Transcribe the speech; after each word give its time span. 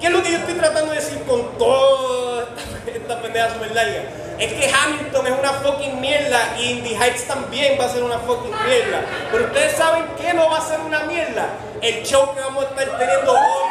¿Qué 0.00 0.06
es 0.06 0.12
lo 0.12 0.22
que 0.22 0.32
yo 0.32 0.38
estoy 0.38 0.54
tratando 0.54 0.90
de 0.92 1.00
decir 1.00 1.22
con 1.22 1.56
toda 1.58 2.46
esta, 2.86 3.18
pendeja 3.22 3.52
super? 3.54 3.72
Es 4.38 4.52
que 4.52 4.70
Hamilton 4.72 5.26
es 5.28 5.38
una 5.38 5.52
fucking 5.52 6.00
mierda 6.00 6.56
y 6.58 6.72
Indy 6.72 6.94
Heights 6.94 7.26
también 7.26 7.78
va 7.80 7.84
a 7.84 7.88
ser 7.88 8.02
una 8.02 8.18
fucking 8.18 8.50
mierda. 8.66 9.00
Pero 9.30 9.44
ustedes 9.44 9.76
saben 9.76 10.04
que 10.20 10.34
no 10.34 10.50
va 10.50 10.58
a 10.58 10.60
ser 10.60 10.80
una 10.80 11.00
mierda. 11.04 11.48
El 11.80 12.02
show 12.02 12.34
que 12.34 12.40
vamos 12.40 12.64
a 12.64 12.68
estar 12.68 12.98
teniendo 12.98 13.32
hoy, 13.32 13.63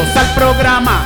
Bienvenidos 0.00 0.16
al 0.16 0.34
programa, 0.34 1.04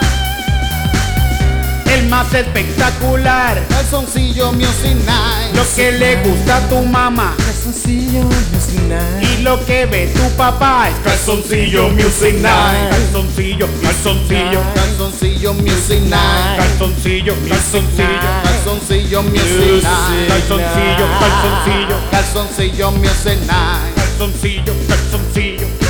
el 1.91 2.07
más 2.09 2.33
espectacular, 2.33 3.61
Calzoncillo 3.69 4.53
Music 4.53 4.95
Night. 5.05 5.55
lo 5.57 5.65
que 5.75 5.91
le 5.93 6.23
gusta 6.23 6.59
a 6.59 6.69
tu 6.69 6.80
mamá 6.83 7.34
Calzoncillo 7.37 8.23
Music 8.23 8.80
Night. 8.89 9.23
y 9.39 9.43
lo 9.43 9.65
que 9.67 9.87
ve 9.87 10.07
tu 10.15 10.29
papá 10.37 10.89
es 10.91 10.95
calzoncillo 11.03 11.89
music 11.89 12.34
night, 12.34 12.91
calzoncillo, 12.91 13.67
calzoncillo, 13.83 14.61
Calzoncillo 14.75 15.55
Music 15.55 16.00
Night. 16.03 16.59
calzoncillo, 16.59 17.34
calzoncillo, 17.48 18.42
Calzoncillo 18.45 19.22
Music 19.25 19.83
Night. 19.83 20.28
calzoncillo, 20.28 21.06
calzoncillo, 21.19 21.97
Calzoncillo 22.12 22.91
Music 22.92 23.39
Night. 23.41 23.95
calzoncillo, 23.97 24.75
calzoncillo. 24.89 25.84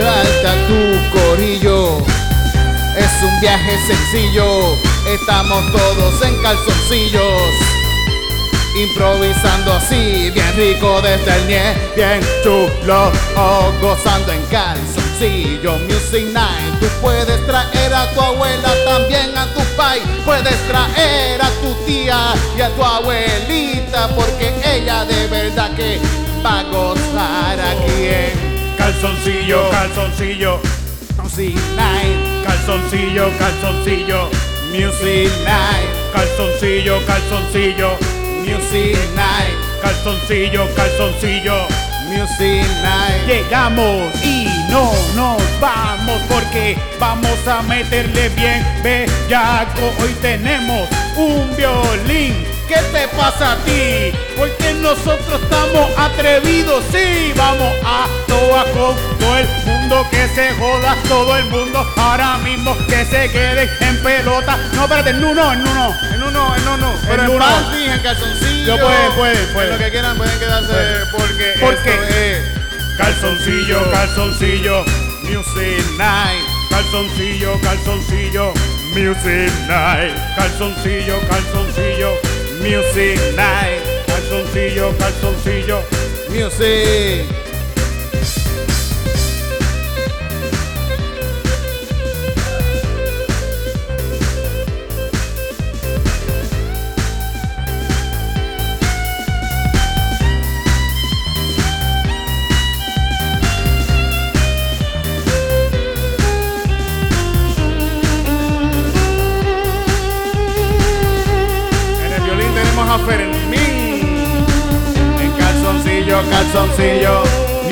Trata 0.00 0.54
tu 0.66 1.18
corillo. 1.18 1.98
Es 2.96 3.22
un 3.22 3.38
viaje 3.42 3.76
sencillo. 3.86 4.74
Estamos 5.06 5.62
todos 5.72 6.22
en 6.22 6.40
calzoncillos. 6.40 7.52
Improvisando 8.80 9.74
así, 9.74 10.30
bien 10.30 10.56
rico 10.56 11.02
desde 11.02 11.36
el 11.36 11.46
nie, 11.48 11.74
bien 11.94 12.20
chulo, 12.42 13.12
oh, 13.36 13.70
gozando 13.82 14.32
en 14.32 14.40
calzoncillo 14.46 15.76
Music 15.80 16.24
Night. 16.32 16.80
Tú 16.80 16.86
puedes 17.02 17.46
traer 17.46 17.92
a 17.92 18.10
tu 18.14 18.20
abuela, 18.22 18.72
también 18.86 19.36
a 19.36 19.52
tu 19.52 19.60
pai, 19.76 20.00
puedes 20.24 20.56
traer 20.66 21.42
a 21.42 21.50
tu 21.60 21.74
tía 21.84 22.32
y 22.56 22.60
a 22.62 22.70
tu 22.70 22.82
abuelita, 22.82 24.08
porque 24.16 24.50
ella 24.64 25.04
de 25.04 25.26
verdad 25.26 25.74
que 25.76 26.00
va 26.42 26.60
a 26.60 26.62
gozar 26.62 27.60
aquí 27.60 28.06
en 28.06 28.49
Calzoncillo, 28.80 29.68
calzoncillo, 29.70 30.60
Music 31.22 31.54
Night, 31.76 32.46
calzoncillo, 32.46 33.30
calzoncillo, 33.38 34.30
Music 34.72 35.30
Night, 35.44 36.12
calzoncillo, 36.14 36.98
calzoncillo, 37.06 37.98
Music 38.42 38.96
Night, 39.14 39.82
calzoncillo, 39.82 40.66
calzoncillo. 40.74 41.66
Music 42.08 42.66
Night. 42.82 43.26
Llegamos 43.28 44.12
y 44.24 44.48
no 44.70 44.90
nos 45.14 45.60
vamos 45.60 46.20
porque 46.28 46.76
vamos 46.98 47.46
a 47.46 47.62
meterle 47.62 48.30
bien 48.30 48.66
bellaco. 48.82 49.92
Hoy 50.00 50.12
tenemos 50.20 50.88
un 51.16 51.54
violín. 51.54 52.49
¿Qué 52.70 52.80
te 52.92 53.08
pasa 53.16 53.52
a 53.52 53.56
ti? 53.64 54.12
Porque 54.36 54.72
nosotros 54.74 55.42
estamos 55.42 55.90
atrevidos, 55.98 56.84
sí. 56.92 57.32
Vamos 57.36 57.74
a 57.84 58.06
toa 58.28 58.62
con 58.66 58.94
todo 59.18 59.38
el 59.38 59.48
mundo 59.66 60.06
que 60.08 60.28
se 60.28 60.52
joda, 60.54 60.94
todo 61.08 61.36
el 61.36 61.46
mundo 61.46 61.84
ahora 61.96 62.38
mismo 62.38 62.76
que 62.86 63.04
se 63.06 63.28
quede 63.32 63.68
en 63.80 64.00
pelota. 64.04 64.56
No, 64.74 64.84
espérate, 64.84 65.10
en 65.10 65.24
uno, 65.24 65.52
en 65.52 65.66
uno. 65.66 65.94
En 66.14 66.22
uno, 66.22 66.56
en 66.56 66.68
uno. 66.68 66.94
Pero 67.08 67.24
En 67.24 67.30
en 67.32 67.38
panty, 67.40 67.84
en 67.86 67.98
calzoncillo. 68.02 68.76
Yo 68.76 68.86
pueden, 68.86 69.12
pueden, 69.16 69.52
pueden. 69.52 69.72
En 69.72 69.78
lo 69.78 69.84
que 69.84 69.90
quieran 69.90 70.16
pueden 70.16 70.38
quedarse 70.38 71.06
porque 71.10 71.54
Porque- 71.60 71.90
esto 71.94 72.14
es 72.14 72.60
Calzoncillo, 72.98 73.90
calzoncillo. 73.90 74.84
Music 75.24 75.84
Night. 75.98 76.44
Calzoncillo, 76.70 77.58
calzoncillo, 77.62 78.52
music 78.94 79.50
night. 79.66 80.14
Calzoncillo, 80.36 81.18
calzoncillo, 81.28 82.12
music 82.60 83.18
night. 83.34 83.82
Calzoncillo, 84.06 84.94
calzoncillo. 84.98 85.82
Music. 86.28 87.39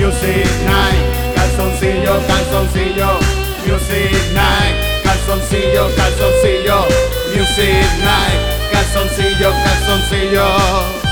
Music 0.09 0.49
Night. 0.65 1.35
Calzoncillo, 1.35 2.19
calzoncillo. 2.27 3.19
Music 3.67 4.33
Night. 4.33 5.03
Calzoncillo, 5.03 5.91
calzoncillo. 5.97 6.87
Music 7.35 7.85
Night. 8.01 8.71
Calzoncillo, 8.73 9.53
calzoncillo. 9.65 11.08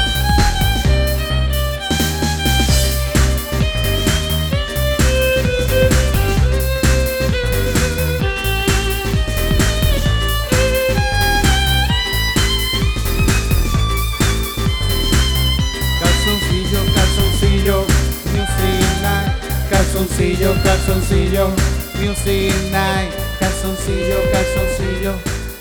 Calzoncillo, 21.36 21.52
music 22.00 22.54
night. 22.70 23.12
Calzoncillo, 23.38 24.19
calzoncillo, 24.32 25.20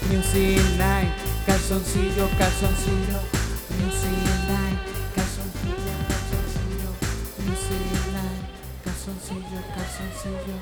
music 0.10 0.62
night. 0.78 1.12
Calzoncillo, 1.46 2.30
calzoncillo, 2.38 3.20
music 3.78 4.24
night. 4.48 4.80
Calzoncillo, 5.14 5.94
calzoncillo, 6.08 6.90
music 7.46 7.86
night. 8.14 8.46
Calzoncillo, 8.84 9.60
calzoncillo, 9.76 10.58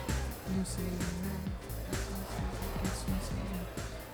music 0.55 0.93
night. 1.21 1.51
Calzoncillo, 1.91 2.57
calzoncillo, 2.81 3.61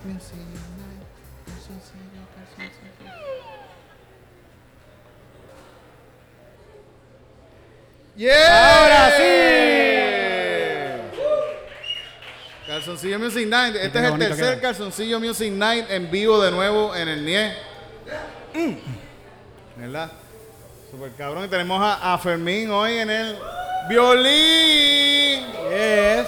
music 0.04 0.50
night. 0.76 1.08
Calzoncillo, 1.46 2.22
calzoncillo. 2.36 3.08
Ahora 8.20 8.99
Calzoncillo 12.90 13.20
Music 13.20 13.48
Night. 13.48 13.76
Este 13.76 14.00
qué 14.00 14.06
es 14.08 14.12
el 14.14 14.20
tercer 14.20 14.46
queda. 14.56 14.62
Calzoncillo 14.62 15.20
Music 15.20 15.52
Night 15.52 15.86
en 15.92 16.10
vivo 16.10 16.42
de 16.42 16.50
nuevo 16.50 16.96
en 16.96 17.08
el 17.08 17.24
NIE. 17.24 17.54
¿Verdad? 19.76 20.12
Super 20.90 21.12
cabrón. 21.16 21.46
Y 21.46 21.48
tenemos 21.50 21.80
a, 21.82 22.14
a 22.14 22.18
Fermín 22.18 22.72
hoy 22.72 22.98
en 22.98 23.10
el 23.12 23.36
violín. 23.88 25.46
Yes. 25.70 26.26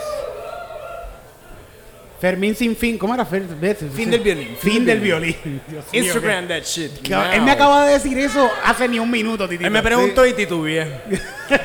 Fermín 2.20 2.56
sin 2.56 2.76
fin. 2.76 3.00
¿Cómo 3.00 3.16
era? 3.16 3.26
Fer- 3.28 3.90
Fin 3.96 4.12
del 4.12 4.20
violín. 4.22 4.56
Fin 4.60 4.86
del 4.86 5.00
violín. 5.00 5.36
Dios 5.68 5.86
mío, 5.92 6.04
Instagram 6.04 6.48
that 6.48 6.62
shit. 6.62 6.92
Él 7.34 7.42
me 7.42 7.52
acaba 7.52 7.88
de 7.88 7.94
decir 7.94 8.16
eso 8.20 8.48
hace 8.64 8.88
ni 8.88 9.00
un 9.00 9.10
minuto, 9.10 9.50
Titito. 9.50 9.66
Él 9.66 9.74
me 9.74 9.82
preguntó 9.82 10.24
y 10.28 10.34
titubeé. 10.34 11.02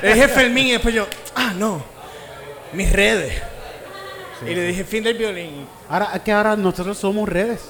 Le 0.01 0.15
dije 0.15 0.29
Fermín 0.29 0.69
y 0.69 0.73
después 0.73 0.95
yo, 0.95 1.07
ah, 1.35 1.53
no. 1.55 1.85
Mis 2.73 2.91
redes. 2.91 3.43
Y 4.43 4.55
le 4.55 4.63
dije 4.63 4.85
fin 4.85 5.05
del 5.05 5.17
violín. 5.17 5.67
Ahora, 5.89 6.11
es 6.15 6.21
que 6.23 6.33
ahora 6.33 6.57
nosotros 6.57 6.99
somos 6.99 7.29
redes. 7.29 7.61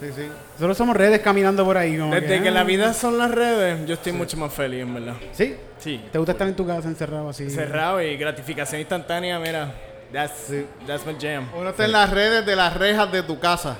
Sí, 0.00 0.08
sí. 0.14 0.28
Nosotros 0.54 0.76
somos 0.76 0.96
redes 0.96 1.20
caminando 1.20 1.64
por 1.64 1.76
ahí. 1.78 1.96
Como 1.96 2.14
Desde 2.14 2.42
que 2.42 2.48
ah, 2.48 2.52
la 2.52 2.64
vida 2.64 2.92
son 2.92 3.16
las 3.16 3.30
redes, 3.30 3.86
yo 3.86 3.94
estoy 3.94 4.12
mucho 4.12 4.36
más 4.36 4.52
feliz, 4.52 4.82
en 4.82 4.92
verdad. 4.94 5.14
¿Sí? 5.32 5.56
Sí. 5.78 6.04
¿Te 6.12 6.18
gusta 6.18 6.32
estar 6.32 6.46
en 6.46 6.54
tu 6.54 6.66
casa 6.66 6.88
encerrado 6.88 7.30
así? 7.30 7.48
Cerrado 7.48 8.02
y 8.02 8.16
gratificación 8.16 8.80
instantánea, 8.80 9.38
mira. 9.38 9.72
That's, 10.12 10.52
that's 10.86 11.04
my 11.04 11.16
jam. 11.20 11.48
Uno 11.56 11.70
está 11.70 11.84
en 11.84 11.92
las 11.92 12.10
redes 12.10 12.46
de 12.46 12.54
las 12.54 12.74
rejas 12.74 13.10
de 13.10 13.22
tu 13.22 13.38
casa. 13.40 13.76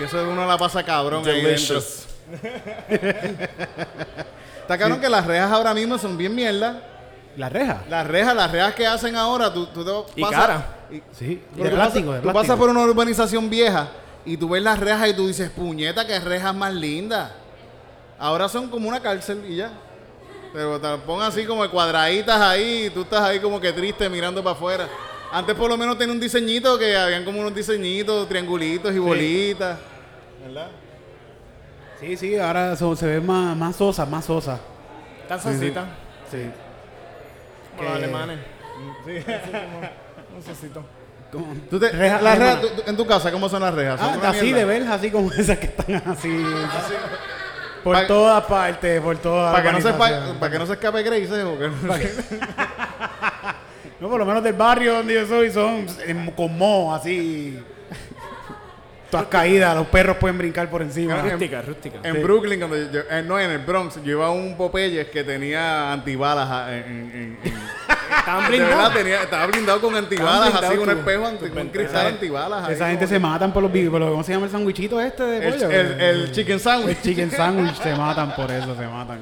Y 0.00 0.04
eso 0.04 0.22
uno 0.30 0.46
la 0.46 0.56
pasa 0.58 0.82
cabrón 0.84 1.26
ahí 1.26 1.42
dentro. 1.42 1.48
Delicious. 1.48 2.06
Está 4.62 4.78
cabrón 4.78 4.98
que 5.00 5.10
las 5.10 5.26
rejas 5.26 5.50
ahora 5.50 5.74
mismo 5.74 5.98
son 5.98 6.16
bien 6.16 6.34
mierda. 6.34 6.80
¿La 7.36 7.48
reja? 7.48 7.82
Las 7.90 8.06
rejas, 8.06 8.34
las 8.34 8.50
rejas 8.50 8.74
que 8.74 8.86
hacen 8.86 9.16
ahora, 9.16 9.52
tú, 9.52 9.66
tú 9.66 9.84
te 9.84 10.20
Y 10.20 10.22
pasas- 10.22 10.40
cara. 10.40 10.66
Y- 10.94 11.02
Sí. 11.12 11.42
De 11.54 11.68
tú 11.68 11.74
plástico, 11.74 12.12
de 12.12 12.20
tú 12.20 12.32
pasas 12.32 12.56
por 12.56 12.68
una 12.70 12.80
urbanización 12.82 13.48
vieja 13.50 13.88
y 14.24 14.36
tú 14.36 14.48
ves 14.48 14.62
las 14.62 14.78
rejas 14.78 15.08
y 15.10 15.14
tú 15.14 15.26
dices, 15.26 15.50
puñeta, 15.50 16.06
que 16.06 16.18
rejas 16.20 16.54
más 16.54 16.72
lindas. 16.74 17.30
Ahora 18.18 18.48
son 18.48 18.68
como 18.70 18.88
una 18.88 19.00
cárcel 19.00 19.44
y 19.48 19.56
ya. 19.56 19.70
Pero 20.52 20.80
te 20.80 20.88
ponen 20.98 21.26
así 21.26 21.44
como 21.44 21.68
cuadraditas 21.68 22.40
ahí 22.40 22.86
y 22.86 22.90
tú 22.90 23.02
estás 23.02 23.22
ahí 23.22 23.40
como 23.40 23.60
que 23.60 23.72
triste 23.72 24.08
mirando 24.08 24.42
para 24.42 24.54
afuera. 24.56 24.88
Antes 25.32 25.54
por 25.56 25.68
lo 25.68 25.76
menos 25.76 25.98
tenía 25.98 26.14
un 26.14 26.20
diseñito 26.20 26.78
que 26.78 26.96
habían 26.96 27.24
como 27.24 27.40
unos 27.40 27.54
diseñitos, 27.54 28.28
triangulitos 28.28 28.94
y 28.94 28.98
bolitas. 29.00 29.78
¿Verdad? 30.46 30.68
Sí, 31.98 32.16
sí, 32.16 32.36
ahora 32.38 32.76
son- 32.76 32.96
se 32.96 33.06
ve 33.06 33.20
más, 33.20 33.56
más 33.56 33.74
sosa, 33.74 34.06
más 34.06 34.24
sosa. 34.24 34.60
Tan 35.26 35.40
sosita. 35.40 35.86
Sí. 36.30 36.38
Como 37.76 37.88
los 37.90 37.98
Que- 37.98 38.04
alemanes. 38.04 38.38
Sí. 39.04 39.12
Como- 41.32 41.46
Tú 41.68 41.80
te- 41.80 41.90
tú- 42.60 42.68
tú- 42.68 42.82
en 42.86 42.96
tu 42.96 43.06
casa, 43.06 43.32
¿cómo 43.32 43.48
son 43.48 43.62
las 43.62 43.74
rejas? 43.74 43.98
¿Son 44.00 44.20
Ah, 44.22 44.28
así 44.30 44.42
mierda? 44.42 44.58
de 44.60 44.64
verjas, 44.66 44.94
así 44.94 45.10
como 45.10 45.32
esas 45.32 45.58
que 45.58 45.66
están 45.66 46.02
así. 46.06 46.44
Por 47.82 47.96
Pa- 47.96 48.06
todas 48.06 48.44
partes, 48.44 49.00
por 49.02 49.18
todas 49.18 49.52
Para 49.52 49.64
que, 49.64 49.72
no 49.72 49.80
se, 49.80 49.92
pa- 49.92 50.32
para 50.40 50.52
que 50.52 50.58
no 50.58 50.66
se 50.66 50.72
escape 50.74 51.02
Grace, 51.02 51.24
¿eh? 51.24 51.42
o 51.44 51.58
que 51.58 51.68
no- 51.68 51.94
No, 54.00 54.08
por 54.08 54.18
lo 54.18 54.26
menos 54.26 54.42
del 54.42 54.54
barrio 54.54 54.94
donde 54.94 55.14
yo 55.14 55.26
soy 55.26 55.50
son 55.50 55.86
con 56.36 56.56
moho, 56.58 56.94
así. 56.94 57.58
Todas 59.18 59.26
caídas, 59.28 59.74
los 59.76 59.86
perros 59.86 60.16
pueden 60.16 60.38
brincar 60.38 60.68
por 60.68 60.82
encima. 60.82 61.20
Rústica, 61.22 61.62
rústica. 61.62 61.98
En 62.02 62.22
Brooklyn, 62.22 62.58
cuando 62.58 62.76
yo, 62.90 63.00
eh, 63.10 63.22
no, 63.26 63.38
en 63.38 63.50
el 63.50 63.58
Bronx, 63.58 64.02
yo 64.02 64.10
iba 64.12 64.26
a 64.26 64.30
un 64.30 64.56
Popeyes 64.56 65.08
que 65.08 65.22
tenía 65.24 65.92
antibalas 65.92 66.48
ah, 66.50 66.74
en, 66.74 66.84
en- 66.84 67.38
en- 67.44 67.54
Estaban 68.18 68.50
de 68.50 68.58
verdad, 68.58 68.68
blindados. 68.68 68.94
tenía, 68.94 69.22
estaba 69.22 69.46
blindado 69.46 69.80
con 69.80 69.94
antibalas, 69.96 70.46
Estaban 70.48 70.64
así 70.64 70.78
un 70.78 70.84
blindados 70.84 70.98
espejo, 70.98 71.26
anti- 71.26 71.60
un 71.60 71.68
cristal 71.68 72.06
antibalas. 72.06 72.64
ahí 72.68 72.74
Esa 72.74 72.88
gente 72.90 73.06
se 73.06 73.18
matan 73.18 73.52
por 73.52 73.62
los 73.62 73.70
por 73.72 74.00
lo- 74.00 74.10
¿Cómo 74.10 74.22
se 74.24 74.32
llama 74.32 74.46
el 74.46 74.52
sandwichito 74.52 75.00
este 75.00 75.22
de 75.22 75.46
el, 75.48 75.54
pollo? 75.54 75.70
el- 75.70 76.00
el 76.00 76.32
chicken 76.32 76.60
sandwich. 76.60 76.96
El 76.96 77.02
chicken 77.02 77.30
sandwich 77.30 77.74
se 77.82 77.94
matan 77.94 78.34
por 78.34 78.50
eso, 78.50 78.74
se 78.76 78.86
matan. 78.86 79.20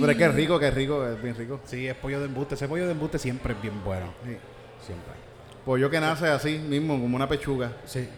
Pero 0.00 0.12
es 0.12 0.16
que 0.18 0.24
es 0.24 0.34
rico, 0.34 0.58
que 0.58 0.68
es 0.68 0.74
rico, 0.74 1.06
es 1.06 1.20
bien 1.22 1.34
rico. 1.36 1.60
Sí, 1.64 1.88
es 1.88 1.94
pollo 1.96 2.20
de 2.20 2.26
embuste. 2.26 2.54
Ese 2.54 2.68
pollo 2.68 2.86
de 2.86 2.92
embuste 2.92 3.18
siempre 3.18 3.52
es 3.54 3.60
bien 3.62 3.82
bueno. 3.84 4.06
Sí. 4.24 4.36
Siempre. 4.86 5.12
Pollo 5.64 5.88
que 5.90 6.00
nace 6.00 6.26
así 6.28 6.58
mismo, 6.58 7.00
como 7.00 7.14
una 7.16 7.28
pechuga. 7.28 7.72
Sí. 7.84 8.08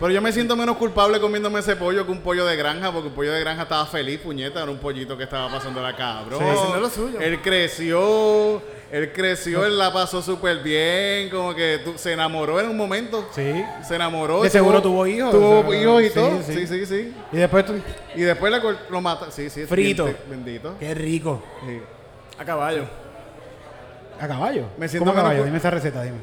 Pero 0.00 0.12
yo 0.12 0.20
me 0.20 0.32
siento 0.32 0.56
menos 0.56 0.76
culpable 0.76 1.20
comiéndome 1.20 1.60
ese 1.60 1.76
pollo 1.76 2.04
que 2.04 2.10
un 2.10 2.20
pollo 2.20 2.44
de 2.44 2.56
granja, 2.56 2.90
porque 2.92 3.08
el 3.08 3.14
pollo 3.14 3.32
de 3.32 3.40
granja 3.40 3.62
estaba 3.62 3.86
feliz, 3.86 4.18
puñeta, 4.18 4.60
era 4.62 4.70
un 4.70 4.78
pollito 4.78 5.16
que 5.16 5.22
estaba 5.22 5.48
pasando 5.50 5.80
la 5.80 5.94
cabrón. 5.94 6.40
Sí, 6.40 6.44
haciendo 6.46 6.80
lo 6.80 6.90
suyo. 6.90 7.20
Él 7.20 7.40
creció, 7.40 8.60
él 8.90 9.12
creció, 9.12 9.64
él 9.64 9.78
la 9.78 9.92
pasó 9.92 10.20
súper 10.20 10.58
bien, 10.58 11.30
como 11.30 11.54
que 11.54 11.80
se 11.94 12.12
enamoró 12.12 12.60
en 12.60 12.68
un 12.68 12.76
momento. 12.76 13.28
Sí. 13.34 13.64
Se 13.86 13.94
enamoró. 13.94 14.42
De 14.42 14.50
seguro 14.50 14.82
tuvo 14.82 15.06
hijos, 15.06 15.30
Tuvo 15.30 15.72
hijos 15.72 16.02
y 16.02 16.08
Sí, 16.08 16.14
todo. 16.14 16.42
sí. 16.44 16.54
Sí, 16.54 16.66
sí, 16.66 16.86
sí. 16.86 17.14
Y 17.32 17.36
después 17.36 17.64
tú... 17.64 17.74
Y 18.16 18.22
después 18.22 18.52
lo 18.90 19.00
mata. 19.00 19.30
Sí, 19.30 19.48
sí. 19.48 19.64
Frito. 19.64 20.12
Bendito. 20.28 20.74
Qué 20.80 20.92
rico. 20.92 21.42
Sí. 21.66 21.80
A 22.36 22.44
caballo. 22.44 22.84
¿A 24.24 24.28
caballo? 24.28 24.66
Me 24.78 24.88
siento 24.88 25.04
¿Cómo 25.04 25.10
a 25.12 25.14
menos 25.14 25.24
caballo? 25.30 25.44
Dime 25.44 25.58
esa 25.58 25.70
receta, 25.70 26.02
dime. 26.02 26.16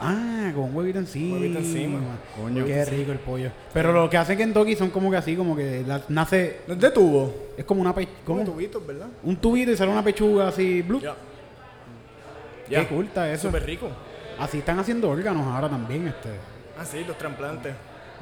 Ah, 0.00 0.50
con 0.54 0.64
un 0.64 0.76
huevito 0.76 0.98
encima. 0.98 1.36
Huevito 1.36 1.58
encima. 1.60 2.00
Coño. 2.36 2.66
Qué 2.66 2.84
rico 2.84 3.12
el 3.12 3.18
pollo. 3.18 3.50
Pero 3.72 3.92
lo 3.92 4.10
que 4.10 4.18
hace 4.18 4.36
Kentucky 4.36 4.76
son 4.76 4.90
como 4.90 5.10
que 5.10 5.16
así, 5.16 5.34
como 5.36 5.56
que 5.56 5.82
la- 5.86 6.02
nace... 6.08 6.60
De 6.66 6.90
tubo. 6.90 7.32
Es 7.56 7.64
como 7.64 7.80
una... 7.80 7.94
Pe 7.94 8.08
Como 8.26 8.44
tubitos, 8.44 8.86
¿verdad? 8.86 9.06
Un 9.22 9.36
tubito 9.36 9.70
y 9.70 9.76
sale 9.76 9.90
una 9.92 10.02
pechuga 10.04 10.48
así, 10.48 10.82
blue. 10.82 11.00
Ya. 11.00 11.14
Qué 12.68 12.86
cool 12.88 13.06
está 13.06 13.32
eso. 13.32 13.48
Súper 13.48 13.64
rico. 13.64 13.88
Así 14.38 14.58
están 14.58 14.78
haciendo 14.78 15.08
órganos 15.08 15.46
ahora 15.46 15.68
también, 15.68 16.08
este. 16.08 16.28
Ah, 16.78 16.84
sí, 16.84 17.04
los 17.06 17.16
trasplantes. 17.16 17.72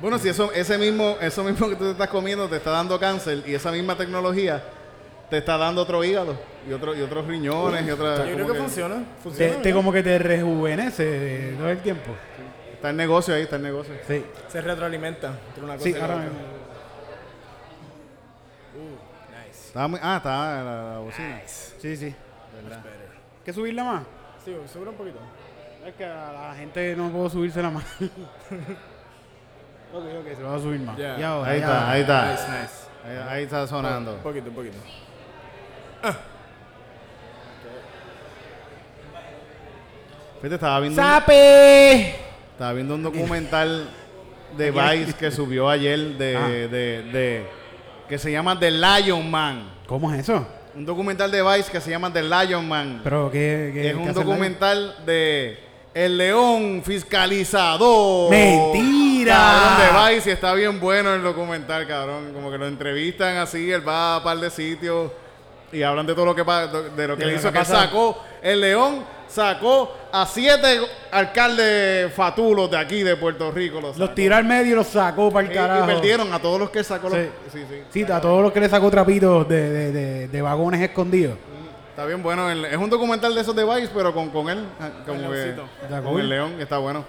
Bueno, 0.00 0.18
si 0.18 0.28
eso, 0.28 0.52
ese 0.52 0.78
mismo, 0.78 1.16
eso 1.20 1.42
mismo 1.42 1.68
que 1.68 1.76
tú 1.76 1.84
te 1.84 1.90
estás 1.92 2.08
comiendo 2.08 2.48
te 2.48 2.56
está 2.56 2.70
dando 2.70 3.00
cáncer 3.00 3.42
y 3.46 3.54
esa 3.54 3.72
misma 3.72 3.96
tecnología 3.96 4.62
te 5.32 5.38
está 5.38 5.56
dando 5.56 5.80
otro 5.80 6.04
hígado 6.04 6.36
y 6.68 6.74
otro 6.74 6.94
y 6.94 7.00
otros 7.00 7.26
riñones 7.26 7.86
y 7.86 7.90
otra. 7.90 8.26
Yo 8.26 8.34
creo 8.34 8.52
que 8.52 8.58
funciona. 8.58 8.96
Te, 8.96 9.22
Funciona. 9.22 9.52
te 9.52 9.58
¿verdad? 9.60 9.72
como 9.74 9.90
que 9.90 10.02
te 10.02 10.18
rejuvenece 10.18 11.54
todo 11.56 11.70
el 11.70 11.78
tiempo. 11.78 12.10
Está 12.74 12.90
el 12.90 12.96
negocio 12.98 13.34
ahí, 13.34 13.42
está 13.44 13.56
el 13.56 13.62
negocio. 13.62 13.94
Sí. 14.06 14.22
Se 14.48 14.60
retroalimenta 14.60 15.28
entre 15.48 15.64
una 15.64 15.72
cosa 15.76 15.84
Sí, 15.86 15.94
ahora 15.94 16.04
otra. 16.16 16.18
mismo. 16.18 16.38
Estaba 19.50 19.88
muy- 19.88 20.00
ah, 20.02 20.16
está 20.18 20.58
en 20.60 20.64
la, 20.66 20.92
la 20.92 20.98
bocina. 20.98 21.40
Sí, 21.46 21.96
sí. 21.96 22.04
¿Hay 22.06 23.44
que 23.44 23.52
subirla 23.54 23.84
más? 23.84 24.02
Sí, 24.44 24.54
sube 24.70 24.90
un 24.90 24.94
poquito. 24.96 25.18
Es 25.86 25.94
que 25.94 26.04
a 26.04 26.30
la 26.50 26.54
gente 26.56 26.94
no 26.94 27.08
puedo 27.10 27.30
subírsela 27.30 27.70
más. 27.70 27.84
ok, 29.94 30.04
ok, 30.20 30.36
se 30.36 30.42
va 30.42 30.56
a 30.56 30.58
subir 30.58 30.80
más. 30.80 30.98
Ya. 30.98 31.18
Y 31.18 31.22
ahora, 31.22 31.50
Ahí 31.50 31.60
ya. 31.60 31.64
está, 31.66 31.90
ahí 31.90 32.00
está. 32.02 32.30
Nice, 32.32 32.42
nice. 32.50 32.72
Ahí, 33.04 33.16
ahí 33.38 33.44
está 33.44 33.66
sonando. 33.66 34.12
Un 34.16 34.20
poquito, 34.20 34.50
un 34.50 34.54
poquito. 34.54 34.76
Fíjate, 40.40 40.54
estaba 40.56 40.80
viendo, 40.80 41.00
¡Sape! 41.00 42.16
estaba 42.52 42.72
viendo 42.72 42.94
un 42.96 43.02
documental 43.02 43.88
de 44.56 44.70
Vice 44.70 45.12
que 45.14 45.30
subió 45.30 45.68
ayer 45.68 45.98
de, 46.18 46.36
Ah. 46.36 46.48
de, 46.48 46.68
de- 46.68 47.46
que 48.08 48.18
se 48.18 48.30
llama 48.32 48.58
The 48.58 48.70
Lion 48.70 49.30
Man. 49.30 49.70
¿Cómo 49.86 50.12
es 50.12 50.20
eso? 50.20 50.46
Un 50.74 50.84
documental 50.84 51.30
de 51.30 51.42
Vice 51.42 51.70
que 51.70 51.80
se 51.80 51.90
llama 51.90 52.12
The 52.12 52.22
Lion 52.22 52.66
Man. 52.68 53.00
Pero 53.04 53.30
qué, 53.30 53.70
qué 53.72 53.90
es 53.90 53.94
un 53.94 54.08
el 54.08 54.14
documental 54.14 54.96
de 55.06 55.58
El 55.94 56.18
León 56.18 56.82
Fiscalizador. 56.84 58.30
¡Mentira! 58.30 59.34
Cabrón 59.34 60.08
de 60.08 60.14
Vice 60.14 60.30
y 60.30 60.32
está 60.32 60.52
bien 60.54 60.80
bueno 60.80 61.14
el 61.14 61.22
documental, 61.22 61.86
cabrón. 61.86 62.32
Como 62.34 62.50
que 62.50 62.58
lo 62.58 62.66
entrevistan 62.66 63.36
así, 63.36 63.70
él 63.70 63.86
va 63.86 64.14
a 64.16 64.18
un 64.18 64.24
par 64.24 64.38
de 64.38 64.50
sitios 64.50 65.12
y 65.72 65.82
hablan 65.82 66.06
de 66.06 66.14
todo 66.14 66.26
lo 66.26 66.34
que 66.34 66.42
de 66.96 67.08
lo 67.08 67.16
que 67.16 67.24
le 67.24 67.34
hizo. 67.36 67.50
que 67.52 67.58
pasa. 67.58 67.84
sacó, 67.84 68.22
el 68.42 68.60
León 68.60 69.04
sacó 69.28 69.90
a 70.12 70.26
siete 70.26 70.80
alcaldes 71.10 72.12
fatulos 72.12 72.70
de 72.70 72.76
aquí 72.76 73.02
de 73.02 73.16
Puerto 73.16 73.50
Rico. 73.50 73.80
Los, 73.80 73.96
Los 73.96 74.14
tiró 74.14 74.36
al 74.36 74.44
medio 74.44 74.72
y 74.72 74.74
los 74.76 74.86
sacó 74.88 75.30
para 75.30 75.46
el 75.48 75.52
carajo. 75.54 75.84
y 75.90 75.94
perdieron 75.94 76.32
a 76.32 76.38
todos 76.38 76.60
los 76.60 76.70
que 76.70 76.84
sacó. 76.84 77.08
los- 77.08 77.18
Sí. 77.18 77.28
sí, 77.52 77.64
sí. 77.68 77.82
Sí, 78.04 78.12
a 78.12 78.20
todos 78.20 78.42
los 78.42 78.52
que 78.52 78.60
le 78.60 78.68
sacó 78.68 78.90
trapitos 78.90 79.48
de, 79.48 79.70
de, 79.70 79.92
de, 79.92 80.28
de 80.28 80.42
vagones 80.42 80.80
escondidos. 80.80 81.36
Está 81.90 82.04
bien 82.06 82.22
bueno. 82.22 82.50
el- 82.50 82.64
es 82.66 82.76
un 82.76 82.90
documental 82.90 83.34
de 83.34 83.40
esos 83.40 83.54
de 83.56 83.64
Vice, 83.64 83.90
pero 83.94 84.12
con, 84.14 84.30
con 84.30 84.48
él. 84.50 84.64
ah, 84.80 84.90
Como 85.06 85.32
El 85.32 85.54
que, 85.54 86.02
con 86.02 86.20
el 86.20 86.28
león, 86.28 86.54
está 86.60 86.78
bueno. 86.78 87.04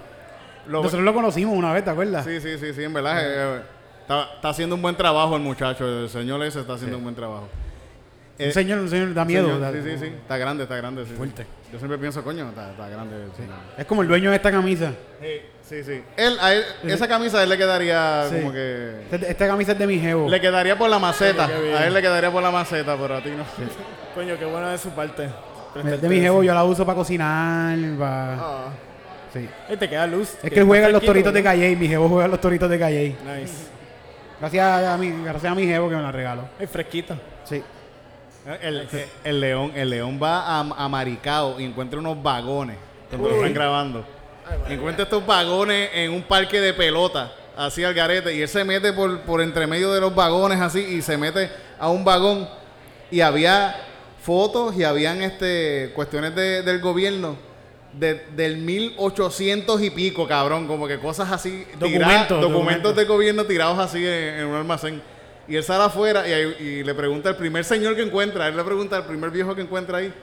Lo- 0.68 0.80
Nosotros 0.82 1.04
lo 1.04 1.14
conocimos 1.14 1.58
una 1.58 1.74
vez, 1.74 1.84
¿te 1.84 1.90
acuerdas? 1.90 2.24
sí, 2.26 2.40
sí, 2.40 2.58
sí, 2.58 2.74
sí, 2.74 2.84
en 2.86 2.94
verdad. 2.94 3.20
eh, 3.22 3.26
eh, 3.58 3.62
está, 4.02 4.30
está 4.36 4.50
haciendo 4.50 4.76
un 4.76 4.82
buen 4.82 4.96
trabajo 4.96 5.36
el 5.36 5.42
muchacho. 5.42 5.86
El 5.86 6.10
señor 6.10 6.42
ese 6.44 6.62
está 6.62 6.74
haciendo 6.74 6.98
un 6.98 7.04
buen 7.04 7.16
trabajo. 7.16 7.48
Un 8.40 8.46
Eh, 8.46 8.52
señor, 8.52 8.80
un 8.80 8.90
señor 8.90 9.14
da 9.14 9.26
miedo. 9.26 9.46
señor, 9.46 9.62
da- 9.62 9.72
sí, 9.72 9.80
sí, 9.84 9.98
sí. 10.00 10.06
Está 10.08 10.38
grande, 10.38 10.64
está 10.64 10.76
grande. 10.76 11.04
sí, 11.04 11.12
sí. 11.12 11.16
Fuerte. 11.18 11.46
Yo 11.72 11.78
siempre 11.78 11.98
pienso, 12.00 12.24
coño, 12.24 12.50
está, 12.50 12.72
está 12.72 12.90
grande. 12.90 13.16
el 13.26 13.32
señor. 13.36 13.56
Es 13.78 13.86
como 13.86 14.02
el 14.02 14.08
dueño 14.08 14.32
de 14.32 14.36
esta 14.38 14.52
camisa. 14.52 14.92
Sí, 15.64 15.84
sí. 15.84 16.04
Él, 16.18 16.38
a 16.42 16.54
él- 16.54 16.64
esa 16.86 17.08
camisa 17.08 17.40
a 17.40 17.44
él 17.44 17.50
le 17.50 17.58
quedaría 17.58 18.28
Sí. 18.30 18.36
como 18.38 18.52
que... 18.52 19.02
Esta 19.12 19.48
camisa 19.48 19.72
es 19.74 19.80
de 19.80 19.88
mi 19.88 20.00
jevo. 20.00 20.28
Le 20.30 20.42
quedaría 20.42 20.78
por 20.78 20.90
la 20.90 20.98
maceta. 21.00 21.46
A 21.46 21.86
él 21.88 21.94
le 21.94 22.02
quedaría 22.02 22.32
por 22.32 22.42
la 22.44 22.52
maceta, 22.52 22.98
pero 22.98 23.18
a 23.18 23.22
ti 23.24 23.30
no. 23.30 23.44
Coño, 24.16 24.38
qué 24.38 24.46
bueno 24.46 24.70
de 24.70 24.78
su 24.80 24.90
parte. 24.90 25.30
Es 25.86 26.02
de 26.02 26.10
mi 26.10 26.20
jevo, 26.20 26.44
yo 26.44 26.54
la 26.54 26.64
uso 26.64 26.86
para 26.86 26.96
cocinar. 26.98 27.78
pa- 27.98 28.34
Ah. 28.34 28.66
Sí. 29.32 29.48
Y 29.72 29.78
te 29.78 29.90
queda 29.90 30.06
luz. 30.06 30.36
Es 30.44 30.52
que 30.52 30.60
él 30.60 30.66
juega 30.66 30.88
en 30.88 30.94
los 30.94 31.04
toritos 31.04 31.34
de. 31.34 31.42
Calle. 31.42 31.76
Mi 31.76 31.88
jevo 31.88 32.08
juega 32.10 32.26
en 32.26 32.32
los 32.32 32.42
toritos 32.42 32.70
de 32.70 32.78
Calle. 32.80 33.16
Nice. 33.26 33.54
Gracias 34.40 34.86
a 34.88 34.98
mi, 34.98 35.24
gracias 35.24 35.52
a 35.52 35.56
mi 35.56 35.66
jevo 35.66 35.90
que 35.90 35.96
me 35.96 36.02
la 36.04 36.12
regaló. 36.12 36.44
Es 36.60 36.70
fresquita. 36.70 37.18
Sí. 37.44 37.64
El, 38.62 38.76
el- 38.78 38.88
el 39.24 39.40
león, 39.40 39.72
el 39.76 39.90
león 39.90 40.20
va 40.22 40.42
a, 40.46 40.60
a 40.60 40.90
Maricao 40.90 41.60
y 41.60 41.64
encuentra 41.64 42.00
unos 42.00 42.22
vagones 42.22 42.78
donde 43.12 43.30
lo 43.30 43.36
están 43.38 43.54
grabando. 43.54 44.06
Encuentra 44.68 45.04
estos 45.04 45.26
vagones 45.26 45.90
en 45.94 46.12
un 46.12 46.24
parque 46.24 46.60
de 46.60 46.74
pelota, 46.74 47.32
así 47.56 47.84
al 47.84 47.94
garete, 47.94 48.36
y 48.36 48.42
él 48.42 48.48
se 48.50 48.64
mete 48.66 48.92
por, 48.92 49.22
por 49.22 49.42
entre 49.42 49.66
medio 49.68 49.94
de 49.94 50.02
los 50.02 50.14
vagones 50.14 50.60
así 50.60 50.80
y 50.80 51.02
se 51.02 51.18
mete 51.18 51.50
a 51.80 51.90
un 51.90 52.04
vagón 52.04 52.50
y 53.10 53.22
había 53.22 53.76
fotos 54.22 54.76
y 54.76 54.84
habían 54.84 55.22
este 55.22 55.92
cuestiones 55.96 56.36
de- 56.36 56.64
del 56.64 56.80
gobierno 56.82 57.38
de- 57.94 58.26
del 58.36 58.58
1800 58.58 59.82
y 59.82 59.90
pico, 59.92 60.28
cabrón. 60.28 60.68
Como 60.68 60.86
que 60.88 61.00
cosas 61.00 61.32
así. 61.32 61.66
Documentos, 61.80 62.42
documentos 62.42 62.42
documentos. 62.42 62.96
de 62.98 63.06
gobierno 63.06 63.46
tirados 63.46 63.80
así 63.80 64.00
en, 64.06 64.12
en 64.40 64.46
un 64.48 64.56
almacén. 64.56 65.02
Y 65.48 65.56
él 65.58 65.64
sale 65.64 65.84
afuera 65.84 66.28
y, 66.28 66.32
ahí- 66.34 66.56
y 66.60 66.84
le 66.84 66.94
pregunta 66.94 67.30
al 67.30 67.36
primer 67.38 67.64
señor 67.66 67.96
que 67.96 68.02
encuentra. 68.04 68.48
Él 68.48 68.56
le 68.56 68.64
pregunta 68.64 68.96
al 68.98 69.06
primer 69.06 69.30
viejo 69.30 69.54
que 69.56 69.62
encuentra 69.62 69.98
ahí. 69.98 70.14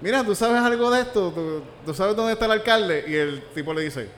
Mira, 0.00 0.24
¿tú 0.24 0.34
sabes 0.34 0.60
algo 0.62 0.90
de 0.90 1.02
esto? 1.02 1.30
¿Tú, 1.34 1.62
tú 1.84 1.94
sabes 1.94 2.16
dónde 2.16 2.32
está 2.32 2.46
el 2.46 2.52
alcalde? 2.52 3.04
Y 3.06 3.14
el 3.14 3.42
tipo 3.54 3.72
le 3.74 3.82
dice, 3.82 4.08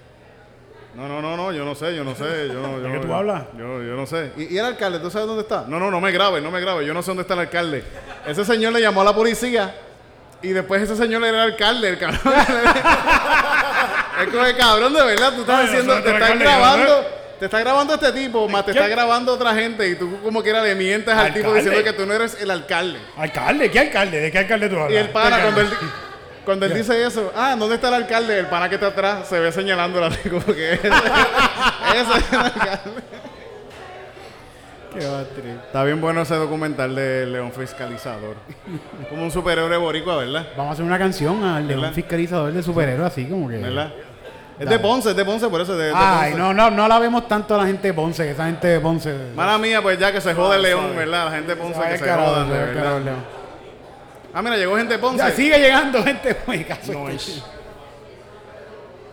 no, 0.95 1.09
no, 1.09 1.21
no, 1.21 1.37
no, 1.37 1.53
yo 1.53 1.65
no 1.65 1.75
sé, 1.75 1.95
yo 1.97 2.05
no 2.05 2.15
sé. 2.15 2.49
Yo 2.49 2.55
no, 2.61 2.79
yo 2.79 2.83
¿De 2.89 2.93
qué 3.01 3.07
tú 3.07 3.13
hablas? 3.13 3.45
Yo, 3.59 3.83
yo 3.83 3.97
no 3.97 4.07
sé. 4.07 4.33
¿Y, 4.37 4.55
y 4.55 4.59
el 4.59 4.65
alcalde, 4.65 4.99
tú 5.01 5.11
sabes 5.11 5.27
dónde 5.27 5.43
está? 5.43 5.65
No, 5.67 5.79
no, 5.81 5.91
no 5.91 6.01
me 6.01 6.13
grabes, 6.13 6.43
no 6.43 6.51
me 6.51 6.61
grabes, 6.61 6.87
yo 6.87 6.95
no 6.95 7.03
sé 7.03 7.11
dónde 7.11 7.23
está 7.23 7.35
el 7.35 7.41
alcalde. 7.41 7.83
Ese 8.27 8.45
señor 8.45 8.73
le 8.73 8.81
llamó 8.81 9.01
a 9.03 9.05
la 9.05 9.15
policía 9.15 9.75
y 10.41 10.49
después 10.51 10.81
ese 10.83 10.97
señor 10.97 11.23
era 11.25 11.45
el 11.45 11.53
alcalde, 11.53 11.89
el 11.89 11.99
cabrón. 11.99 12.21
es 14.23 14.29
como 14.29 14.45
el 14.45 14.57
cabrón, 14.57 14.93
de 14.95 15.03
verdad, 15.05 15.33
tú 15.35 15.41
estás 15.41 15.61
Ay, 15.61 15.67
diciendo, 15.67 15.95
no 15.95 16.01
sé, 16.01 16.05
te 16.05 16.11
están 16.13 16.23
alcalde, 16.33 16.45
grabando. 16.45 16.87
¿no? 17.03 17.22
Te 17.43 17.47
está 17.47 17.59
grabando 17.59 17.95
este 17.95 18.13
tipo, 18.13 18.49
más 18.49 18.65
te 18.65 18.71
¿Qué? 18.71 18.79
está 18.79 18.89
grabando 18.89 19.33
otra 19.33 19.53
gente 19.53 19.89
y 19.89 19.97
tú 19.97 20.17
como 20.23 20.45
quiera 20.45 20.63
le 20.63 20.77
mientes 20.77 21.13
al 21.13 21.35
tipo 21.35 21.49
¿Alcalde? 21.49 21.61
diciendo 21.61 21.83
que 21.83 21.93
tú 21.93 22.07
no 22.07 22.15
eres 22.15 22.41
el 22.41 22.49
alcalde. 22.49 23.01
¿Alcalde? 23.17 23.69
¿Qué 23.69 23.81
alcalde? 23.81 24.21
¿De 24.21 24.31
qué 24.31 24.39
alcalde 24.39 24.69
tú 24.69 24.77
hablas? 24.77 24.93
Y 24.93 24.97
el 24.97 25.09
pana, 25.09 25.39
¿Qué 25.39 25.43
cuando 25.43 25.61
él, 25.61 25.67
alcalde? 25.67 25.93
cuando 26.45 26.67
él 26.67 26.75
dice 26.75 27.05
eso, 27.05 27.33
ah, 27.35 27.57
¿dónde 27.59 27.75
está 27.75 27.89
el 27.89 27.95
alcalde? 27.95 28.39
El 28.39 28.47
pana 28.47 28.69
que 28.69 28.77
está 28.77 28.87
atrás 28.87 29.27
se 29.27 29.41
ve 29.41 29.51
señalándola 29.51 30.07
así 30.13 30.29
como 30.29 30.45
que 30.47 30.75
ese, 30.75 30.87
ese 30.87 32.19
es 32.19 32.33
el 32.33 32.39
alcalde. 32.39 33.03
Qué 34.95 35.01
triste. 35.01 35.67
Está 35.67 35.83
bien 35.83 36.01
bueno 36.01 36.23
ese 36.23 36.37
documental 36.37 36.95
de 36.95 37.27
León 37.27 37.51
Fiscalizador. 37.51 38.37
Como 39.11 39.25
un 39.25 39.33
superhéroe 39.33 39.77
boricua, 39.79 40.19
¿verdad? 40.19 40.47
Vamos 40.57 40.71
a 40.71 40.73
hacer 40.75 40.85
una 40.85 40.97
canción 40.97 41.43
al 41.43 41.67
León 41.67 41.81
¿Verdad? 41.81 41.95
Fiscalizador 41.97 42.53
de 42.53 42.63
superhéroe 42.63 43.05
así 43.05 43.27
como 43.27 43.49
que... 43.49 43.57
¿Verdad? 43.57 43.93
Es 44.59 44.69
de 44.69 44.79
Ponce, 44.79 45.11
es 45.11 45.17
de 45.17 45.25
Ponce, 45.25 45.49
por 45.49 45.61
eso 45.61 45.73
es 45.73 45.79
de, 45.79 45.85
de 45.87 45.93
Ay, 45.95 46.33
Ponce. 46.33 46.39
no, 46.43 46.55
no, 46.55 46.71
no 46.71 46.87
la 46.87 46.99
vemos 46.99 47.27
tanto 47.27 47.55
a 47.55 47.59
la 47.59 47.67
gente 47.67 47.89
de 47.89 47.95
Ponce, 47.95 48.23
que 48.25 48.31
esa 48.31 48.47
gente 48.47 48.69
de 48.69 48.81
Ponce... 48.81 49.13
Mala 49.35 49.59
mía, 49.59 49.83
pues 49.83 49.99
ya 49.99 50.13
que 50.13 50.21
se 50.21 50.35
jode 50.35 50.59
León, 50.59 50.95
¿verdad? 50.95 51.25
La 51.27 51.31
gente 51.33 51.55
de 51.55 51.57
Ponce 51.57 51.81
que 51.81 51.99
se 51.99 52.05
jodan, 52.13 52.49
de 52.49 52.59
verdad. 52.59 53.01
Ah, 54.35 54.41
mira, 54.41 54.57
llegó 54.57 54.77
gente 54.77 54.95
de 54.95 54.99
Ponce. 54.99 55.19
Ya 55.19 55.31
sigue 55.31 55.59
llegando 55.59 56.03
gente 56.03 56.37
muy 56.47 56.65
caso. 56.65 56.93
No, 56.93 57.09
es-. 57.09 57.43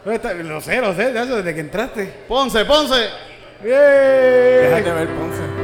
Lo 0.06 0.62
sé, 0.62 0.82
lo 0.82 0.94
sé, 0.94 1.12
de 1.12 1.22
eso, 1.22 1.36
desde 1.38 1.54
que 1.54 1.60
entraste. 1.62 2.06
Ponce, 2.28 2.64
Ponce. 2.66 3.10
¡Bien! 3.62 3.74
Déjate 3.74 4.92
ver, 4.92 5.08
Ponce. 5.10 5.59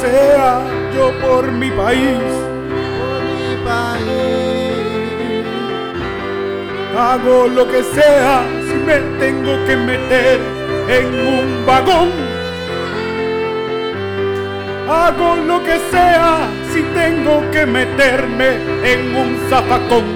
Sea, 0.00 0.60
yo 0.94 1.12
por 1.20 1.50
mi 1.50 1.70
país 1.70 2.18
Por 2.98 3.20
mi 3.38 3.56
país. 3.64 4.38
hago 6.98 7.46
lo 7.46 7.68
que 7.68 7.82
sea, 7.82 8.42
si 8.66 8.74
me 8.74 8.98
tengo 9.18 9.64
que 9.66 9.76
meter 9.76 10.40
en 10.88 11.06
un 11.14 11.66
vagón. 11.66 12.10
Hago 14.90 15.36
lo 15.36 15.62
que 15.62 15.78
sea, 15.90 16.48
si 16.72 16.82
tengo 16.82 17.42
que 17.52 17.66
meterme 17.66 18.48
en 18.82 19.14
un 19.14 19.38
zafacón. 19.48 20.06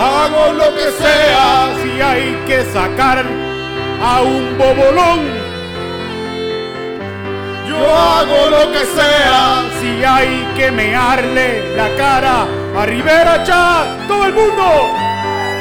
Hago 0.00 0.52
lo 0.54 0.74
que 0.74 0.90
sea 0.92 1.70
si 1.82 2.00
hay 2.00 2.38
que 2.46 2.62
sacar 2.72 3.24
a 4.00 4.22
un 4.22 4.56
bobolón. 4.56 5.37
Yo 7.78 7.96
hago 7.96 8.50
lo 8.50 8.72
que 8.72 8.84
sea 8.84 9.62
si 9.80 10.04
hay 10.04 10.52
que 10.56 10.70
mearle 10.72 11.76
la 11.76 11.88
cara 11.96 12.46
a 12.76 12.86
Rivera 12.86 13.44
Chat. 13.44 14.08
Todo 14.08 14.26
el 14.26 14.32
mundo. 14.32 14.66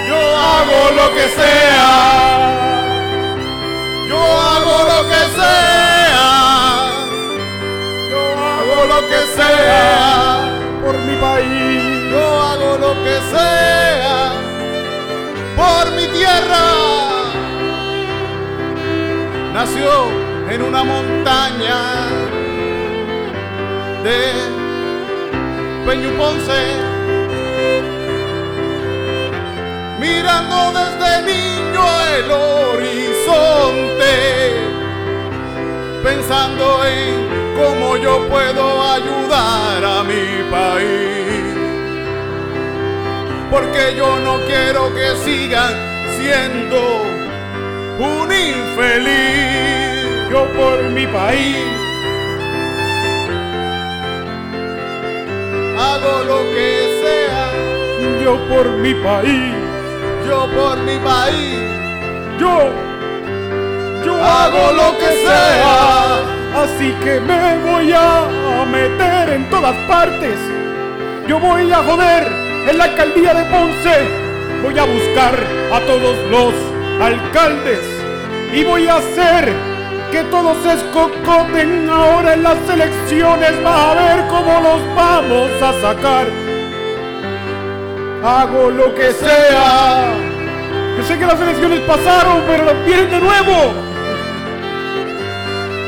Yo 0.08 0.18
hago 0.18 0.80
lo 1.00 1.14
que 1.14 1.28
sea. 1.40 2.48
Yo 4.10 4.20
hago 4.20 4.78
lo 4.94 5.00
que 5.12 5.22
sea. 5.40 6.30
Yo 8.12 8.22
hago 8.52 8.78
lo 8.94 9.00
que 9.12 9.22
sea 9.38 10.40
por 10.84 10.98
mi 10.98 11.16
país. 11.18 12.12
Yo 12.12 12.42
hago 12.42 12.78
lo 12.80 12.94
que 13.04 13.16
sea 13.34 14.32
por 15.56 15.92
mi 15.92 16.08
tierra. 16.08 16.66
Nació 19.54 20.27
en 20.50 20.62
una 20.62 20.84
montaña 20.84 21.78
de 24.04 24.20
Peñuponce. 25.86 26.60
Mirando 30.00 30.74
desde 30.80 31.12
niño 31.34 31.84
el 32.16 32.32
horizonte, 32.32 34.14
pensando 36.04 36.86
en 36.86 37.28
cómo 37.56 37.98
yo 37.98 38.28
puedo 38.28 38.84
ayudar 38.84 39.84
a 39.84 40.04
mi 40.04 40.44
país 40.52 41.08
porque 43.50 43.96
yo 43.96 44.20
no 44.20 44.40
quiero 44.46 44.94
que 44.94 45.16
sigan 45.24 45.74
siendo 46.20 47.04
un 48.00 48.32
infeliz. 48.32 49.97
Yo 50.30 50.46
por 50.54 50.84
mi 50.90 51.08
país. 51.08 51.58
Hago 55.80 56.24
lo 56.26 56.40
que 56.54 56.70
sea, 57.02 58.22
Yo 58.24 58.36
por 58.50 58.68
mi 58.84 58.94
país. 58.96 59.54
yo 60.28 60.48
por 60.56 60.78
mi 60.80 60.98
país, 60.98 61.60
Yo. 62.40 62.70
Yo 64.06 64.16
hago 64.24 64.74
lo 64.74 64.98
que 64.98 65.12
sea. 65.26 66.20
Así 66.64 66.92
que 67.04 67.20
me 67.20 67.58
voy 67.72 67.92
a 67.94 68.66
meter 68.72 69.34
en 69.34 69.50
todas 69.50 69.76
partes. 69.88 70.38
Yo 71.28 71.40
voy 71.40 71.72
a 71.72 71.78
joder 71.78 72.28
en 72.70 72.78
la 72.78 72.86
alcaldía 72.86 73.34
de 73.34 73.44
Ponce. 73.46 73.98
Voy 74.64 74.78
a 74.78 74.86
buscar 74.86 75.36
a 75.74 75.80
todos 75.82 76.16
los 76.32 76.54
alcaldes. 77.02 77.80
Y 78.54 78.64
voy 78.64 78.88
a 78.88 78.96
hacer 78.98 79.54
que 80.12 80.24
todos 80.26 80.58
se 80.64 80.74
escocoten 80.74 81.90
ahora 81.90 82.34
en 82.34 82.44
las 82.44 82.58
elecciones. 82.70 83.64
Vas 83.64 83.80
a 83.80 83.94
ver 83.96 84.28
cómo 84.28 84.62
los 84.62 84.96
vamos 84.96 85.52
a 85.62 85.74
sacar. 85.82 86.28
Hago 88.24 88.70
lo 88.72 88.94
que 88.96 89.12
sea. 89.12 90.14
Yo 90.98 91.04
sé 91.04 91.18
que 91.20 91.26
las 91.26 91.40
elecciones 91.40 91.80
pasaron, 91.82 92.42
pero 92.48 92.66
vienen 92.86 93.12
de 93.12 93.20
nuevo. 93.20 93.74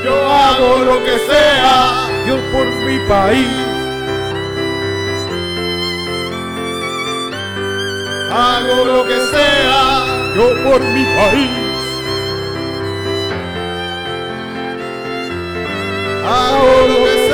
Yo 0.04 0.32
hago 0.32 0.86
lo 0.86 1.04
que 1.04 1.18
sea, 1.20 2.08
Yo 2.28 2.36
por 2.52 2.66
mi 2.66 3.00
país. 3.08 3.48
hago 8.32 8.86
lo 8.86 9.04
que 9.06 9.18
sea, 9.32 10.06
Yo 10.36 10.70
por 10.70 10.80
mi 10.82 11.04
país. 11.04 11.69
Hago 16.30 16.88
lo 16.88 17.04
que 17.06 17.30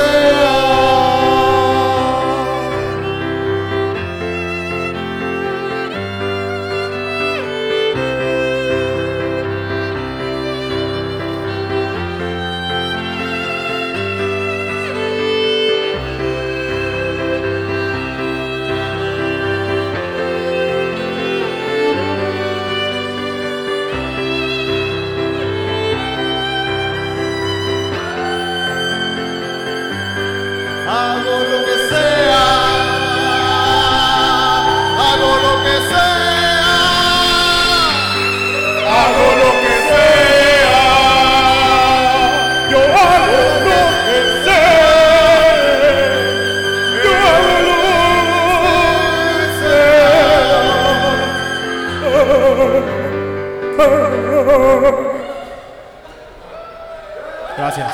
Gracias. 57.66 57.92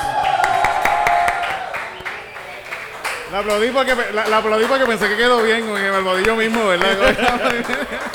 La 3.31 3.39
aplaudí 3.39 3.69
porque, 3.71 3.95
la, 4.13 4.27
la 4.27 4.37
aplaudí 4.37 4.65
porque 4.65 4.85
pensé 4.85 5.09
que 5.09 5.17
quedó 5.17 5.41
bien, 5.41 5.71
me 5.73 5.87
aplaudí 5.87 6.23
yo 6.23 6.35
mismo, 6.35 6.67
¿verdad? 6.67 6.95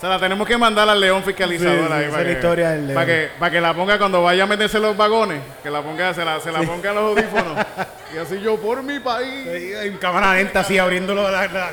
Se 0.00 0.06
la 0.08 0.18
tenemos 0.18 0.46
que 0.46 0.58
mandar 0.58 0.88
al 0.88 1.00
león 1.00 1.22
fiscalizador 1.22 1.86
Sí, 1.86 1.92
ahí 1.92 2.10
para, 2.10 2.24
que, 2.24 2.32
historia 2.32 2.70
del 2.70 2.88
león. 2.88 2.94
para 2.96 3.06
que 3.06 3.30
para 3.38 3.50
que 3.52 3.60
la 3.60 3.72
ponga 3.72 3.98
cuando 3.98 4.22
vaya 4.22 4.42
a 4.42 4.46
meterse 4.46 4.76
en 4.78 4.82
los 4.82 4.96
vagones, 4.96 5.40
que 5.62 5.70
la 5.70 5.80
ponga, 5.80 6.12
se 6.12 6.24
la, 6.24 6.40
se 6.40 6.50
la 6.52 6.60
ponga 6.62 6.90
en 6.90 6.94
los 6.96 7.04
audífonos. 7.04 7.66
y 8.14 8.18
así 8.18 8.40
yo 8.40 8.56
por 8.60 8.82
mi 8.82 8.98
país. 8.98 9.46
Un 9.90 9.96
cámara 9.98 10.34
lenta 10.34 10.60
así 10.60 10.76
abriéndolo 10.78 11.30
la, 11.30 11.46
la- 11.46 11.70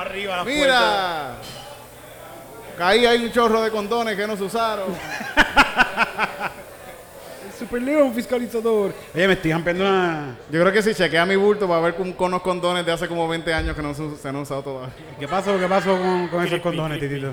arriba. 0.00 0.44
Mira, 0.44 1.32
ahí 2.78 3.06
hay 3.06 3.24
un 3.24 3.32
chorro 3.32 3.62
de 3.62 3.70
condones 3.70 4.16
que 4.16 4.26
no 4.26 4.36
se 4.36 4.44
usaron. 4.44 4.86
Super 7.58 7.80
León 7.80 8.12
fiscalizador. 8.12 8.92
Oye, 9.14 9.26
me 9.26 9.32
estoy 9.32 9.50
ampliando 9.52 9.84
una. 9.84 10.36
Yo 10.50 10.60
creo 10.60 10.72
que 10.72 10.82
si 10.82 10.94
chequea 10.94 11.24
mi 11.24 11.36
bulto 11.36 11.66
va 11.66 11.78
a 11.78 11.80
ver 11.80 11.94
con, 11.94 12.12
con 12.12 12.28
unos 12.28 12.42
condones 12.42 12.84
de 12.84 12.92
hace 12.92 13.08
como 13.08 13.26
20 13.26 13.54
años 13.54 13.74
que 13.74 13.82
no 13.82 13.94
se, 13.94 14.16
se 14.16 14.28
han 14.28 14.36
usado 14.36 14.62
todavía. 14.62 14.94
¿Qué 15.18 15.26
pasó? 15.26 15.58
¿Qué 15.58 15.66
pasó 15.66 15.96
con, 15.96 16.28
con 16.28 16.44
esos 16.44 16.60
condones, 16.60 17.00
titito? 17.00 17.32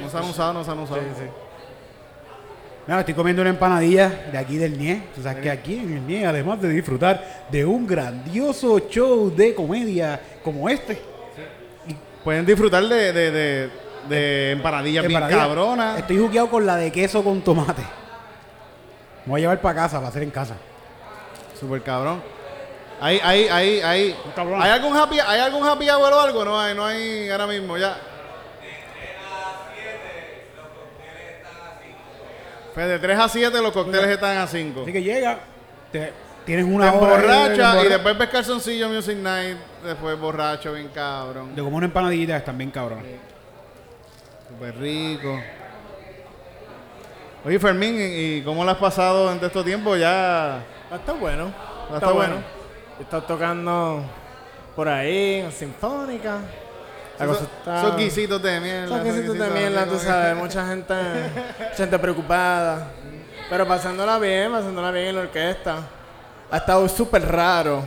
No 0.00 0.08
se 0.10 0.16
han 0.16 0.24
usado, 0.24 0.54
no 0.54 0.64
se 0.64 0.70
han 0.70 0.78
usado. 0.78 1.00
No, 2.86 2.98
estoy 2.98 3.14
comiendo 3.14 3.42
una 3.42 3.50
empanadilla 3.50 4.28
de 4.30 4.38
aquí 4.38 4.56
del 4.56 4.78
NIE. 4.78 5.02
Tú 5.14 5.22
sabes 5.22 5.42
que 5.42 5.50
aquí 5.50 5.78
en 5.78 5.94
el 5.94 6.06
NIE, 6.06 6.26
además 6.26 6.60
de 6.60 6.68
disfrutar 6.70 7.46
de 7.50 7.64
un 7.64 7.86
grandioso 7.86 8.78
show 8.90 9.30
de 9.34 9.54
comedia 9.54 10.20
como 10.42 10.68
este, 10.68 10.98
Pueden 12.24 12.46
disfrutar 12.46 12.82
de, 12.82 13.12
de, 13.12 13.30
de, 13.30 13.70
de 14.08 14.52
empanadillas 14.52 15.02
bien 15.06 15.12
empanadilla, 15.16 15.40
cabronas. 15.48 15.98
Estoy 15.98 16.18
jugueado 16.18 16.50
con 16.50 16.66
la 16.66 16.76
de 16.76 16.90
queso 16.92 17.22
con 17.24 17.40
tomate. 17.42 17.82
Me 19.26 19.30
voy 19.30 19.40
a 19.40 19.42
llevar 19.42 19.60
para 19.60 19.74
casa, 19.82 19.96
para 19.98 20.08
hacer 20.08 20.22
en 20.22 20.30
casa. 20.30 20.56
Super 21.58 21.82
cabrón. 21.82 22.22
Hay, 23.00 23.18
hay, 23.22 23.48
hay, 23.48 23.80
hay. 23.80 24.16
cabrón. 24.36 24.62
¿Hay 24.62 24.70
algún 24.70 24.96
happy, 24.96 25.18
hay 25.20 25.40
algún 25.40 25.66
happy 25.66 25.88
hour 25.90 26.12
o 26.12 26.20
algo? 26.20 26.44
No 26.44 26.60
hay, 26.60 26.74
no 26.74 26.84
hay 26.86 27.28
ahora 27.30 27.46
mismo, 27.46 27.76
ya. 27.78 27.96
Pues 32.74 32.88
de 32.88 32.98
3 32.98 33.18
a 33.18 33.28
7 33.28 33.62
los 33.62 33.72
cócteles 33.72 34.08
están 34.10 34.36
a 34.38 34.46
5. 34.46 34.82
Así 34.82 34.92
que 34.92 35.02
llega, 35.02 35.38
te- 35.92 36.12
tienes 36.44 36.66
Te 36.66 36.72
una 36.72 36.92
hora. 36.92 37.48
de- 37.48 37.86
y 37.86 37.88
después 37.88 38.18
ves 38.18 38.28
calzoncillo 38.30 38.88
Music 38.88 39.16
Night, 39.16 39.56
después 39.84 40.18
borracho, 40.18 40.72
bien 40.72 40.88
cabrón. 40.92 41.54
De 41.54 41.62
como 41.62 41.76
una 41.76 41.86
empanadilla 41.86 42.36
están 42.36 42.58
bien 42.58 42.70
cabronas. 42.72 43.04
Súper 44.54 44.76
rico. 44.78 45.40
Oye, 47.44 47.58
Fermín, 47.58 47.96
¿y 47.98 48.42
cómo 48.42 48.64
lo 48.64 48.70
has 48.70 48.76
pasado 48.78 49.32
en 49.32 49.42
estos 49.44 49.64
tiempos? 49.64 49.98
Ya. 49.98 50.62
Está 50.94 51.12
bueno. 51.12 51.52
Está 51.84 51.94
Está, 51.96 52.12
bueno. 52.12 52.34
bueno. 52.34 52.46
Está 53.00 53.20
tocando 53.26 54.02
por 54.76 54.88
ahí, 54.88 55.40
en 55.40 55.50
Sinfónica. 55.50 56.38
La 57.18 57.26
cosa 57.26 57.44
está... 57.44 57.78
esos 57.82 57.96
guisitos 57.96 58.42
de 58.42 58.60
mierda. 58.60 58.88
Son 58.88 59.00
esos 59.00 59.12
quesitos 59.12 59.38
de 59.38 59.44
guisitos 59.44 59.58
mierda, 59.60 59.86
tú 59.86 59.98
sabes. 59.98 60.36
Mucha 60.36 60.66
gente, 60.68 60.94
gente 61.76 61.98
preocupada. 61.98 62.90
Pero 63.50 63.66
pasándola 63.66 64.18
bien, 64.20 64.52
pasándola 64.52 64.90
bien 64.92 65.06
en 65.06 65.16
la 65.16 65.20
orquesta. 65.22 65.78
Ha 66.50 66.56
estado 66.58 66.88
súper 66.88 67.26
raro 67.26 67.84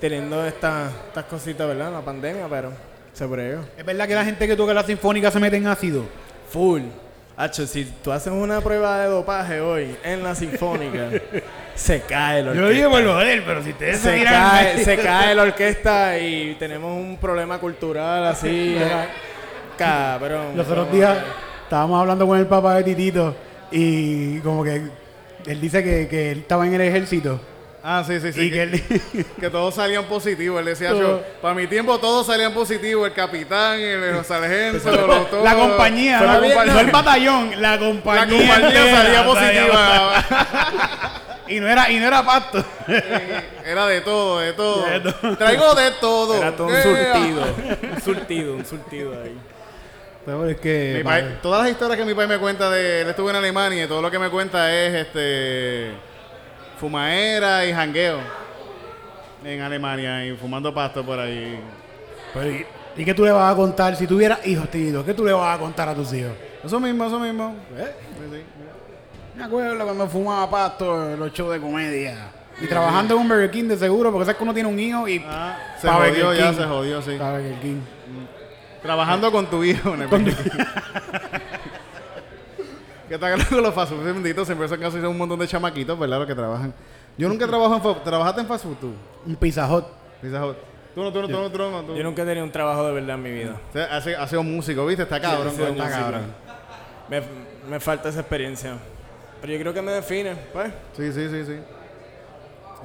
teniendo 0.00 0.44
esta- 0.46 0.90
estas 1.08 1.24
cositas, 1.24 1.66
¿verdad? 1.66 1.90
La 1.92 2.00
pandemia, 2.00 2.46
pero 2.48 2.72
se 3.12 3.26
brega. 3.26 3.60
¿Es 3.76 3.84
verdad 3.84 4.08
que 4.08 4.14
la 4.14 4.24
gente 4.24 4.46
que 4.46 4.56
toca 4.56 4.74
la 4.74 4.82
sinfónica 4.82 5.30
se 5.30 5.38
mete 5.38 5.56
en 5.56 5.66
ácido? 5.66 6.04
Full. 6.50 6.82
Hacho, 7.36 7.66
si 7.66 7.84
tú 7.84 8.12
haces 8.12 8.32
una 8.32 8.60
prueba 8.60 9.00
de 9.00 9.08
dopaje 9.08 9.60
hoy 9.60 9.96
en 10.04 10.22
la 10.22 10.34
sinfónica, 10.34 11.10
se 11.74 12.02
cae 12.02 12.42
la 12.42 12.50
orquesta. 12.50 12.90
por 12.90 13.04
joder, 13.04 13.42
pero 13.44 13.62
si 13.62 13.70
ustedes 13.70 13.98
se 14.00 14.22
cae, 14.22 14.84
se 14.84 14.96
cae 14.98 15.34
la 15.34 15.42
orquesta 15.42 16.18
y 16.18 16.54
tenemos 16.58 16.92
un 16.92 17.16
problema 17.16 17.58
cultural 17.58 18.26
así. 18.26 18.76
cabrón. 19.78 20.56
Los 20.56 20.68
otros 20.68 20.92
días 20.92 21.18
estábamos 21.64 22.00
hablando 22.00 22.26
con 22.26 22.38
el 22.38 22.46
papá 22.46 22.76
de 22.76 22.84
Titito 22.84 23.34
y 23.70 24.38
como 24.40 24.62
que 24.62 24.82
él 25.46 25.60
dice 25.60 25.82
que, 25.82 26.08
que 26.08 26.32
él 26.32 26.40
estaba 26.40 26.66
en 26.66 26.74
el 26.74 26.82
ejército 26.82 27.40
Ah, 27.84 28.04
sí, 28.06 28.20
sí, 28.20 28.32
sí. 28.32 28.40
y 28.42 28.50
que 28.50 28.70
que, 29.12 29.24
que 29.40 29.50
todos 29.50 29.74
salían 29.74 30.04
positivos. 30.04 30.60
Él 30.60 30.66
decía, 30.66 30.90
Todo. 30.90 31.00
yo, 31.00 31.22
para 31.40 31.54
mi 31.54 31.66
tiempo 31.66 31.98
todos 31.98 32.26
salían 32.26 32.52
positivos. 32.54 33.08
El 33.08 33.12
capitán, 33.12 33.80
el, 33.80 34.12
los 34.12 34.26
sargentos, 34.28 34.84
los 34.84 35.30
todos. 35.30 35.44
la 35.44 35.54
compañía, 35.54 36.20
no, 36.20 36.26
la 36.26 36.40
compañía. 36.40 36.72
no 36.74 36.80
el 36.80 36.90
batallón, 36.92 37.60
la 37.62 37.78
compañía, 37.78 38.24
La 38.24 38.30
compañía 38.30 38.54
entera 38.68 39.02
salía 39.02 39.24
positiva. 39.24 40.24
y 41.48 41.60
no 41.60 41.68
era 41.68 41.90
y 41.90 41.98
no 41.98 42.06
era 42.06 42.24
pasto. 42.24 42.64
Era 43.64 43.86
de 43.88 44.00
todo, 44.00 44.38
de 44.38 44.52
todo. 44.52 44.86
De 44.86 45.00
todo. 45.00 45.36
Traigo 45.36 45.74
de 45.74 45.90
todo. 46.00 46.36
Era 46.36 46.52
todo 46.56 46.66
un 46.68 46.72
Yeah. 46.72 46.82
surtido. 47.14 47.44
Un 47.94 48.00
surtido, 48.02 48.54
un 48.54 48.64
surtido 48.64 49.12
ahí. 49.22 49.36
Pero 50.24 50.48
es 50.48 50.56
que 50.60 50.94
Mi 50.98 51.02
pai- 51.02 51.40
todas 51.42 51.62
las 51.62 51.70
historias 51.72 51.98
que 51.98 52.04
mi 52.04 52.14
país 52.14 52.28
me 52.28 52.38
cuenta 52.38 52.70
de 52.70 53.00
él 53.02 53.08
estuvo 53.08 53.28
en 53.28 53.34
Alemania 53.34 53.84
y 53.84 53.88
todo 53.88 54.00
lo 54.00 54.08
que 54.08 54.20
me 54.20 54.30
cuenta 54.30 54.72
es 54.72 55.06
este 55.06 55.90
fumaera 56.82 57.64
y 57.64 57.72
jangueo 57.72 58.18
en 59.44 59.60
Alemania 59.60 60.26
y 60.26 60.36
fumando 60.36 60.74
pasto 60.74 61.04
por 61.06 61.16
ahí. 61.16 61.60
Pero, 62.34 62.50
¿y, 62.50 62.66
y 62.96 63.04
qué 63.04 63.14
tú 63.14 63.24
le 63.24 63.30
vas 63.30 63.52
a 63.52 63.56
contar 63.56 63.94
si 63.94 64.04
tuvieras 64.04 64.44
hijos, 64.48 64.68
Titito? 64.68 65.04
¿Qué 65.04 65.14
tú 65.14 65.24
le 65.24 65.32
vas 65.32 65.54
a 65.54 65.60
contar 65.60 65.88
a 65.88 65.94
tus 65.94 66.12
hijos? 66.12 66.32
Eso 66.64 66.80
mismo, 66.80 67.04
eso 67.06 67.20
mismo. 67.20 67.54
Sí, 67.76 67.84
sí. 68.32 68.42
Me 69.36 69.44
acuerdo 69.44 69.84
cuando 69.84 70.08
fumaba 70.08 70.50
pasto 70.50 71.12
en 71.12 71.20
los 71.20 71.32
shows 71.32 71.52
de 71.52 71.60
comedia. 71.60 72.16
Y 72.60 72.66
trabajando 72.66 73.14
en 73.14 73.20
un 73.20 73.28
Burger 73.28 73.50
King 73.52 73.64
de 73.68 73.76
seguro, 73.76 74.10
porque 74.10 74.24
sabes 74.24 74.38
que 74.38 74.42
uno 74.42 74.52
tiene 74.52 74.68
un 74.68 74.78
hijo 74.80 75.06
y 75.06 75.24
Ah, 75.24 75.56
se 75.80 75.88
jodió 75.88 76.34
ya, 76.34 76.52
se 76.52 76.64
jodió, 76.64 77.00
sí. 77.00 77.12
Burger 77.12 77.60
King. 77.60 77.80
Trabajando 78.82 79.30
con 79.30 79.46
tu 79.46 79.62
hijo. 79.62 79.94
¿no? 79.96 80.08
¿Qué 83.12 83.18
tal 83.18 83.46
con 83.46 83.62
los 83.62 83.74
fast 83.74 83.92
food? 83.92 84.04
Bendito, 84.04 84.42
siempre 84.42 84.66
son 84.66 84.80
casi 84.80 84.96
un 84.96 85.18
montón 85.18 85.38
de 85.38 85.46
chamaquitos, 85.46 85.98
¿verdad? 85.98 86.20
Los 86.20 86.26
que 86.26 86.34
trabajan. 86.34 86.72
Yo 87.18 87.28
nunca 87.28 87.46
trabajo 87.46 87.74
en 87.74 87.82
fast. 87.82 88.04
¿Trabajaste 88.04 88.40
en 88.40 88.46
fast 88.46 88.64
food 88.64 88.76
tú? 88.76 88.92
Un 89.26 89.36
Pizza 89.36 89.70
Hut. 89.70 89.84
Pizza 90.22 90.46
Hut. 90.46 90.56
Tú 90.94 91.02
no, 91.02 91.12
tú 91.12 91.20
no, 91.20 91.28
tú 91.28 91.32
no, 91.34 91.50
tú 91.50 91.58
no. 91.58 91.82
tú- 91.82 91.94
Yo 91.94 92.02
nunca 92.04 92.22
he 92.22 92.24
tenido 92.24 92.42
un 92.46 92.50
trabajo 92.50 92.86
de 92.86 92.92
verdad 92.94 93.16
en 93.16 93.22
mi 93.22 93.30
vida. 93.30 93.60
O 93.68 93.72
sea, 93.74 93.84
has, 93.94 94.06
has 94.06 94.30
sido 94.30 94.42
músico, 94.42 94.86
¿viste? 94.86 95.02
Está 95.02 95.20
cabrón. 95.20 95.54
coño, 95.54 95.72
músico. 95.74 95.88
cabrón. 95.90 96.22
Me, 97.10 97.22
me 97.68 97.80
falta 97.80 98.08
esa 98.08 98.20
experiencia. 98.20 98.78
Pero 99.42 99.52
yo 99.52 99.58
creo 99.58 99.74
que 99.74 99.82
me 99.82 99.92
define, 99.92 100.34
pues. 100.50 100.72
Sí, 100.96 101.12
sí, 101.12 101.28
sí, 101.28 101.44
sí. 101.44 101.58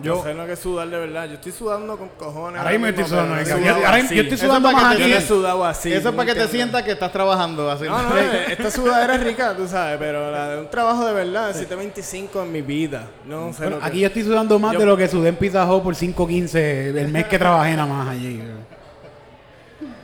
Yo 0.02 0.24
sé 0.24 0.34
lo 0.34 0.46
que 0.46 0.54
es 0.54 0.60
sudar 0.60 0.88
de 0.90 0.98
verdad. 0.98 1.26
Yo 1.28 1.34
estoy 1.36 1.52
sudando 1.52 1.98
con 1.98 2.10
cojones. 2.10 2.60
Ahora 2.60 2.72
mismo 2.72 2.88
estoy 2.88 3.06
sudando. 3.06 3.34
ahora 3.36 4.00
yo 4.02 4.22
estoy 4.22 4.38
sudando 4.38 4.72
más 4.72 4.96
que 4.96 5.10
Yo 5.10 5.16
aquí. 5.18 5.26
sudado 5.26 5.66
así. 5.66 5.92
Eso 5.92 6.02
¿tú 6.04 6.10
es 6.10 6.16
para 6.16 6.34
que 6.34 6.40
te 6.40 6.48
sientas 6.48 6.84
que 6.84 6.92
estás 6.92 7.12
trabajando. 7.12 7.70
Así. 7.72 7.86
No, 7.86 8.02
no, 8.04 8.18
eh, 8.18 8.46
esta 8.50 8.70
sudadera 8.72 9.16
es 9.16 9.24
rica, 9.24 9.56
tú 9.56 9.68
sabes, 9.68 9.98
pero 9.98 10.32
la 10.32 10.50
de 10.50 10.60
un 10.62 10.70
trabajo 10.70 11.06
de 11.06 11.14
verdad, 11.14 11.54
725 11.54 12.44
en 12.44 12.52
mi 12.52 12.62
vida. 12.62 13.08
No 13.26 13.52
sé 13.54 13.64
Bueno, 13.64 13.76
lo 13.78 13.82
que- 13.82 13.88
aquí 13.88 14.00
yo 14.02 14.08
estoy 14.08 14.24
sudando 14.24 14.60
más 14.60 14.74
Yo- 14.74 14.80
de 14.80 14.86
lo 14.86 14.98
que 14.98 15.08
sudé 15.08 15.30
en 15.30 15.36
Pizza 15.36 15.66
Hut 15.72 15.84
por 15.84 15.96
5.15 15.96 16.90
el 16.96 17.08
mes 17.10 17.26
que 17.26 17.40
trabajé 17.40 17.72
nada 17.76 17.88
más 17.88 18.10
allí. 18.10 18.42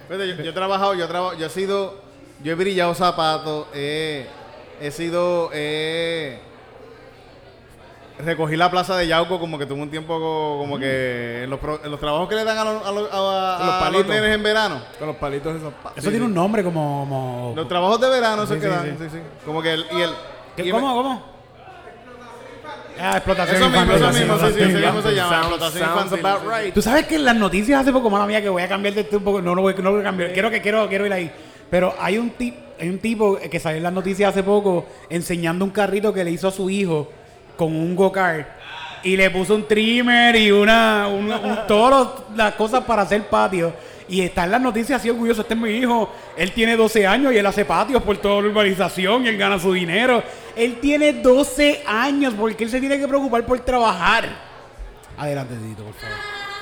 Fíjate, 0.08 0.28
yo, 0.38 0.44
yo 0.44 0.50
he 0.50 0.54
trabajado, 0.54 0.94
yo 0.96 1.06
he 1.06 1.08
trabajado, 1.08 1.40
yo 1.40 1.46
he 1.48 1.50
sido, 1.50 2.02
yo 2.44 2.52
he 2.52 2.56
brillado 2.56 2.94
zapatos, 2.94 3.68
he, 3.74 4.26
he 4.82 4.92
sido, 4.92 5.50
eh, 5.54 6.40
recogí 8.20 8.56
la 8.56 8.70
plaza 8.70 8.96
de 8.96 9.08
Yauco 9.08 9.40
como 9.40 9.58
que 9.58 9.66
tuve 9.66 9.82
un 9.82 9.90
tiempo 9.90 10.20
co- 10.20 10.58
como 10.60 10.78
que 10.78 11.44
en 11.44 11.50
los, 11.50 11.60
pro- 11.60 11.80
en 11.84 11.90
los 11.92 12.00
trabajos 12.00 12.30
que 12.30 12.36
le 12.36 12.44
dan 12.44 12.58
a 12.58 12.64
los, 12.66 12.86
a 12.86 12.92
los, 12.92 13.08
a- 13.12 13.56
Con 13.58 13.66
los 13.68 13.76
a 13.76 13.80
palitos. 13.80 14.08
los 14.08 14.16
nenes 14.16 14.36
en 14.36 14.44
verano. 14.44 14.82
Con 15.00 15.08
los 15.08 15.18
palitos 15.18 15.56
esos. 15.56 15.74
pa- 15.76 15.94
Eso 15.96 16.10
tiene 16.10 16.26
un 16.26 16.34
nombre 16.34 16.64
como... 16.64 17.00
como 17.08 17.54
Los 17.56 17.68
trabajos 17.68 18.00
de 18.02 18.10
verano 18.10 18.44
esos 18.44 18.56
Sí, 18.56 18.62
que 18.62 18.68
sí, 18.68 18.74
dan, 18.74 18.98
sí. 19.00 19.04
sí, 19.06 19.10
sí. 19.14 19.20
Como 19.46 19.62
que 19.62 19.74
el, 19.74 19.86
y 19.92 20.02
el... 20.02 20.10
¿Qué- 20.56 20.66
y 20.66 20.72
¿Cómo? 20.72 20.88
me- 20.88 20.94
¿Cómo? 20.94 21.34
Ah, 23.00 23.14
explotación 23.18 23.56
Eso 23.58 23.66
mismo, 23.70 23.82
infantil, 23.82 24.04
eso 24.08 24.20
mismo, 24.20 24.36
sí, 24.36 24.40
sí, 24.40 24.48
explotación 24.48 24.70
sí, 24.70 24.88
¿cómo 24.88 25.02
se 25.02 25.10
infantil. 25.10 25.16
llama? 25.16 25.38
Explotación 25.40 25.84
sounds 25.90 26.04
infantil, 26.14 26.26
about 26.26 26.42
sí, 26.42 26.48
sí. 26.58 26.64
right. 26.66 26.74
Tú 26.76 26.82
sabes 26.84 27.08
que 27.08 27.16
en 27.16 27.26
las 27.26 27.36
noticias 27.36 27.82
hace 27.82 27.92
poco, 27.92 28.10
mala 28.12 28.26
mía, 28.28 28.42
que 28.42 28.50
voy 28.50 28.62
a 28.62 28.68
cambiar 28.70 28.94
de 28.94 29.02
este 29.02 29.18
un 29.18 29.24
poco, 29.24 29.42
no, 29.42 29.56
no 29.56 29.62
voy, 29.64 29.74
no 29.82 29.92
voy 29.92 30.02
a 30.02 30.04
cambiar, 30.04 30.32
quiero 30.34 30.52
que 30.52 30.62
quiero, 30.62 30.88
quiero 30.88 31.06
ir 31.08 31.14
ahí. 31.14 31.32
Pero 31.72 31.96
hay 32.00 32.20
un 32.20 32.30
tip, 32.30 32.56
hay 32.80 32.90
un 32.90 33.00
tipo 33.00 33.40
que 33.50 33.60
salió 33.60 33.78
en 33.78 33.84
las 33.84 33.94
noticias 33.94 34.30
hace 34.30 34.44
poco 34.44 34.86
enseñando 35.10 35.66
un 35.66 35.72
carrito 35.72 36.14
que 36.14 36.24
le 36.24 36.30
hizo 36.30 36.48
a 36.48 36.52
su 36.52 36.70
hijo 36.70 37.10
con 37.56 37.76
un 37.76 37.96
go-kart 37.96 38.48
y 39.04 39.18
le 39.18 39.30
puso 39.30 39.56
un 39.56 39.68
trimmer 39.68 40.36
y 40.36 40.52
una, 40.52 41.08
un- 41.08 41.32
un- 41.32 41.60
todas 41.68 42.08
las 42.36 42.54
cosas 42.56 42.84
para 42.86 43.02
hacer 43.04 43.24
patio. 43.28 43.74
Y 44.08 44.22
está 44.22 44.44
en 44.44 44.52
las 44.52 44.62
noticias 44.62 45.00
así 45.00 45.10
orgulloso, 45.10 45.42
este 45.42 45.54
es 45.54 45.60
mi 45.60 45.70
hijo, 45.72 46.12
él 46.38 46.52
tiene 46.52 46.76
12 46.76 47.08
años 47.08 47.34
y 47.34 47.38
él 47.38 47.46
hace 47.46 47.64
patios 47.66 48.04
por 48.04 48.18
toda 48.18 48.42
la 48.42 48.50
urbanización 48.50 49.26
y 49.26 49.30
él 49.30 49.38
gana 49.38 49.58
su 49.58 49.72
dinero. 49.74 50.22
Él 50.56 50.78
tiene 50.82 51.14
12 51.14 51.84
años 51.88 52.34
porque 52.38 52.66
él 52.66 52.70
se 52.70 52.80
tiene 52.80 53.00
que 53.00 53.08
preocupar 53.08 53.46
por 53.46 53.60
trabajar. 53.62 54.26
Adelante, 55.18 55.56
Tito, 55.56 55.84
por 55.84 55.94
favor. 55.94 56.16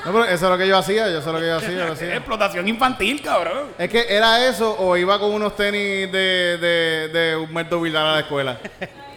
No, 0.05 0.11
pero 0.13 0.25
eso 0.25 0.45
es 0.45 0.51
lo 0.51 0.57
que 0.57 0.67
yo 0.67 0.77
hacía, 0.77 1.11
yo 1.11 1.21
sé 1.21 1.31
lo 1.31 1.39
que 1.39 1.45
yo 1.47 1.57
hacía, 1.57 1.71
yo 1.71 1.85
lo 1.87 1.93
hacía. 1.93 2.15
Explotación 2.15 2.67
infantil, 2.67 3.21
cabrón. 3.21 3.67
Es 3.77 3.89
que 3.89 4.05
era 4.09 4.47
eso 4.47 4.75
o 4.79 4.97
iba 4.97 5.19
con 5.19 5.31
unos 5.31 5.55
tenis 5.55 6.11
de, 6.11 6.57
de, 6.59 7.07
de 7.09 7.35
Humberto 7.37 7.79
Vidal 7.81 8.07
a 8.07 8.11
la 8.13 8.19
escuela. 8.21 8.59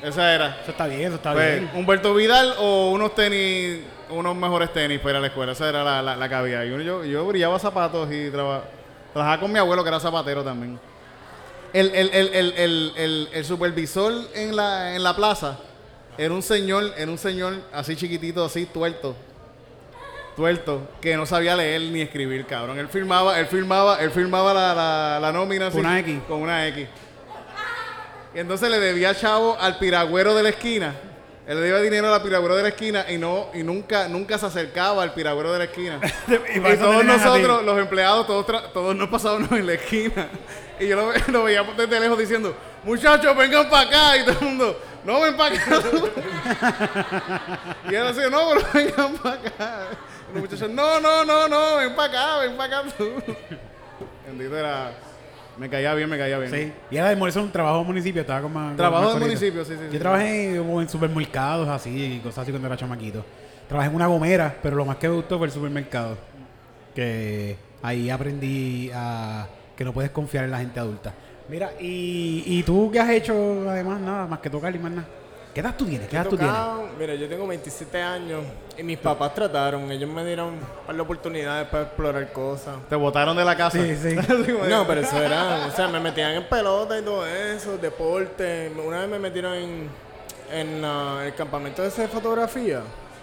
Esa 0.05 0.35
era. 0.35 0.59
Eso 0.63 0.71
está 0.71 0.87
bien, 0.87 1.01
eso 1.03 1.15
está 1.17 1.33
Pues, 1.33 1.61
bien. 1.61 1.71
Humberto 1.75 2.15
Vidal 2.15 2.55
o 2.59 2.91
unos 2.91 3.15
tenis, 3.15 3.81
unos 4.11 4.37
mejores 4.37 4.73
tenis 4.73 4.99
para 5.01 5.11
ir 5.13 5.17
a 5.17 5.21
la 5.21 5.27
escuela. 5.29 5.53
Esa 5.53 5.69
era 5.69 5.83
la, 5.83 6.03
la, 6.03 6.17
la 6.17 6.29
que 6.29 6.35
había. 6.35 6.65
Yo, 6.65 7.05
yo 7.05 7.27
brillaba 7.27 7.59
zapatos 7.59 8.09
y 8.13 8.31
traba- 8.31 8.65
trabajaba 9.13 9.41
con 9.41 9.53
mi 9.53 9.59
abuelo 9.59 9.83
que 9.83 9.89
era 9.89 10.01
zapatero 10.01 10.43
también. 10.45 10.79
El, 11.73 11.89
el, 11.95 12.11
el, 12.13 12.29
el, 12.35 12.53
el, 12.57 12.93
el- 12.97 13.29
el 13.33 13.45
supervisor 13.45 14.13
en 14.35 14.55
la, 14.55 14.95
en 14.95 15.03
la 15.03 15.17
plaza 15.17 15.59
era 16.17 16.33
un 16.33 16.43
señor, 16.43 16.93
era 16.97 17.11
un 17.11 17.19
señor 17.19 17.55
así 17.73 17.97
chiquitito, 17.97 18.45
así 18.45 18.67
tuerto. 18.67 19.17
Tuerto, 20.37 20.89
que 21.01 21.17
no 21.17 21.27
sabía 21.27 21.55
leer 21.55 21.81
ni 21.83 22.01
escribir, 22.01 22.45
cabrón. 22.47 22.79
Él 22.81 22.89
firmaba, 22.89 23.39
él 23.39 23.47
firmaba, 23.47 23.99
él 24.01 24.11
firmaba 24.11 24.53
la, 24.53 24.75
la, 24.75 25.19
la 25.21 25.33
nómina 25.33 25.69
así, 25.69 25.77
Con 25.77 25.87
una 25.87 25.99
X. 26.01 26.19
Con 26.29 26.43
una 26.43 26.67
X. 26.69 26.89
Y 28.35 28.41
entonces 28.41 28.69
le 28.69 28.81
debía 28.81 29.15
chavo 29.15 29.57
al 29.61 29.79
piragüero 29.79 30.35
de 30.35 30.43
la 30.43 30.49
esquina. 30.49 30.95
Él 31.47 31.57
le 31.57 31.67
debía 31.67 31.81
dinero 31.81 32.13
al 32.13 32.23
piragüero 32.23 32.57
de 32.57 32.63
la 32.63 32.69
esquina 32.71 33.05
y 33.09 33.19
no 33.19 33.49
y 33.53 33.63
nunca 33.63 34.09
nunca 34.09 34.39
se 34.39 34.47
acercaba 34.47 35.03
al 35.03 35.13
piragüero 35.13 35.53
de 35.53 35.59
la 35.59 35.65
esquina. 35.65 36.01
Y 36.55 36.61
todos 36.77 37.05
nosotros, 37.05 37.65
los 37.65 37.79
empleados, 37.79 38.27
todos, 38.27 38.73
todos 38.73 38.97
nos 38.97 39.09
pasábamos 39.09 39.53
en 39.53 39.67
la 39.67 39.75
esquina. 39.75 40.29
Y 40.81 40.89
yo 40.89 40.97
lo, 40.97 41.13
lo 41.33 41.45
veía 41.45 41.63
desde 41.63 42.01
lejos 42.01 42.19
diciendo, 42.19 42.57
muchachos, 42.83 43.37
vengan 43.37 43.69
para 43.71 43.89
acá. 43.89 44.17
Y 44.17 44.25
todo 44.25 44.39
el 44.41 44.45
mundo, 44.47 44.81
no, 45.05 45.21
ven 45.21 45.37
para 45.37 45.55
acá. 45.55 45.83
y 47.91 47.95
él 47.95 48.07
decía, 48.07 48.31
no, 48.31 48.49
pero 48.49 48.67
vengan 48.73 49.15
para 49.15 49.35
acá. 49.37 49.87
Y 50.31 50.35
los 50.35 50.43
muchachos, 50.43 50.71
no, 50.71 50.99
no, 50.99 51.25
no, 51.25 51.47
no, 51.47 51.77
ven 51.77 51.95
para 51.95 52.09
acá, 52.09 52.39
ven 52.39 52.57
para 52.57 52.79
acá 52.81 52.91
tú. 52.97 53.23
Bendito 54.27 54.57
era... 54.57 54.93
Me 55.59 55.69
caía 55.69 55.95
bien, 55.95 56.09
me 56.09 56.19
caía 56.19 56.39
bien. 56.39 56.51
Sí. 56.51 56.73
Y 56.91 56.97
era 56.97 57.09
de 57.09 57.17
Morrison, 57.17 57.45
un 57.45 57.53
trabajo 57.53 57.81
en 57.81 57.87
municipio, 57.87 58.21
estaba 58.23 58.43
con 58.43 58.53
más. 58.53 58.77
Trabajo 58.77 59.05
con 59.05 59.13
más 59.21 59.21
del 59.21 59.33
cositas. 59.39 59.55
municipio, 59.55 59.65
sí, 59.65 59.81
sí, 59.81 59.87
sí. 59.89 59.95
Yo 59.95 60.01
trabajé 60.01 60.55
como 60.59 60.81
en 60.83 60.89
supermercados 60.89 61.69
así 61.69 62.17
y 62.17 62.19
cosas 62.21 62.39
así 62.39 62.51
cuando 62.51 62.67
era 62.69 62.77
chamaquito. 62.77 63.25
Trabajé 63.69 63.89
en 63.91 63.97
una 63.97 64.07
gomera, 64.07 64.55
pero 64.63 64.77
lo 64.77 64.85
más 64.85 64.97
que 64.97 65.09
me 65.09 65.15
gustó 65.15 65.39
fue 65.39 65.47
el 65.47 65.53
supermercado. 65.53 66.17
Que 66.95 67.57
ahí 67.83 68.11
aprendí 68.11 68.91
a 68.95 69.47
que 69.77 69.85
no 69.85 69.93
puedes 69.93 70.11
confiar 70.11 70.45
en 70.45 70.51
la 70.51 70.59
gente 70.59 70.79
adulta. 70.81 71.13
Mira, 71.49 71.73
¿y, 71.81 72.43
y 72.47 72.63
tú 72.63 72.91
qué 72.93 73.01
has 73.01 73.11
hecho 73.11 73.69
además? 73.69 74.01
Nada, 74.01 74.27
más 74.27 74.39
que 74.41 74.49
tocar 74.51 74.75
y 74.75 74.79
más 74.79 74.93
nada. 74.93 75.09
¿Qué 75.55 75.61
edad 75.61 75.75
tú 75.79 75.87
tienes? 75.87 76.09
¿Qué 76.09 76.17
edad 76.17 76.27
tú 76.27 76.37
tienes? 76.37 76.57
Mira, 76.99 77.15
yo 77.15 77.29
tengo 77.29 77.47
27 77.47 78.03
años 78.03 78.43
y 78.77 78.83
mis 78.83 78.99
papás 78.99 79.33
trataron. 79.35 79.89
Ellos 79.93 80.11
me 80.11 80.25
dieron 80.25 80.49
un 80.49 80.61
par 80.85 80.97
de 80.97 81.01
oportunidades 81.01 81.69
para 81.69 81.85
explorar 81.85 82.33
cosas. 82.33 82.75
Te 82.89 82.97
botaron 82.97 83.37
de 83.37 83.45
la 83.45 83.57
casa. 83.57 83.79
Sí, 83.79 83.97
sí. 83.97 84.17
No, 84.69 84.85
pero 84.85 85.03
eso 85.03 85.23
era, 85.23 85.67
o 85.69 85.71
sea, 85.71 85.87
me 85.87 86.01
metían 86.01 86.33
en 86.33 86.49
pelota 86.49 86.99
y 86.99 87.03
todo 87.03 87.25
eso, 87.25 87.79
deporte. 87.79 88.73
Una 88.85 89.01
vez 89.01 89.09
me 89.09 89.19
metieron 89.21 89.55
en, 89.55 89.89
en 90.51 90.85
ah, 90.85 91.23
el 91.25 91.35
campamento 91.37 91.83
de 91.83 91.91
fotografía, 92.09 92.81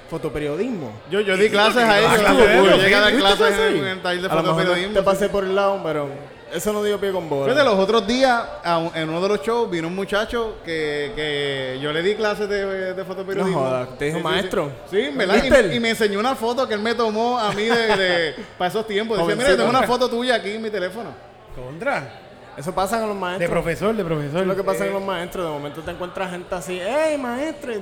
fotoperiodismo. 0.10 0.94
Yo, 1.10 1.20
yo 1.20 1.36
di 1.36 1.50
clases 1.50 1.84
a 1.84 2.00
ellos. 2.00 2.12
Ah, 2.26 2.34
yo 2.34 2.78
llegué 2.78 2.96
a 2.96 3.02
dar 3.02 3.12
¿Viste 3.12 3.28
clases 3.28 3.48
clase 3.48 3.64
ahí? 3.68 3.78
en 3.78 3.88
el 3.88 4.02
taller 4.02 4.22
de 4.22 4.28
A 4.28 4.36
lo 4.36 4.42
mejor 4.42 4.56
fotoperiodismo. 4.56 4.94
Te 4.94 5.04
pasé 5.04 5.28
por 5.28 5.44
el 5.44 5.54
lado, 5.54 5.82
pero 5.84 6.08
eso 6.54 6.74
no 6.74 6.84
dio 6.84 7.00
pie 7.00 7.12
con 7.12 7.30
bola. 7.30 7.54
Fíjate, 7.54 7.70
los 7.70 7.80
otros 7.80 8.06
días, 8.08 8.44
un- 8.66 8.92
en 8.96 9.10
uno 9.10 9.22
de 9.22 9.28
los 9.30 9.42
shows, 9.42 9.70
vino 9.70 9.88
un 9.88 9.96
muchacho 9.96 10.56
que, 10.66 11.12
que 11.16 11.80
yo 11.82 11.92
le 11.94 12.02
di 12.02 12.16
clases 12.16 12.48
de, 12.50 12.94
de 12.94 13.04
fotoperiodismo. 13.06 13.60
No 13.62 13.66
jodas, 13.68 13.98
¿te 13.98 14.06
dijo 14.06 14.18
Sí, 14.18 14.24
sí, 14.24 14.30
maestro? 14.30 14.72
Sí, 14.90 15.02
Sí, 15.12 15.18
¿verdad? 15.18 15.72
Y, 15.74 15.80
me 15.80 15.90
enseñó 15.92 16.20
una 16.20 16.36
foto 16.36 16.68
que 16.68 16.74
él 16.74 16.82
me 16.82 16.94
tomó 16.96 17.40
a 17.40 17.52
mí 17.54 17.64
de, 17.64 17.96
de- 17.98 18.36
para 18.58 18.70
esos 18.70 18.86
tiempos. 18.88 19.18
Decía, 19.18 19.36
mira, 19.36 19.50
yo 19.52 19.58
tengo 19.58 19.70
una 19.70 19.84
foto 19.84 20.10
tuya 20.10 20.36
aquí 20.36 20.52
en 20.52 20.62
mi 20.62 20.70
teléfono. 20.70 21.10
Contra. 21.56 22.20
Eso 22.58 22.74
pasa 22.76 23.00
con 23.00 23.08
los 23.08 23.16
De 23.16 23.22
maestros. 23.22 23.50
profesor, 23.50 23.96
de 23.96 24.04
profesor. 24.04 24.30
Eso 24.32 24.40
es 24.42 24.48
lo 24.48 24.56
que 24.56 24.64
pasa 24.64 24.84
con 24.86 24.94
los 24.96 25.04
maestros. 25.04 25.46
De 25.46 25.52
momento 25.52 25.82
te 25.82 25.92
encuentras 25.92 26.32
gente 26.32 26.54
así, 26.54 26.80
¡Ey, 26.80 27.18
maestro! 27.18 27.74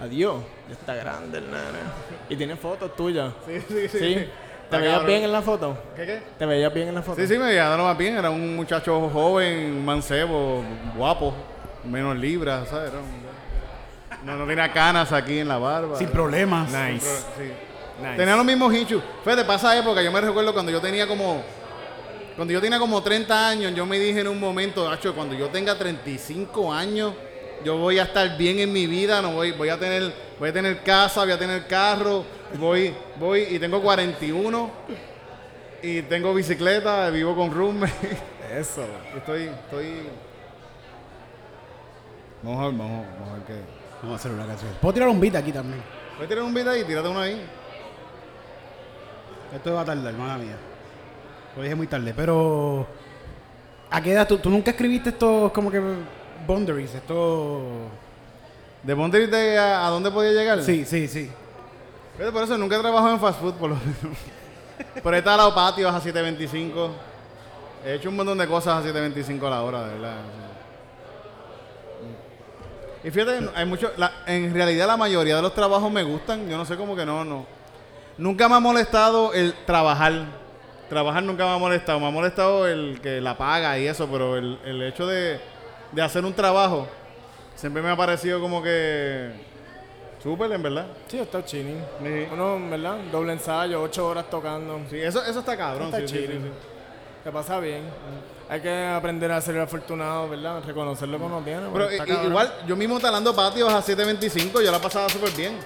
Adiós, 0.00 0.36
ya 0.68 0.74
está 0.74 0.94
grande 0.94 1.38
el 1.38 1.44
nene. 1.46 1.78
Y 2.28 2.36
tiene 2.36 2.56
fotos 2.56 2.96
tuyas. 2.96 3.32
Sí, 3.46 3.60
sí, 3.68 3.88
sí. 3.88 3.98
¿Sí? 3.98 4.26
¿Te 4.72 4.78
veías 4.78 4.92
cabrón. 4.94 5.06
bien 5.06 5.22
en 5.24 5.32
la 5.32 5.42
foto? 5.42 5.78
¿Qué, 5.96 6.06
qué? 6.06 6.22
¿Te 6.38 6.46
veías 6.46 6.74
bien 6.74 6.88
en 6.88 6.94
la 6.96 7.02
foto? 7.02 7.20
Sí, 7.20 7.26
sí, 7.28 7.38
me 7.38 7.46
veía 7.46 7.76
lo 7.76 7.84
más 7.84 7.96
bien. 7.96 8.16
Era 8.16 8.30
un 8.30 8.56
muchacho 8.56 9.08
joven, 9.12 9.84
mancebo, 9.84 10.62
guapo, 10.96 11.32
menos 11.84 12.16
libras, 12.16 12.68
¿sabes? 12.68 12.90
Era 12.90 12.98
un- 13.00 14.26
no, 14.26 14.36
no 14.36 14.46
tenía 14.46 14.72
canas 14.72 15.12
aquí 15.12 15.38
en 15.38 15.48
la 15.48 15.58
barba. 15.58 15.96
Sin 15.96 16.08
problemas. 16.08 16.70
Nice. 16.70 17.06
Sí. 17.36 17.50
Nice. 18.02 18.16
Tenía 18.16 18.36
los 18.36 18.44
mismos 18.44 18.74
hinchos. 18.74 19.02
Fíjate, 19.24 19.44
pasa 19.44 19.76
época, 19.76 20.02
yo 20.02 20.10
me 20.12 20.20
recuerdo 20.20 20.52
cuando 20.52 20.70
yo 20.72 20.80
tenía 20.80 21.06
como. 21.06 21.42
Cuando 22.36 22.52
yo 22.54 22.60
tenía 22.60 22.78
como 22.78 23.02
30 23.02 23.48
años, 23.48 23.74
yo 23.74 23.84
me 23.84 23.98
dije 23.98 24.20
en 24.20 24.28
un 24.28 24.40
momento, 24.40 24.88
Nacho, 24.88 25.14
cuando 25.14 25.34
yo 25.34 25.48
tenga 25.48 25.76
35 25.76 26.72
años, 26.72 27.12
yo 27.64 27.76
voy 27.76 27.98
a 27.98 28.04
estar 28.04 28.36
bien 28.36 28.58
en 28.58 28.72
mi 28.72 28.86
vida, 28.86 29.22
no 29.22 29.32
voy, 29.32 29.52
voy 29.52 29.68
a 29.68 29.78
tener, 29.78 30.12
voy 30.38 30.50
a 30.50 30.52
tener 30.52 30.82
casa, 30.82 31.22
voy 31.22 31.32
a 31.32 31.38
tener 31.38 31.66
carro, 31.66 32.24
voy, 32.58 32.94
voy 33.18 33.42
y 33.50 33.58
tengo 33.58 33.80
41 33.80 34.70
y 35.82 36.02
tengo 36.02 36.32
bicicleta, 36.32 37.10
vivo 37.10 37.34
con 37.34 37.52
roommate. 37.52 37.92
Eso. 38.56 38.84
Estoy, 39.16 39.44
estoy. 39.44 40.08
Vamos 42.42 42.60
a 42.60 42.66
ver, 42.66 42.74
vamos, 42.74 43.06
vamos 43.18 43.28
a 43.28 43.32
ver 43.34 43.42
qué. 43.46 43.54
Vamos 44.02 44.12
a 44.12 44.20
hacer 44.20 44.32
una 44.32 44.46
canción. 44.46 44.70
Puedo 44.80 44.94
tirar 44.94 45.08
un 45.08 45.20
beat 45.20 45.36
aquí 45.36 45.52
también. 45.52 45.82
Voy 46.16 46.26
a 46.26 46.28
tirar 46.28 46.44
un 46.44 46.54
beat 46.54 46.68
ahí, 46.68 46.84
tírate 46.84 47.08
uno 47.08 47.20
ahí. 47.20 47.40
Esto 49.54 49.74
va 49.74 49.82
a 49.82 49.84
tardar, 49.84 50.12
hermana 50.12 50.38
mía. 50.38 50.56
Lo 51.56 51.62
dije 51.62 51.74
muy 51.74 51.86
tarde, 51.86 52.12
pero. 52.14 52.86
¿A 53.90 54.00
qué 54.00 54.12
edad 54.12 54.26
tú, 54.26 54.38
tú 54.38 54.48
nunca 54.50 54.70
escribiste 54.70 55.10
estos 55.10 55.52
como 55.52 55.70
que 55.70 55.80
boundaries? 56.46 56.94
Esto. 56.94 57.60
¿De 58.82 58.94
Boundary 58.94 59.26
de 59.26 59.58
a, 59.58 59.86
a 59.86 59.90
dónde 59.90 60.10
podía 60.10 60.32
llegar? 60.32 60.62
Sí, 60.62 60.84
sí, 60.84 61.06
sí. 61.08 61.30
Fíjate, 62.16 62.32
por 62.32 62.42
eso 62.42 62.58
nunca 62.58 62.76
he 62.76 62.80
trabajado 62.80 63.12
en 63.14 63.20
fast 63.20 63.40
food, 63.40 63.54
por 63.54 63.70
lo 63.70 63.76
menos. 63.76 64.18
Por 65.02 65.14
ahí 65.14 65.18
está 65.18 65.36
los 65.36 65.52
patios 65.54 65.94
a 65.94 66.00
7.25. 66.00 66.90
He 67.86 67.94
hecho 67.94 68.08
un 68.08 68.16
montón 68.16 68.38
de 68.38 68.46
cosas 68.46 68.84
a 68.84 68.88
7.25 68.88 69.46
a 69.46 69.50
la 69.50 69.62
hora, 69.62 69.86
de 69.86 69.92
verdad. 69.94 70.16
Y 73.04 73.10
fíjate, 73.10 73.48
hay 73.54 73.66
mucho, 73.66 73.90
la- 73.96 74.12
en 74.26 74.52
realidad 74.54 74.86
la 74.86 74.96
mayoría 74.96 75.36
de 75.36 75.42
los 75.42 75.54
trabajos 75.54 75.90
me 75.90 76.02
gustan. 76.02 76.48
Yo 76.48 76.56
no 76.56 76.64
sé 76.64 76.76
cómo 76.76 76.94
que 76.94 77.04
no, 77.04 77.24
no. 77.24 77.46
Nunca 78.18 78.48
me 78.48 78.54
ha 78.56 78.60
molestado 78.60 79.32
el 79.32 79.54
trabajar. 79.66 80.12
Trabajar 80.88 81.22
nunca 81.22 81.44
me 81.46 81.54
ha 81.54 81.58
molestado. 81.58 81.98
Me 81.98 82.06
ha 82.06 82.10
molestado 82.10 82.66
el 82.68 83.00
que 83.02 83.20
la 83.20 83.36
paga 83.36 83.78
y 83.78 83.86
eso, 83.88 84.06
pero 84.08 84.36
el, 84.36 84.58
el 84.64 84.82
hecho 84.82 85.06
de, 85.06 85.40
de 85.92 86.02
hacer 86.02 86.24
un 86.24 86.34
trabajo 86.34 86.86
siempre 87.54 87.82
me 87.82 87.90
ha 87.90 87.96
parecido 87.96 88.40
como 88.40 88.62
que 88.62 89.30
súper, 90.22 90.50
en 90.52 90.62
verdad. 90.62 90.86
Sí, 91.08 91.18
está 91.18 91.44
chilling. 91.44 91.84
Sí. 92.02 92.26
Uno, 92.32 92.58
¿verdad? 92.70 92.96
Doble 93.10 93.32
ensayo, 93.34 93.82
ocho 93.82 94.08
horas 94.08 94.28
tocando. 94.28 94.80
Sí, 94.90 95.00
eso, 95.00 95.24
eso 95.24 95.40
está 95.40 95.56
cabrón. 95.56 95.86
Está 95.86 96.00
sí, 96.00 96.08
sí, 96.08 96.14
chilling. 96.14 96.42
sí, 96.42 96.48
sí. 96.48 96.68
Te 97.24 97.30
pasa 97.30 97.60
bien. 97.60 97.84
Hay 98.48 98.60
que 98.60 98.86
aprender 98.86 99.30
a 99.30 99.40
ser 99.40 99.58
afortunado, 99.60 100.28
¿verdad? 100.28 100.62
Reconocer 100.66 101.08
lo 101.08 101.18
que 101.18 101.24
uno 101.24 101.40
tiene. 101.40 101.68
Pero 101.72 101.88
igual, 102.24 102.52
yo 102.66 102.76
mismo 102.76 102.98
talando 102.98 103.34
patios 103.34 103.72
a 103.72 103.80
7.25, 103.80 104.62
yo 104.62 104.72
la 104.72 104.80
pasaba 104.80 105.08
súper 105.08 105.30
bien. 105.30 105.56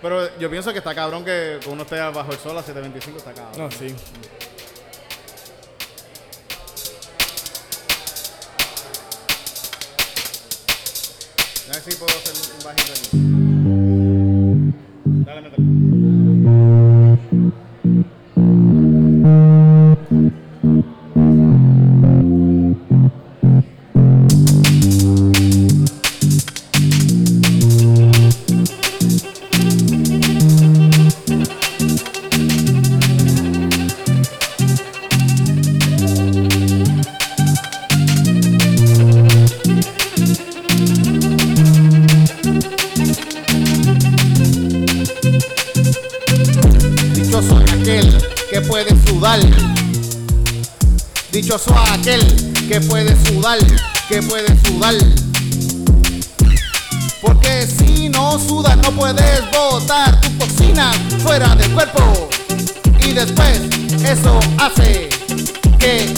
Pero 0.00 0.36
yo 0.38 0.48
pienso 0.50 0.72
que 0.72 0.78
está 0.78 0.94
cabrón 0.94 1.24
que 1.24 1.58
uno 1.68 1.82
esté 1.82 1.98
bajo 1.98 2.32
el 2.32 2.38
sol 2.38 2.56
a 2.56 2.62
7.25, 2.62 3.16
está 3.16 3.32
cabrón. 3.32 3.58
No, 3.58 3.70
sí. 3.70 3.94
A 11.86 11.88
ver 11.88 11.94
si 11.94 12.00
puedo 12.00 12.18
hacer 12.18 12.34
un 12.52 12.64
bajito 12.64 12.92
aquí. 12.92 13.08
Dale. 15.24 15.85
Que 54.16 54.22
puede 54.22 54.46
sudar. 54.64 54.94
Porque 57.20 57.66
si 57.66 58.08
no 58.08 58.38
sudas 58.38 58.74
no 58.78 58.90
puedes 58.92 59.42
botar 59.50 60.18
tu 60.22 60.30
toxina 60.38 60.90
fuera 61.22 61.54
del 61.54 61.70
cuerpo. 61.72 62.30
Y 63.02 63.12
después 63.12 63.60
eso 64.02 64.40
hace 64.56 65.10
que 65.78 66.14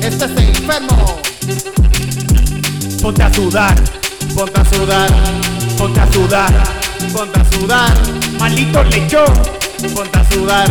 estés 0.00 0.30
enfermo. 0.36 1.18
Ponte 3.02 3.22
a 3.24 3.34
sudar, 3.34 3.74
Ponte 4.32 4.60
a 4.60 4.64
sudar, 4.66 5.10
Ponte 5.76 6.00
a 6.00 6.12
sudar, 6.12 6.52
ponte 7.12 7.40
a 7.40 7.44
sudar, 7.50 7.94
maldito 8.38 8.84
lechón. 8.84 9.34
ponte 9.92 10.18
a 10.18 10.30
sudar, 10.30 10.68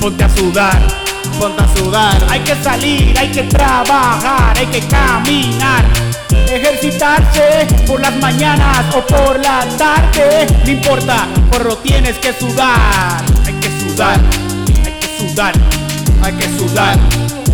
Ponte 0.00 0.24
a 0.24 0.34
sudar. 0.34 1.06
ponte 1.38 1.62
a 1.62 1.76
sudar. 1.76 2.26
Hay 2.30 2.40
que 2.40 2.54
salir, 2.62 3.18
hay 3.18 3.30
que 3.30 3.42
trabajar, 3.42 4.56
hay 4.56 4.66
que 4.66 4.80
caminar. 4.88 6.05
Ejercitarse 6.30 7.66
por 7.86 8.00
las 8.00 8.14
mañanas 8.16 8.94
o 8.94 9.00
por 9.06 9.38
la 9.40 9.64
tarde. 9.76 10.46
No 10.64 10.70
importa, 10.70 11.26
porro 11.50 11.76
tienes 11.78 12.18
que 12.18 12.32
sudar. 12.32 13.22
Hay 13.44 13.54
que 13.54 13.68
sudar, 13.80 14.20
hay 14.84 14.92
que 14.92 15.08
sudar, 15.18 15.54
Hay 16.22 16.32
que 16.32 16.48
sudar, 16.58 16.98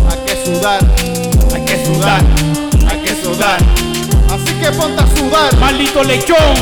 hay 0.09 0.19
que 0.25 0.45
sudar, 0.45 0.79
hay 1.53 1.61
que 1.65 1.85
sudar, 1.85 2.21
hay 2.87 2.97
que 3.01 3.15
sudar. 3.23 3.59
así 4.31 4.53
que 4.55 4.71
ponte 4.71 5.01
a 5.03 5.07
sudar, 5.15 5.57
Maldito 5.57 6.03
lechón. 6.03 6.55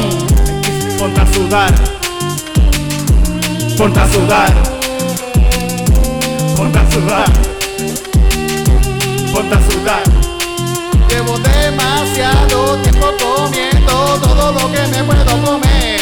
ponte 0.98 1.22
a 1.22 1.34
sudar, 1.34 1.74
Ponte 3.78 4.00
a 4.00 4.08
sudar. 4.12 4.54
Ponte 6.56 6.78
a 6.78 6.92
sudar. 6.92 7.26
Ponte 9.34 9.56
a 9.56 9.72
sudar. 9.72 10.04
Llevo 11.10 11.40
demasiado 12.14 12.78
tiempo 12.78 13.08
comiendo 13.20 14.20
todo 14.22 14.52
lo 14.52 14.72
que 14.72 14.82
me 14.88 15.04
puedo 15.04 15.44
comer. 15.44 16.02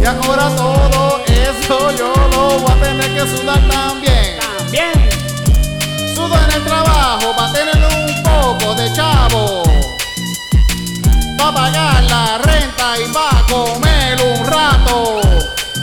Y 0.00 0.04
ahora 0.04 0.48
todo 0.56 1.22
eso 1.26 1.90
yo 1.92 2.12
lo 2.32 2.58
voy 2.60 2.70
a 2.70 2.82
tener 2.82 3.14
que 3.14 3.36
sudar 3.36 3.60
también. 3.68 4.38
También. 4.40 5.08
Sudo 6.14 6.34
en 6.34 6.50
el 6.50 6.64
trabajo 6.64 7.34
para 7.36 7.52
tener 7.52 7.76
un 7.76 8.22
poco 8.22 8.74
de 8.74 8.92
chavo. 8.92 9.62
Va 11.40 11.48
a 11.48 11.54
pagar 11.54 12.02
la 12.04 12.38
renta 12.38 12.98
y 12.98 13.12
va 13.12 13.30
a 13.30 13.46
comer 13.46 14.18
un 14.22 14.46
rato. 14.46 15.20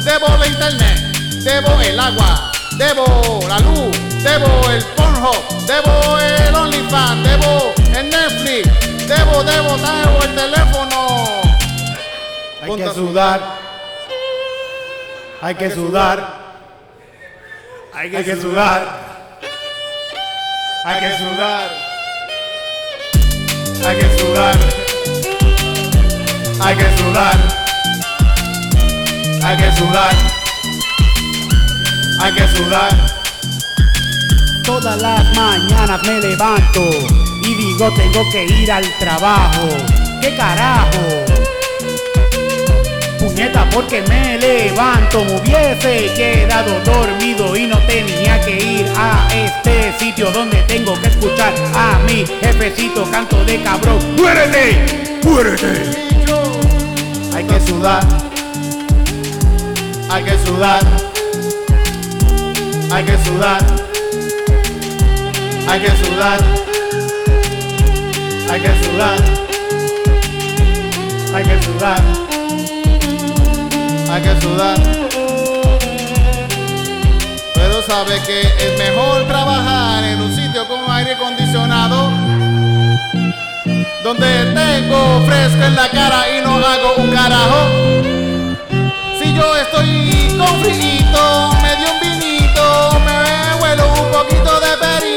Debo 0.04 0.28
la 0.38 0.48
internet, 0.48 1.00
debo 1.44 1.80
el 1.82 2.00
agua, 2.00 2.52
debo 2.78 3.40
la 3.48 3.60
luz, 3.60 3.98
debo 4.24 4.70
el 4.70 4.84
Pornhub, 4.96 5.66
debo 5.66 6.20
el 6.20 6.56
OnlyFans, 6.56 7.24
debo 7.24 7.74
el 7.96 8.10
Netflix, 8.10 8.93
debo, 9.16 9.44
debo, 9.44 9.78
debo 9.78 10.24
el 10.24 10.36
teléfono. 10.36 11.08
Hay 12.62 12.68
Ponte 12.68 12.84
que 12.84 12.94
sudar. 12.94 13.40
Hay 15.42 15.56
que 15.56 15.72
sudar. 15.72 16.18
Hay 17.94 18.10
que 18.10 18.36
sudar. 18.36 18.82
Hay 20.86 21.00
que 21.00 21.18
sudar. 21.18 21.70
Hay 23.86 23.98
que 23.98 24.18
sudar. 24.18 24.58
Hay 26.62 26.76
que 26.78 26.98
sudar. 26.98 27.38
Hay 29.44 29.58
que 29.58 29.72
sudar. 29.78 30.16
Hay 32.22 32.34
que 32.34 32.48
sudar. 32.48 33.14
Todas 34.64 35.02
las 35.02 35.36
mañanas 35.36 36.02
me 36.08 36.22
levanto 36.22 37.23
y 37.46 37.56
digo 37.56 37.92
tengo 37.94 38.30
que 38.32 38.46
ir 38.46 38.72
al 38.72 38.86
trabajo. 39.00 39.68
¿Qué 40.22 40.36
carajo? 40.36 41.00
Puñeta 43.20 43.70
porque 43.70 44.02
me 44.04 44.38
levanto, 44.38 45.22
hubiese 45.22 46.14
quedado 46.16 46.80
dormido 46.82 47.56
y 47.56 47.68
no 47.68 47.78
tenía 47.88 48.40
que 48.42 48.58
ir 48.58 48.86
a 48.96 49.28
este 49.34 49.94
sitio 50.00 50.32
donde 50.32 50.58
tengo 50.64 51.00
que 51.02 51.08
escuchar 51.08 51.54
a 51.74 52.00
mi 52.08 52.26
jefecito 52.26 53.10
canto 53.12 53.44
de 53.46 53.62
cabrón. 53.62 54.00
¡Muérete! 54.18 55.20
¡Muérete! 55.24 56.04
Hay 57.36 57.44
que 57.46 57.60
sudar, 57.62 58.04
hay 60.10 60.24
que 60.24 60.38
sudar, 60.46 60.84
hay 62.92 63.04
que 63.04 63.18
sudar, 63.26 63.66
hay 65.68 65.80
que 65.82 66.06
sudar, 66.06 66.40
hay 68.50 68.62
que 68.62 68.84
sudar, 68.84 69.20
hay 71.34 71.44
que 71.44 71.64
sudar. 71.64 72.02
hay 74.14 74.22
que 74.22 74.42
sudar. 74.42 74.78
Pero 77.56 77.82
sabe 77.82 78.22
que 78.28 78.42
es 78.42 78.78
mejor 78.78 79.26
trabajar 79.28 80.04
en 80.04 80.22
un 80.22 80.36
sitio 80.36 80.68
con 80.68 80.80
aire 80.92 81.14
acondicionado. 81.14 82.12
Donde 84.04 84.54
tengo 84.54 85.26
fresco 85.26 85.64
en 85.64 85.76
la 85.76 85.90
cara 85.90 86.26
y 86.38 86.42
no 86.44 86.56
hago 86.58 86.96
un 86.98 87.10
carajo. 87.12 87.70
Si 89.20 89.34
yo 89.34 89.56
estoy 89.56 90.36
con 90.38 90.62
frito, 90.62 91.52
me 91.64 91.76
dio 91.78 91.92
un 91.94 92.00
vinito, 92.02 93.00
me 93.06 93.64
huelo 93.64 93.94
un 93.94 94.12
poquito 94.12 94.60
de 94.60 94.78
perico 94.78 95.13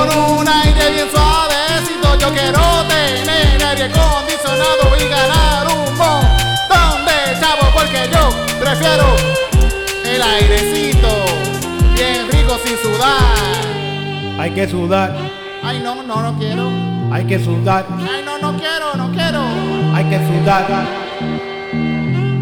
con 0.00 0.38
un 0.40 0.48
aire 0.48 0.90
bien 0.92 1.08
suavecito. 1.10 2.18
Yo 2.18 2.28
quiero 2.32 2.60
tener 2.88 3.62
aire 3.64 3.84
acondicionado 3.84 4.96
y 4.98 5.08
ganar 5.08 5.66
un 5.66 5.96
montón 5.96 7.04
de 7.06 7.40
chavo 7.40 7.66
porque 7.74 8.08
yo 8.12 8.30
prefiero 8.60 9.06
el 10.04 10.22
airecito 10.22 11.08
bien 11.94 12.28
rico 12.30 12.56
sin 12.64 12.76
sudar. 12.78 14.40
Hay 14.40 14.50
que 14.52 14.66
sudar, 14.68 15.14
Ay 15.62 15.80
no, 15.80 16.02
no, 16.02 16.22
no 16.22 16.38
quiero. 16.38 16.70
hay 17.12 17.24
que 17.26 17.38
sudar, 17.38 17.84
Ay 18.10 18.22
no, 18.24 18.38
no 18.38 18.58
quiero, 18.58 18.94
no 18.96 19.10
quiero. 19.12 19.42
hay 19.94 20.04
que 20.06 20.18
sudar, 20.26 20.66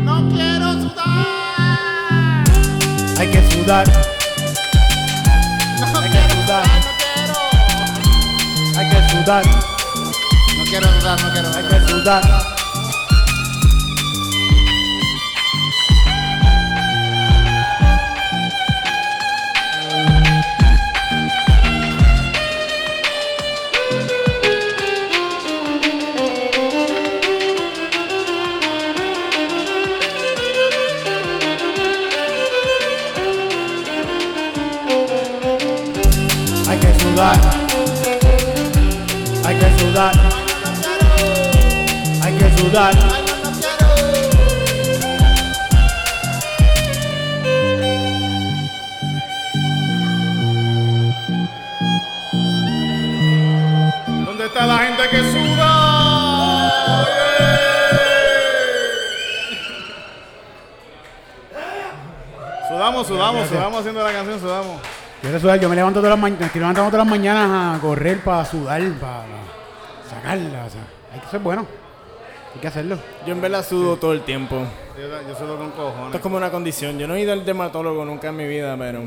No 0.04 0.28
quiero 0.28 0.72
sudar. 0.74 2.44
hay 3.18 3.26
que 3.28 3.50
sudar, 3.50 3.84
hay 8.78 8.88
que 8.88 9.08
sudar, 9.08 9.44
No 9.44 10.64
quiero 10.64 11.00
sudar, 11.00 11.20
no 11.20 11.32
quiero 11.32 11.48
hay 11.52 11.64
que 11.64 11.88
sudar. 11.88 12.22
Hay 36.68 36.78
que 36.78 37.00
sudar, 37.00 37.34
hay 37.34 37.40
que 37.40 37.47
sudar, 39.98 40.14
hay 42.22 42.32
que 42.34 42.56
sudar. 42.56 42.94
¿Dónde 54.24 54.46
está 54.46 54.66
la 54.66 54.78
gente 54.78 55.02
que 55.10 55.18
suda? 55.18 55.88
Sudamos, 62.68 63.06
sudamos, 63.08 63.48
sudamos 63.48 63.80
haciendo 63.80 64.04
la 64.04 64.12
canción, 64.12 64.38
sudamos. 64.38 64.76
Yo 64.76 65.22
quiero 65.22 65.40
sudar, 65.40 65.58
yo 65.58 65.68
me 65.68 65.74
levanto 65.74 65.98
todas 65.98 66.10
las 66.10 66.20
mañanas, 66.20 66.46
estoy 66.46 66.60
levantando 66.60 66.90
todas 66.90 67.04
las 67.04 67.10
mañanas 67.10 67.76
a 67.76 67.80
correr 67.80 68.22
para 68.22 68.44
sudar, 68.44 68.80
para 69.00 69.57
sacarla, 70.22 70.64
o 70.66 70.70
sea, 70.70 70.80
hay 71.14 71.20
que 71.20 71.26
ser 71.28 71.40
bueno. 71.40 71.66
Hay 72.54 72.60
que 72.60 72.66
hacerlo. 72.68 72.98
Yo 73.26 73.32
en 73.34 73.40
verdad 73.40 73.64
sudo 73.66 73.96
todo 73.96 74.12
el 74.12 74.22
tiempo. 74.22 74.56
Yo, 74.98 75.28
yo 75.28 75.36
sudo 75.38 75.56
con 75.58 75.68
Esto 75.68 75.82
cojones. 75.84 76.14
es 76.14 76.20
como 76.20 76.36
una 76.38 76.50
condición. 76.50 76.98
Yo 76.98 77.06
no 77.06 77.14
he 77.14 77.20
ido 77.20 77.32
al 77.32 77.44
dermatólogo 77.44 78.04
nunca 78.04 78.28
en 78.28 78.36
mi 78.36 78.46
vida, 78.48 78.74
pero 78.78 79.02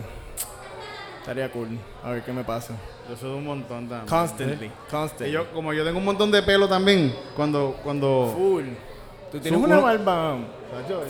estaría 1.19 1.51
cool. 1.51 1.69
A 2.03 2.11
ver 2.11 2.23
qué 2.23 2.31
me 2.31 2.43
pasa. 2.43 2.75
Yo 3.09 3.17
sudo 3.17 3.37
un 3.37 3.45
montón 3.45 3.89
también. 3.89 4.07
Constantly, 4.07 4.67
Y 4.67 4.71
constantly. 4.91 5.31
yo, 5.31 5.51
como 5.53 5.73
yo 5.73 5.83
tengo 5.83 5.97
un 5.97 6.05
montón 6.05 6.31
de 6.31 6.43
pelo 6.43 6.67
también, 6.69 7.13
cuando, 7.35 7.75
cuando... 7.83 8.31
Full. 8.37 8.65
Tú 9.31 9.39
tienes 9.39 9.59
una 9.59 9.79
barba 9.79 10.37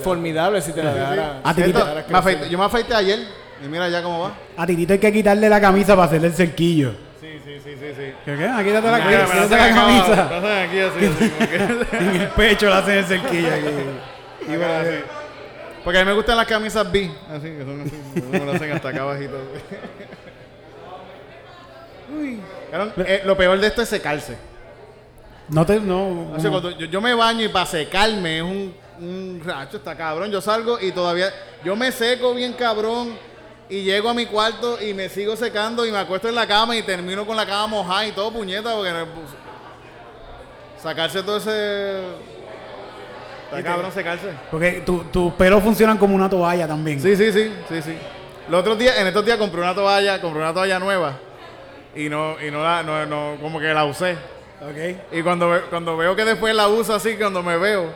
formidable 0.02 0.60
si 0.62 0.72
te 0.72 0.82
la 0.82 0.94
dejara. 0.94 1.42
Esto, 1.44 1.84
me 2.08 2.18
afeité- 2.18 2.48
yo 2.48 2.58
me 2.58 2.64
afeité 2.64 2.94
ayer 2.94 3.18
y 3.64 3.68
mira 3.68 3.88
ya 3.88 4.02
cómo 4.02 4.20
va. 4.20 4.32
a 4.56 4.66
Titito 4.66 4.92
hay 4.94 4.98
que 5.00 5.12
quitarle 5.12 5.48
la 5.48 5.60
camisa 5.60 5.94
para 5.96 6.06
hacerle 6.06 6.28
el 6.28 6.34
cerquillo. 6.34 6.92
Sí, 7.22 7.38
sí, 7.44 7.60
sí, 7.62 7.76
sí, 7.78 7.92
sí. 7.96 8.12
¿Qué 8.24 8.36
qué? 8.36 8.46
Ah, 8.46 8.60
quítate 8.64 8.90
la, 8.90 8.98
la 8.98 8.98
la 8.98 9.04
acá 9.44 9.72
camisa. 9.72 10.16
la 10.16 10.24
hacen 10.38 10.68
aquí 10.68 10.80
así, 10.80 11.06
así, 11.06 11.30
como 11.30 11.46
En 12.00 12.16
el 12.20 12.28
pecho 12.30 12.66
le 12.66 12.74
hacen 12.74 12.98
el 12.98 13.04
cerquillo 13.04 13.46
aquí. 13.46 13.68
Acá 14.52 14.80
así. 14.80 14.96
Porque 15.84 16.00
a 16.00 16.04
mí 16.04 16.10
me 16.10 16.16
gustan 16.16 16.36
las 16.36 16.48
camisas 16.48 16.90
B, 16.90 17.08
así, 17.30 17.44
que 17.44 17.60
son 17.60 17.80
así, 17.80 17.92
me 18.28 18.44
lo 18.44 18.50
hacen 18.50 18.72
hasta 18.72 18.88
acá 18.88 19.02
abajito. 19.02 19.36
Cabrón, 22.72 22.92
eh, 23.06 23.22
lo 23.24 23.36
peor 23.36 23.60
de 23.60 23.68
esto 23.68 23.82
es 23.82 23.88
secarse. 23.88 24.36
No 25.48 25.64
te, 25.64 25.78
no. 25.78 26.32
O 26.32 26.40
sea, 26.40 26.50
no. 26.50 26.60
cuando 26.60 26.76
yo, 26.76 26.86
yo 26.86 27.00
me 27.00 27.14
baño 27.14 27.44
y 27.44 27.48
para 27.50 27.66
secarme 27.66 28.38
es 28.38 28.42
un, 28.42 28.74
un 28.98 29.40
racho, 29.44 29.76
está 29.76 29.96
cabrón. 29.96 30.32
Yo 30.32 30.40
salgo 30.40 30.80
y 30.80 30.90
todavía, 30.90 31.32
yo 31.62 31.76
me 31.76 31.92
seco 31.92 32.34
bien 32.34 32.54
cabrón 32.54 33.16
y 33.74 33.82
llego 33.84 34.10
a 34.10 34.14
mi 34.14 34.26
cuarto 34.26 34.78
y 34.82 34.92
me 34.92 35.08
sigo 35.08 35.34
secando 35.36 35.86
y 35.86 35.90
me 35.90 35.98
acuesto 35.98 36.28
en 36.28 36.34
la 36.34 36.46
cama 36.46 36.76
y 36.76 36.82
termino 36.82 37.24
con 37.26 37.36
la 37.36 37.46
cama 37.46 37.66
mojada 37.68 38.06
y 38.06 38.12
todo 38.12 38.30
puñeta 38.32 38.74
porque 38.74 38.90
no- 38.92 39.06
pues, 39.06 39.26
sacarse 40.82 41.22
todo 41.22 41.36
ese... 41.38 42.00
Está 43.44 43.62
cabrón 43.62 43.92
secarse. 43.92 44.28
Porque 44.50 44.82
tu- 44.84 45.04
tus 45.04 45.32
pelos 45.34 45.62
funcionan 45.62 45.98
como 45.98 46.14
una 46.14 46.28
toalla 46.28 46.66
también. 46.66 47.00
Sí, 47.00 47.14
sí, 47.16 47.30
sí, 47.32 47.52
sí, 47.68 47.82
sí. 47.82 47.96
Los 48.48 48.60
otros 48.60 48.78
días, 48.78 48.98
en 48.98 49.06
estos 49.06 49.24
días 49.24 49.36
compré 49.38 49.60
una 49.60 49.74
toalla, 49.74 50.20
compré 50.20 50.40
una 50.42 50.52
toalla 50.54 50.78
nueva 50.78 51.18
y 51.94 52.08
no, 52.08 52.36
y 52.40 52.50
no 52.50 52.62
la, 52.62 52.82
no, 52.82 53.04
no, 53.06 53.36
como 53.40 53.60
que 53.60 53.72
la 53.74 53.84
usé. 53.84 54.12
Ok. 54.60 55.12
Y 55.12 55.22
cuando, 55.22 55.60
cuando 55.70 55.96
veo 55.96 56.16
que 56.16 56.24
después 56.24 56.54
la 56.54 56.68
uso 56.68 56.94
así, 56.94 57.14
cuando 57.16 57.42
me 57.42 57.56
veo, 57.58 57.92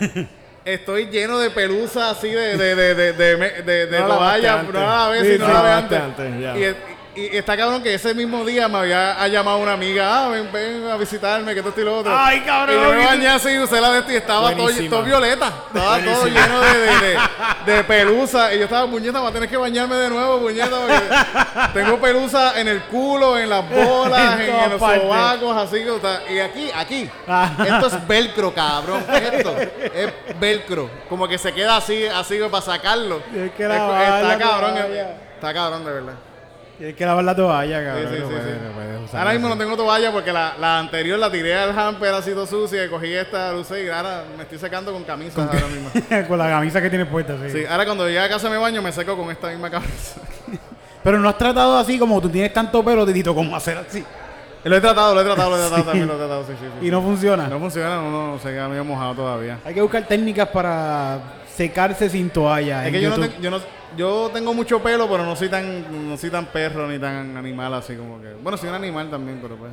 estoy 0.64 1.06
lleno 1.06 1.38
de 1.38 1.50
pelusa 1.50 2.10
así 2.10 2.30
de, 2.30 2.56
de, 2.56 2.74
de, 2.74 2.94
de, 2.94 3.12
de, 3.12 3.36
de- 3.62 3.86
de 3.86 4.00
No 4.00 4.08
la 4.08 4.14
toalla. 4.16 4.56
lavaste 4.56 4.72
No 4.72 4.80
la 4.86 5.08
ves 5.08 5.20
antes. 5.20 5.30
y 5.30 5.32
Sí, 5.34 5.38
no 5.38 5.46
sí, 5.46 5.52
la 5.52 5.58
la 5.58 5.62
ves 5.62 5.72
antes. 5.82 6.00
antes, 6.00 6.40
ya. 6.40 6.56
Y, 6.58 6.76
y 7.16 7.36
está 7.36 7.56
cabrón 7.56 7.82
que 7.82 7.94
ese 7.94 8.14
mismo 8.14 8.44
día 8.44 8.68
me 8.68 8.78
había 8.78 9.20
ha 9.22 9.28
llamado 9.28 9.58
una 9.58 9.72
amiga, 9.74 10.24
ah, 10.24 10.28
ven, 10.28 10.50
ven 10.52 10.86
a 10.90 10.96
visitarme, 10.96 11.54
que 11.54 11.60
esto 11.60 11.80
y 11.80 11.84
lo 11.84 11.98
otro. 11.98 12.12
Ay, 12.16 12.40
cabrón, 12.40 12.76
Y 12.76 12.82
yo 12.82 12.92
me 12.92 13.04
bañé 13.06 13.28
así 13.28 13.50
y 13.50 13.58
usé 13.58 13.80
la 13.80 13.90
de 13.92 13.98
esto 14.00 14.12
y 14.12 14.16
estaba 14.16 14.54
todo, 14.54 14.68
todo 14.90 15.02
violeta. 15.02 15.52
Estaba 15.68 15.98
todo 16.00 16.26
lleno 16.26 16.60
de, 16.60 16.78
de, 16.78 16.86
de, 17.66 17.72
de 17.72 17.84
pelusa. 17.84 18.52
Y 18.54 18.58
yo 18.58 18.64
estaba, 18.64 18.90
puñeta, 18.90 19.20
voy 19.20 19.30
a 19.30 19.32
tener 19.32 19.48
que 19.48 19.56
bañarme 19.56 19.96
de 19.96 20.10
nuevo, 20.10 20.40
puñeta. 20.40 20.76
porque 20.76 21.78
tengo 21.80 22.00
pelusa 22.00 22.58
en 22.60 22.68
el 22.68 22.82
culo, 22.84 23.38
en 23.38 23.48
las 23.48 23.68
bolas, 23.70 24.34
En 24.34 24.40
en, 24.40 24.50
todas 24.50 24.64
en 24.64 24.70
los 24.72 24.80
sobacos, 24.80 25.56
así 25.56 25.76
que 25.84 26.34
Y 26.34 26.38
aquí, 26.40 26.70
aquí. 26.74 27.10
Ah. 27.28 27.50
Esto 27.64 27.86
es 27.86 28.06
velcro, 28.08 28.52
cabrón. 28.52 29.04
Esto 29.08 29.56
es 29.58 30.12
velcro. 30.40 30.90
Como 31.08 31.28
que 31.28 31.38
se 31.38 31.52
queda 31.52 31.76
así, 31.76 32.06
así 32.06 32.38
para 32.50 32.64
sacarlo. 32.64 33.18
Tienes 33.30 33.52
que 33.52 33.62
Es- 33.62 33.68
lavar 33.68 34.02
está 34.02 34.22
la 34.22 34.38
cabrón. 34.38 34.76
Está 35.34 35.54
cabrón, 35.54 35.84
de 35.84 35.92
verdad. 35.92 36.14
Tienes 36.78 36.96
que 36.96 37.06
lavar 37.06 37.24
la 37.24 37.36
toalla, 37.36 37.84
cabrón. 37.84 38.04
sí, 38.12 38.18
no 38.20 38.26
sí, 38.28 38.32
puedes- 38.34 38.44
sí. 38.44 38.60
no 38.66 38.72
puedes 38.72 39.00
usar 39.04 39.20
Ahora 39.20 39.32
mismo 39.32 39.48
no 39.48 39.56
tengo 39.58 39.76
toalla 39.76 40.10
porque 40.12 40.32
la, 40.32 40.54
la 40.58 40.78
anterior 40.80 41.18
la 41.18 41.30
tiré 41.30 41.54
al 41.54 41.78
hamper 41.78 42.12
así 42.14 42.30
todo 42.32 42.46
sucia 42.46 42.84
y 42.84 42.88
cogí 42.88 43.12
esta, 43.12 43.52
la 43.52 43.58
usé 43.58 43.84
y 43.84 43.88
ahora 43.88 44.24
me 44.36 44.42
estoy 44.42 44.58
secando 44.58 44.92
con 44.92 45.04
camisa 45.04 45.44
ahora 45.44 45.66
mismo. 45.68 45.90
Con 46.28 46.38
la 46.38 46.48
camisa 46.48 46.82
que 46.82 46.90
tienes 46.90 47.06
puesta, 47.08 47.36
sí. 47.42 47.50
Sí, 47.60 47.64
ahora 47.66 47.84
cuando 47.84 48.06
llegue 48.06 48.18
a 48.20 48.28
casa 48.28 48.50
me 48.50 48.56
baño 48.56 48.82
me 48.82 48.90
seco 48.90 49.16
con 49.16 49.30
esta 49.30 49.48
misma 49.50 49.70
camisa. 49.70 50.20
Pero 51.02 51.18
no 51.20 51.28
has 51.28 51.38
tratado 51.38 51.78
así 51.78 51.98
como 51.98 52.20
tú 52.20 52.28
tienes 52.28 52.52
tanto 52.52 52.82
pelo, 52.84 53.06
Titito, 53.06 53.34
como 53.34 53.54
hacer 53.54 53.78
así. 53.78 54.02
lo 54.64 54.74
he 54.76 54.80
tratado, 54.80 55.14
lo 55.14 55.20
he 55.20 55.24
tratado, 55.24 55.50
lo 55.50 55.56
he 55.56 55.60
tratado 55.60 55.84
también, 55.84 56.08
lo 56.08 56.14
he 56.14 56.18
tratado, 56.18 56.44
sí, 56.46 56.52
sí, 56.58 56.66
sí. 56.80 56.86
Y 56.88 56.90
no 56.90 57.02
funciona. 57.02 57.46
No 57.46 57.58
funciona, 57.60 57.96
no, 57.96 58.32
no 58.32 58.38
se 58.40 58.48
queda 58.50 58.68
medio 58.68 58.84
mojado 58.84 59.14
todavía. 59.14 59.58
Hay 59.64 59.74
que 59.74 59.82
buscar 59.82 60.02
técnicas 60.08 60.48
para 60.48 61.18
secarse 61.54 62.08
sin 62.10 62.30
toalla. 62.30 62.82
Es 62.82 62.88
en 62.88 62.92
que 62.94 63.00
yo 63.00 63.10
no, 63.10 63.16
YouTube. 63.16 63.36
te- 63.36 63.42
yo 63.42 63.50
no 63.50 63.58
yo 63.96 64.30
tengo 64.32 64.52
mucho 64.54 64.82
pelo, 64.82 65.08
pero 65.08 65.24
no 65.24 65.36
soy 65.36 65.48
tan 65.48 66.10
no 66.10 66.16
soy 66.16 66.30
tan 66.30 66.46
perro 66.46 66.88
ni 66.88 66.98
tan 66.98 67.36
animal 67.36 67.74
así 67.74 67.94
como 67.96 68.20
que. 68.20 68.32
Bueno, 68.42 68.56
soy 68.58 68.68
un 68.70 68.74
animal 68.74 69.10
también, 69.10 69.38
pero 69.40 69.56
pues. 69.56 69.70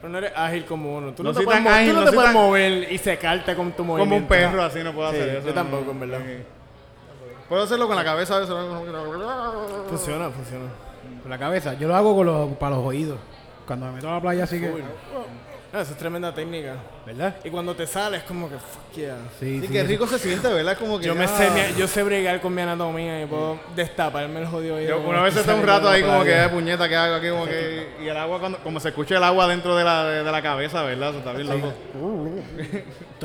Pero 0.00 0.08
no 0.12 0.18
eres 0.18 0.32
ágil 0.36 0.64
como 0.64 0.96
uno. 0.96 1.12
Tú 1.12 1.22
No 1.22 1.30
no, 1.30 1.34
soy 1.34 1.42
te 1.42 1.46
puedes, 1.46 1.64
tan 1.64 1.72
ágil, 1.72 1.88
tú 1.90 1.94
no 1.94 2.00
no 2.00 2.04
te 2.04 2.10
soy 2.10 2.16
puedes 2.16 2.32
tan- 2.32 2.42
mover 2.42 2.92
y 2.92 2.98
secarte 2.98 3.54
con 3.56 3.72
tu 3.72 3.84
movimiento. 3.84 4.14
Como 4.14 4.22
un 4.22 4.28
perro 4.28 4.62
así 4.62 4.78
no 4.82 4.92
puedo 4.92 5.10
Sí, 5.10 5.16
hacer 5.16 5.36
eso. 5.36 5.46
yo 5.48 5.54
tampoco, 5.54 5.90
en 5.90 6.00
verdad. 6.00 6.18
Sí. 6.24 6.42
Puedo 7.48 7.62
hacerlo 7.62 7.86
con 7.86 7.96
la 7.96 8.04
cabeza 8.04 8.36
a 8.36 8.40
veces. 8.40 8.54
Funciona, 9.88 10.30
funciona. 10.30 10.64
Con 11.22 11.30
la 11.30 11.38
cabeza. 11.38 11.74
Yo 11.74 11.88
lo 11.88 11.94
hago 11.96 12.14
con 12.16 12.26
los, 12.26 12.52
para 12.56 12.76
los 12.76 12.84
oídos. 12.84 13.18
Cuando 13.66 13.86
me 13.86 13.92
meto 13.92 14.08
a 14.08 14.14
la 14.14 14.20
playa 14.20 14.44
así 14.44 14.60
que... 14.60 14.66
Ah, 15.76 15.82
Esa 15.82 15.92
es 15.92 15.98
tremenda 15.98 16.32
técnica. 16.32 16.74
¿Verdad? 17.04 17.36
Y 17.44 17.50
cuando 17.50 17.74
te 17.76 17.86
sales, 17.86 18.22
como 18.22 18.48
que 18.48 18.54
fuck 18.56 18.94
yeah. 18.96 19.16
Sí, 19.38 19.60
Sí, 19.60 19.66
sí, 19.66 19.72
qué 19.72 19.82
sí. 19.82 19.86
rico 19.88 20.06
se 20.06 20.18
siente, 20.18 20.48
¿verdad? 20.48 20.78
Como 20.78 20.98
que 20.98 21.04
Yo, 21.06 21.14
me 21.14 21.28
sé, 21.28 21.50
mi- 21.50 21.78
yo 21.78 21.86
sé 21.86 22.02
bregar 22.02 22.40
con 22.40 22.54
mi 22.54 22.62
anatomía 22.62 23.20
y 23.22 23.26
puedo 23.26 23.58
destaparme 23.74 24.40
el 24.40 24.46
jodido. 24.46 24.80
Yo 24.80 25.00
una 25.00 25.20
vez 25.20 25.36
estoy 25.36 25.40
está 25.42 25.54
un 25.54 25.66
rato 25.66 25.88
ahí 25.90 26.02
como 26.02 26.24
que 26.24 26.30
de 26.30 26.48
puñeta 26.48 26.88
que 26.88 26.96
hago 26.96 27.16
aquí 27.16 27.28
como 27.28 27.44
que 27.44 27.88
y 28.02 28.08
el 28.08 28.16
agua 28.16 28.40
cuando 28.40 28.58
como 28.58 28.80
se 28.80 28.88
escucha 28.88 29.18
el 29.18 29.24
agua 29.24 29.46
dentro 29.48 29.76
de 29.76 29.84
la 29.84 30.04
de, 30.04 30.24
de 30.24 30.32
la 30.32 30.40
cabeza, 30.40 30.82
¿verdad? 30.82 31.10
Eso 31.10 31.18
está 31.18 31.32
bien 31.32 31.46
loco. 31.48 31.72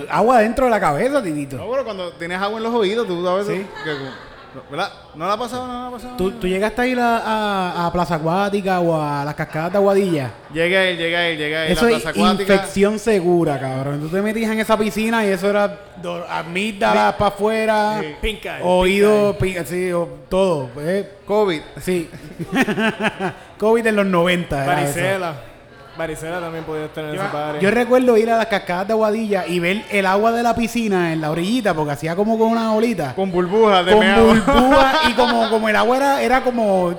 Agua 0.10 0.40
dentro 0.40 0.66
de 0.66 0.72
la 0.72 0.80
cabeza, 0.80 1.22
Titito. 1.24 1.58
No, 1.58 1.68
bueno, 1.68 1.84
cuando 1.84 2.12
tienes 2.14 2.40
agua 2.42 2.58
en 2.58 2.64
los 2.64 2.74
oídos, 2.74 3.08
tú 3.08 3.28
a 3.28 3.36
veces 3.36 3.66
que- 3.84 4.31
¿verdad? 4.70 4.92
¿No 5.16 5.28
la 5.28 5.34
ha 5.34 5.38
pasado? 5.38 5.68
¿No 5.68 5.74
la 5.74 5.88
ha 5.88 5.92
pasado? 5.92 6.16
¿Tú, 6.18 6.32
tú 6.32 6.48
llegaste 6.48 6.82
a 6.82 6.88
ir 6.88 7.00
a, 7.00 7.18
a, 7.18 7.86
a 7.88 7.92
Plaza 7.92 8.16
Acuática 8.16 8.80
o 8.80 9.02
a 9.02 9.24
las 9.26 9.36
cascadas 9.36 9.72
de 9.72 9.78
Aguadilla? 9.78 10.32
Llega 10.54 10.84
él, 10.84 10.98
llega 10.98 11.28
él, 11.28 11.38
llega 11.38 11.66
él 11.66 11.72
Eso 11.72 11.86
la 11.86 11.92
es 11.98 12.02
plaza 12.04 12.10
acuática. 12.20 12.54
infección 12.56 13.00
segura, 13.00 13.60
cabrón. 13.60 14.00
Tú 14.02 14.10
te 14.10 14.22
metías 14.22 14.52
en 14.52 14.60
esa 14.60 14.78
piscina 14.78 15.26
y 15.26 15.30
eso 15.30 15.50
era 15.50 15.78
amígdalas 16.30 17.14
para 17.16 17.28
afuera, 17.30 18.02
Sí. 18.22 18.28
Eye, 18.28 18.60
oído, 18.64 19.38
pi- 19.38 19.56
sí, 19.66 19.92
o- 19.92 20.08
todo. 20.30 20.70
eh, 20.80 21.18
COVID. 21.26 21.62
sí. 21.82 22.10
COVID 23.58 23.86
en 23.88 23.96
los 23.96 24.06
90. 24.06 24.64
era 24.64 24.74
eso. 24.82 24.82
Varicela. 25.00 25.34
Varicela 25.98 26.40
también 26.40 26.64
podía 26.64 26.86
estar 26.86 27.04
en 27.04 27.16
ese 27.16 27.24
padre. 27.26 27.60
Yo 27.62 27.70
recuerdo 27.72 28.18
ir 28.18 28.32
a 28.32 28.38
las 28.38 28.48
cascadas 28.48 28.88
de 28.88 28.94
Aguadilla 28.94 29.46
y 29.48 29.60
ver 29.60 29.84
el 29.92 30.06
agua 30.06 30.32
de 30.32 30.44
la 30.44 30.56
piscina 30.56 31.12
en 31.12 31.22
la 31.22 31.32
orillita, 31.32 31.74
porque 31.74 31.92
hacía 31.92 32.16
como 32.16 32.38
con 32.38 32.50
una 32.50 32.74
olita. 32.74 33.14
Con 33.14 33.32
burbujas 33.32 33.86
de 33.86 33.92
con 33.92 34.06
burbujas 34.16 34.96
y 35.10 35.14
como, 35.14 35.50
como 35.50 35.70
el 35.70 35.76
agua 35.76 35.98
era, 35.98 36.22
era 36.22 36.44
como 36.44 36.94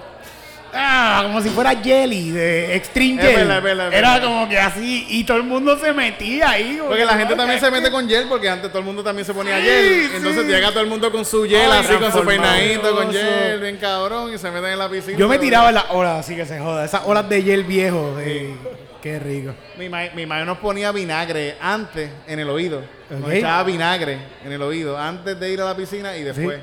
ah, 0.72 1.20
como 1.24 1.40
si 1.42 1.48
fuera 1.50 1.70
jelly 1.82 2.30
de 2.30 2.74
extreme 2.76 3.20
Es 3.22 3.28
gel 3.28 3.36
verdad, 3.36 3.58
es 3.58 3.62
verdad, 3.64 3.88
es 3.92 3.94
era 3.98 4.12
verdad. 4.14 4.28
como 4.28 4.48
que 4.48 4.58
así 4.58 5.06
y 5.08 5.24
todo 5.24 5.36
el 5.36 5.42
mundo 5.44 5.78
se 5.78 5.92
metía 5.92 6.50
ahí 6.50 6.80
Porque 6.86 7.04
la 7.04 7.14
gente 7.16 7.34
también 7.34 7.60
se 7.60 7.70
mete 7.70 7.90
con 7.90 8.08
gel, 8.08 8.26
porque 8.28 8.48
antes 8.48 8.68
todo 8.70 8.78
el 8.80 8.84
mundo 8.84 9.02
también 9.02 9.24
se 9.26 9.34
ponía 9.34 9.58
Sí, 9.58 9.64
gel. 9.64 9.84
sí. 10.10 10.16
Entonces 10.16 10.46
llega 10.46 10.70
todo 10.70 10.80
el 10.80 10.86
mundo 10.88 11.10
con 11.12 11.24
su 11.24 11.44
gel, 11.44 11.70
Ay, 11.70 11.80
así 11.84 11.94
con 11.94 12.12
su 12.12 12.24
peinadito, 12.24 12.94
con 12.96 13.12
gel, 13.12 13.60
bien 13.60 13.76
cabrón, 13.76 14.32
y 14.34 14.38
se 14.38 14.50
meten 14.50 14.70
en 14.72 14.78
la 14.78 14.88
piscina. 14.88 15.18
yo 15.18 15.28
me 15.28 15.38
tiraba 15.38 15.68
en 15.68 15.74
las 15.76 15.86
olas 15.90 16.20
así 16.20 16.34
que 16.36 16.46
se 16.46 16.58
joda 16.58 16.84
esas 16.84 17.02
olas 17.06 17.28
de 17.28 17.42
gel 17.42 17.64
viejo 17.64 18.14
de- 18.16 18.54
qué 19.02 19.18
rico 19.18 19.52
Mi, 19.78 19.88
ma 19.88 20.02
mi 20.14 20.26
madre 20.26 20.44
nos 20.46 20.58
ponía 20.58 20.92
vinagre 20.92 21.56
antes 21.60 22.08
en 22.28 22.38
el 22.38 22.48
oído. 22.48 22.82
Nos 23.10 23.30
echaba 23.32 23.64
vinagre 23.64 24.16
en 24.44 24.52
el 24.52 24.62
oído 24.62 24.96
antes 24.96 25.38
de 25.40 25.52
ir 25.52 25.60
a 25.60 25.64
la 25.64 25.76
piscina 25.76 26.16
y 26.16 26.22
después. 26.22 26.60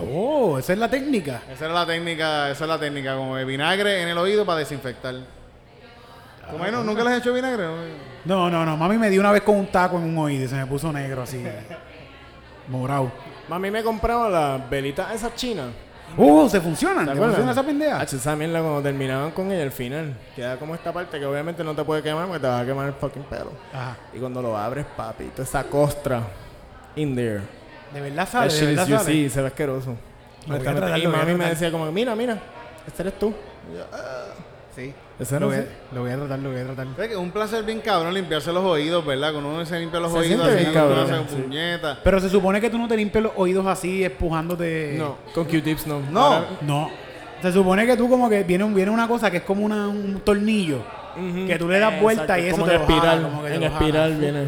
Oh 0.00 0.58
esa 0.58 0.72
es 0.72 0.78
la 0.78 0.88
técnica 0.88 1.42
Esa 1.52 1.66
era 1.66 1.74
la 1.74 1.86
técnica, 1.86 2.50
esa 2.50 2.64
es 2.64 2.68
la 2.68 2.78
técnica, 2.78 3.16
como 3.16 3.36
de 3.36 3.44
vinagre 3.44 4.02
en 4.02 4.08
el 4.08 4.18
oído 4.18 4.44
para 4.46 4.58
desinfectar. 4.60 5.14
¿Tú, 6.50 6.58
Maino, 6.58 6.82
nunca 6.84 7.02
les 7.04 7.12
has 7.14 7.18
hecho 7.20 7.32
vinagre? 7.32 7.66
no 8.24 8.48
no 8.50 8.64
no 8.64 8.76
mami 8.76 8.98
me 8.98 9.10
dio 9.10 9.20
una 9.20 9.32
vez 9.32 9.42
con 9.42 9.56
un 9.56 9.66
taco 9.66 9.96
en 9.98 10.04
un 10.04 10.18
oído 10.18 10.44
y 10.44 10.48
se 10.48 10.54
me 10.54 10.66
puso 10.66 10.92
negro 10.92 11.22
así 11.22 11.42
morado 12.68 13.10
Mami 13.48 13.70
me 13.70 13.82
compraba 13.82 14.28
las 14.28 14.70
velitas 14.70 15.12
esas 15.14 15.34
chinas. 15.34 15.66
uh 16.16 16.48
se 16.48 16.60
funcionan 16.60 17.00
¿Te 17.00 17.06
¿te 17.06 17.10
acuerdas? 17.12 17.34
funciona 17.36 17.52
esa 17.52 17.62
pendeja 17.64 18.00
Hacho, 18.00 18.16
esa 18.16 18.36
mierda 18.36 18.60
cuando 18.60 18.80
terminaban 18.82 19.30
con 19.32 19.50
ella 19.50 19.62
al 19.64 19.72
final. 19.72 20.14
Queda 20.36 20.56
como 20.58 20.74
esta 20.74 20.92
parte 20.92 21.18
que 21.18 21.26
obviamente 21.26 21.64
no 21.64 21.74
te 21.74 21.82
puede 21.84 22.02
quemar 22.02 22.26
porque 22.26 22.40
te 22.40 22.46
va 22.46 22.60
a 22.60 22.64
quemar 22.64 22.86
el 22.86 22.94
fucking 22.94 23.24
pelo. 23.24 23.52
Ajá. 23.72 23.96
Y 24.14 24.18
cuando 24.18 24.40
lo 24.40 24.56
abres, 24.56 24.86
papi, 24.96 25.24
toda 25.34 25.42
esa 25.44 25.64
costra 25.64 26.22
in 26.96 27.14
there. 27.16 27.42
De 27.94 28.00
verdad 28.00 28.28
sale 28.28 28.52
de 28.52 28.66
verdad 28.66 28.86
you- 28.86 28.96
sale 28.98 29.12
Sí, 29.12 29.28
se 29.30 29.40
ve 29.40 29.46
asqueroso. 29.48 29.96
Lo 30.48 30.58
voy 30.58 30.66
a 30.66 30.70
y 30.70 30.74
lo 30.74 30.80
voy 30.80 31.18
a 31.18 31.22
mami 31.22 31.32
me 31.32 31.34
tratar. 31.38 31.50
decía 31.50 31.70
como, 31.70 31.90
mira, 31.92 32.14
mira, 32.16 32.38
este 32.86 33.02
eres 33.02 33.18
tú. 33.18 33.28
Y 33.72 33.76
yo, 33.76 33.84
"Ah". 33.92 34.24
sí 34.74 34.92
Ese 35.20 35.34
lo 35.34 35.40
no 35.40 35.46
voy, 35.48 35.56
sé. 35.56 35.62
a, 35.62 35.94
lo 35.94 36.00
voy 36.00 36.10
a 36.10 36.16
tratar 36.16 36.38
lo 36.40 36.50
voy 36.50 36.60
a 36.60 36.64
tratar 36.64 36.86
Es 36.98 37.08
que 37.08 37.16
un 37.16 37.30
placer 37.30 37.62
bien 37.64 37.80
cabrón 37.80 38.12
limpiarse 38.14 38.52
los 38.52 38.64
oídos, 38.64 39.04
¿verdad? 39.06 39.30
Cuando 39.32 39.50
uno 39.50 39.64
se 39.66 39.78
limpia 39.78 40.00
los 40.00 40.10
Se 40.12 40.18
oídos 40.18 40.28
siente 40.46 40.46
así, 40.48 40.56
bien 40.56 40.70
uno 40.70 40.80
cabrón, 40.96 41.24
hace 41.24 41.36
sí. 41.36 41.42
puñeta. 41.42 41.98
Pero 42.02 42.20
se 42.20 42.28
supone 42.28 42.60
que 42.60 42.70
tú 42.70 42.78
no 42.78 42.88
te 42.88 42.96
limpias 42.96 43.22
los 43.22 43.32
oídos 43.36 43.66
así, 43.66 44.02
empujándote. 44.04 44.96
No, 44.98 45.16
con 45.34 45.44
Q-tips 45.44 45.86
no. 45.86 46.00
No. 46.10 46.20
Ahora- 46.20 46.46
No. 46.62 46.90
Se 47.42 47.52
supone 47.52 47.86
que 47.86 47.96
tú 47.96 48.08
como 48.08 48.28
que 48.30 48.42
viene, 48.44 48.62
un- 48.64 48.72
viene 48.74 48.90
una 48.90 49.06
cosa 49.08 49.30
que 49.30 49.38
es 49.38 49.42
como 49.42 49.64
una- 49.64 49.88
un 49.88 50.20
tornillo. 50.24 50.78
Que 51.46 51.56
tú 51.58 51.68
le 51.68 51.78
das 51.78 52.00
vuelta 52.00 52.22
Exacto, 52.38 52.42
y 52.42 52.46
eso 52.46 52.56
como 52.56 52.66
te 52.68 52.74
en 52.74 52.80
lo 52.80 52.86
jala, 52.86 52.96
espiral. 52.96 53.22
como 53.22 53.42
que 53.42 53.48
te 53.48 53.54
en 53.54 53.60
lo 53.60 53.66
espiral 53.66 54.16
viene. 54.16 54.44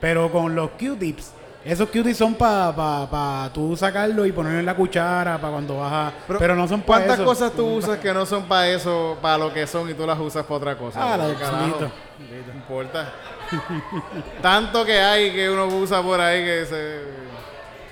Pero 0.00 0.32
con 0.32 0.54
los 0.54 0.70
Q-tips, 0.70 1.32
esos 1.64 1.88
Q-tips 1.90 2.16
son 2.16 2.34
para 2.34 2.74
pa, 2.74 3.08
pa 3.10 3.50
tú 3.54 3.76
sacarlo 3.76 4.26
y 4.26 4.32
ponerlo 4.32 4.58
en 4.58 4.66
la 4.66 4.74
cuchara 4.74 5.38
para 5.38 5.52
cuando 5.52 5.76
vas 5.78 5.92
a... 5.92 6.12
Pero, 6.38 6.56
no 6.56 6.66
son 6.66 6.80
para 6.82 7.00
¿Cuántas 7.00 7.16
eso. 7.20 7.24
cosas 7.24 7.52
tú 7.52 7.66
usas 7.76 7.98
que 7.98 8.12
no 8.12 8.26
son 8.26 8.44
para 8.44 8.68
eso, 8.68 9.16
para 9.22 9.38
lo 9.38 9.52
que 9.52 9.66
son 9.66 9.88
y 9.88 9.94
tú 9.94 10.04
las 10.06 10.18
usas 10.18 10.42
para 10.44 10.56
otra 10.56 10.76
cosa? 10.76 11.00
Ah, 11.14 11.16
la 11.16 11.24
¿Qué 11.24 11.30
del 11.30 11.38
carajo? 11.38 11.78
No 12.18 12.52
importa. 12.54 13.12
Tanto 14.42 14.84
que 14.84 14.98
hay 15.00 15.32
que 15.32 15.48
uno 15.50 15.66
usa 15.66 16.02
por 16.02 16.20
ahí 16.20 16.44
que 16.44 16.66
se... 16.66 17.02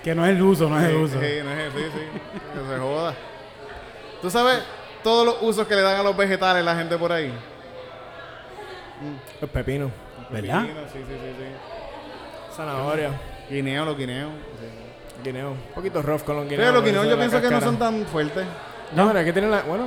Que 0.02 0.14
no 0.14 0.24
es 0.24 0.30
el 0.32 0.42
uso, 0.42 0.68
no 0.68 0.78
es 0.80 0.86
el 0.88 0.96
uso. 0.96 1.14
sí, 1.20 1.26
no 1.44 1.50
es- 1.52 1.72
sí, 1.72 1.82
sí, 1.92 2.20
que 2.54 2.74
se 2.74 2.78
joda. 2.80 3.14
¿Tú 4.22 4.30
sabes 4.30 4.60
todos 5.04 5.24
los 5.26 5.36
usos 5.42 5.66
que 5.66 5.74
le 5.76 5.82
dan 5.82 5.96
a 6.00 6.02
los 6.02 6.16
vegetales 6.16 6.64
la 6.64 6.74
gente 6.74 6.96
por 6.96 7.12
ahí? 7.12 7.32
Los 9.40 9.50
pepinos. 9.50 9.90
¿Verdad? 10.30 10.62
Pepino, 10.62 10.80
Sí, 10.92 10.98
sí, 11.06 11.14
sí, 11.14 11.34
sí. 11.38 12.56
Zanahoria. 12.56 13.10
Guineo, 13.50 13.84
los 13.84 13.98
guineos. 13.98 14.30
Guineo. 15.24 15.50
Un 15.50 15.74
poquito 15.74 16.00
rough 16.00 16.22
con 16.22 16.36
los 16.36 16.44
guineos. 16.44 16.60
Pero 16.60 16.72
los 16.72 16.84
guineos 16.84 17.08
yo 17.08 17.16
pienso 17.16 17.40
que 17.40 17.50
no 17.50 17.60
son 17.60 17.78
tan 17.78 18.04
fuertes. 18.06 18.46
No, 18.94 19.06
pero 19.08 19.18
es 19.18 19.24
que 19.24 19.32
tienen 19.32 19.50
la. 19.50 19.62
Bueno, 19.62 19.86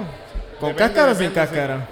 con 0.59 0.70
Depende, 0.70 0.76
cáscara 0.76 1.11
o 1.11 1.16
sin 1.16 1.30
sí. 1.30 1.34
cáscara. 1.34 1.88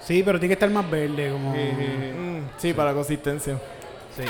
Sí, 0.00 0.22
pero 0.24 0.38
tiene 0.38 0.48
que 0.48 0.54
estar 0.54 0.70
más 0.70 0.90
verde, 0.90 1.30
como... 1.30 1.52
Mm, 1.52 2.48
sí, 2.56 2.72
para 2.72 2.90
la 2.90 2.94
consistencia. 2.94 3.58
Sí. 4.16 4.22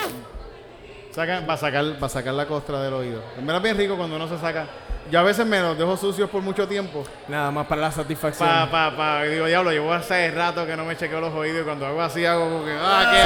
Saca, 1.19 1.41
para, 1.45 1.57
sacar, 1.59 1.85
para 1.99 2.09
sacar 2.09 2.35
la 2.35 2.47
costra 2.47 2.81
del 2.81 2.95
oído. 2.95 3.21
En 3.37 3.45
verdad 3.45 3.57
es 3.57 3.63
bien 3.65 3.77
rico 3.77 3.97
cuando 3.97 4.15
uno 4.15 4.29
se 4.29 4.39
saca. 4.39 4.67
Yo 5.11 5.19
a 5.19 5.23
veces 5.25 5.45
me 5.47 5.59
los 5.61 5.77
dejo 5.77 5.97
sucios 5.97 6.31
por 6.31 6.43
mucho 6.43 6.69
tiempo. 6.69 7.03
Nada 7.27 7.51
más 7.51 7.67
para 7.67 7.81
la 7.81 7.91
satisfacción. 7.91 8.49
Pa, 8.49 8.71
pa, 8.71 8.97
pa. 8.97 9.23
Digo, 9.25 9.47
diablo, 9.47 9.73
llevo 9.73 9.93
hace 9.93 10.31
rato 10.31 10.65
que 10.65 10.77
no 10.77 10.85
me 10.85 10.97
chequeo 10.97 11.21
los 11.21 11.35
oídos 11.35 11.63
y 11.63 11.65
cuando 11.65 11.87
hago 11.87 12.01
así 12.03 12.25
hago 12.25 12.45
como 12.49 12.65
que, 12.65 12.71
¡ah, 12.81 13.09
qué 13.11 13.21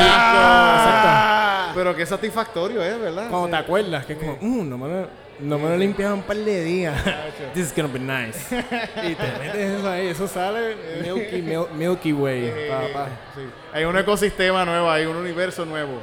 asco! 1.66 1.74
Pero 1.78 1.94
qué 1.94 2.06
satisfactorio 2.06 2.82
es, 2.82 2.98
¿verdad? 2.98 3.28
Cuando 3.28 3.48
te 3.48 3.56
Sí. 3.56 3.62
acuerdas, 3.62 4.06
que 4.06 4.12
es 4.14 4.18
como, 4.18 4.38
"Mm, 4.40 4.68
no 4.70 4.78
me 4.78 4.88
lo, 4.88 5.08
no 5.40 5.58
me 5.58 5.68
lo 5.70 5.76
limpiaban 5.76 6.18
un 6.18 6.22
par 6.24 6.36
de 6.36 6.64
días. 6.64 6.98
This 7.52 7.66
is 7.66 7.74
gonna 7.76 7.92
be 7.92 7.98
nice. 7.98 8.56
y 9.02 9.14
te 9.14 9.32
metes 9.38 9.78
eso 9.78 9.90
ahí, 9.90 10.06
eso 10.06 10.26
sale 10.28 10.76
Milky, 11.02 11.42
Mil- 11.42 11.66
Milky 11.74 12.12
Way, 12.14 12.70
papá. 12.70 13.08
Sí. 13.34 13.42
Hay 13.74 13.84
un 13.84 13.98
ecosistema 13.98 14.64
nuevo, 14.64 14.90
hay 14.90 15.04
un 15.04 15.16
universo 15.16 15.66
nuevo. 15.66 16.00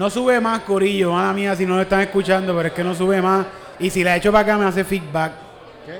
No 0.00 0.08
sube 0.08 0.40
más, 0.40 0.60
Corillo, 0.60 1.12
mala 1.12 1.34
mía, 1.34 1.54
si 1.54 1.66
no 1.66 1.76
lo 1.76 1.82
están 1.82 2.00
escuchando, 2.00 2.56
pero 2.56 2.68
es 2.68 2.72
que 2.72 2.82
no 2.82 2.94
sube 2.94 3.20
más. 3.20 3.44
Y 3.78 3.90
si 3.90 4.02
la 4.02 4.16
echo 4.16 4.32
para 4.32 4.44
acá 4.44 4.56
me 4.56 4.64
hace 4.64 4.82
feedback. 4.82 5.32
¿Qué? 5.84 5.92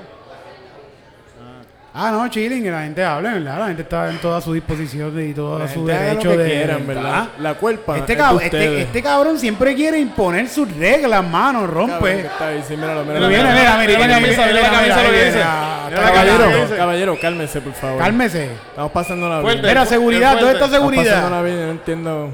Ah, 1.93 2.09
no, 2.11 2.27
chilling, 2.27 2.63
que 2.63 2.71
la 2.71 2.81
gente 2.81 3.03
hable, 3.03 3.29
¿verdad? 3.29 3.59
La 3.59 3.67
gente 3.67 3.83
está 3.83 4.09
en 4.09 4.17
toda 4.17 4.41
su 4.41 4.53
disposición 4.53 5.13
y 5.23 5.33
todo 5.35 5.59
La 5.59 5.67
su 5.67 5.75
gente 5.85 5.93
haga 5.93 6.03
derecho 6.05 6.29
lo 6.31 6.37
que 6.37 6.43
de... 6.43 6.49
quieran, 6.49 6.87
¿verdad? 6.87 7.27
La 7.37 7.53
culpa 7.53 7.95
Este, 7.99 8.13
es 8.13 8.19
cab- 8.19 8.37
de 8.39 8.45
este, 8.45 8.57
ustedes. 8.57 8.85
este 8.87 9.03
cabrón 9.03 9.37
siempre 9.37 9.75
quiere 9.75 9.99
imponer 9.99 10.49
sus 10.49 10.75
reglas, 10.77 11.23
mano, 11.29 11.67
rompe. 11.67 12.21
está 12.21 12.47
ahí, 12.47 12.63
sí, 12.67 12.75
míralo, 12.75 13.03
Pero 13.05 13.27
míralo. 13.27 13.27
viene, 13.27 13.43
mira, 13.53 13.77
mira, 13.77 13.77
mira, 13.77 13.85
mira 13.85 13.99
la 13.99 14.05
mira, 14.07 14.15
camisa, 14.15 14.45
mira, 14.47 14.47
mira 14.47 14.61
la 14.71 14.81
mira, 14.81 14.95
camisa, 14.95 14.95
lo 14.95 15.03
que 15.03 15.11
mira, 15.11 15.25
dice. 15.25 15.37
mira, 15.37 15.89
Mira 15.89 16.01
la 16.01 16.11
camisa, 16.11 16.37
lo 16.63 16.69
que 16.69 16.77
Caballero, 16.77 17.17
cálmese, 17.21 17.61
por 17.61 17.73
favor. 17.73 17.99
Cálmese. 18.01 18.45
Estamos 18.69 18.91
pasando 18.93 19.29
la 19.29 19.41
Fuerte. 19.41 19.67
Mira, 19.67 19.85
seguridad. 19.85 20.31
¿dónde 20.39 20.53
está 20.53 20.65
Estamos 20.65 20.89
pasando 20.89 21.03
seguridad? 21.03 21.29
la 21.29 21.41
vida, 21.43 21.65
no 21.67 21.71
entiendo. 21.71 22.29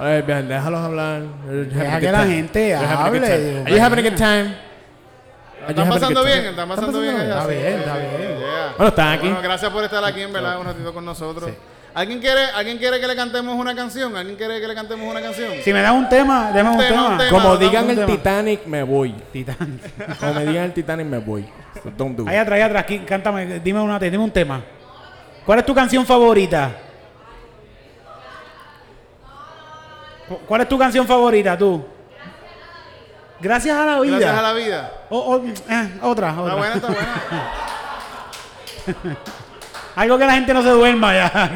A 0.00 0.04
ver, 0.04 0.22
bien, 0.22 0.48
déjalos 0.48 0.80
hablar. 0.80 1.22
Deja 1.46 2.00
que 2.00 2.10
la 2.10 2.24
gente 2.24 2.74
hable, 2.74 3.62
Are 3.66 3.70
you 3.70 3.82
having 3.82 3.98
a 3.98 4.08
good 4.08 4.16
time? 4.16 4.56
¿Están 5.68 5.88
pasando 5.90 6.24
bien? 6.24 6.46
¿Están 6.46 6.68
pasando 6.70 7.00
bien? 7.02 7.16
allá? 7.16 7.34
Está 7.34 7.46
bien, 7.46 7.66
está 7.66 7.96
bien. 7.98 8.10
yeah. 8.38 8.74
Bueno, 8.78 8.88
están 8.88 9.08
aquí. 9.08 9.26
Bueno, 9.26 9.42
gracias 9.42 9.70
por 9.70 9.84
estar 9.84 10.02
aquí, 10.02 10.22
en 10.22 10.32
verdad, 10.32 10.58
un 10.58 10.64
ratito 10.64 10.94
con 10.94 11.04
nosotros. 11.04 11.50
¿Alguien 11.92 12.18
quiere, 12.18 12.44
¿Alguien 12.54 12.78
quiere 12.78 12.98
que 12.98 13.06
le 13.06 13.14
cantemos 13.14 13.54
una 13.54 13.74
canción? 13.74 14.16
¿Alguien 14.16 14.38
quiere 14.38 14.58
que 14.58 14.68
le 14.68 14.74
cantemos 14.74 15.06
una 15.06 15.20
canción? 15.20 15.52
Si 15.62 15.70
me 15.70 15.82
das 15.82 15.92
un 15.92 16.08
tema, 16.08 16.50
deme 16.50 16.70
un 16.70 16.78
tema, 16.78 16.88
tema. 16.88 17.08
un 17.08 17.18
tema. 17.18 17.30
Como 17.30 17.56
digan 17.58 17.84
un 17.84 17.90
el 17.90 17.96
tema. 17.96 18.06
Titanic, 18.06 18.64
me 18.64 18.82
voy. 18.82 19.14
Titán. 19.30 19.80
Como 20.18 20.32
me 20.32 20.46
digan 20.46 20.64
el 20.64 20.72
Titanic, 20.72 21.06
me 21.06 21.18
voy. 21.18 21.46
So 21.82 21.90
don't 21.94 22.16
do 22.16 22.26
Ahí 22.26 22.38
atrás, 22.38 22.56
ahí 22.56 22.62
atrás, 22.62 22.84
aquí, 22.84 23.00
cántame, 23.00 23.60
dime, 23.60 23.80
una, 23.80 23.98
dime 23.98 24.16
un 24.16 24.30
tema. 24.30 24.62
¿Cuál 25.44 25.58
es 25.58 25.66
tu 25.66 25.74
canción 25.74 26.06
favorita? 26.06 26.70
¿Cuál 30.46 30.60
es 30.62 30.68
tu 30.68 30.78
canción 30.78 31.06
favorita, 31.06 31.56
tú? 31.58 31.84
Gracias 33.40 33.76
a 33.76 33.86
la 33.86 34.00
vida. 34.00 34.18
Gracias 34.18 34.38
a 34.38 34.42
la 34.42 34.52
vida. 34.52 34.92
O- 35.10 35.18
o- 35.18 35.44
eh, 35.46 35.98
otra, 36.02 36.34
otra. 36.38 36.44
Está 36.44 36.54
buena, 36.56 36.74
está 36.74 36.86
buena. 36.88 37.08
Algo 39.96 40.18
que 40.18 40.26
la 40.26 40.32
gente 40.34 40.54
no 40.54 40.62
se 40.62 40.68
duerma 40.70 41.14
ya. 41.14 41.52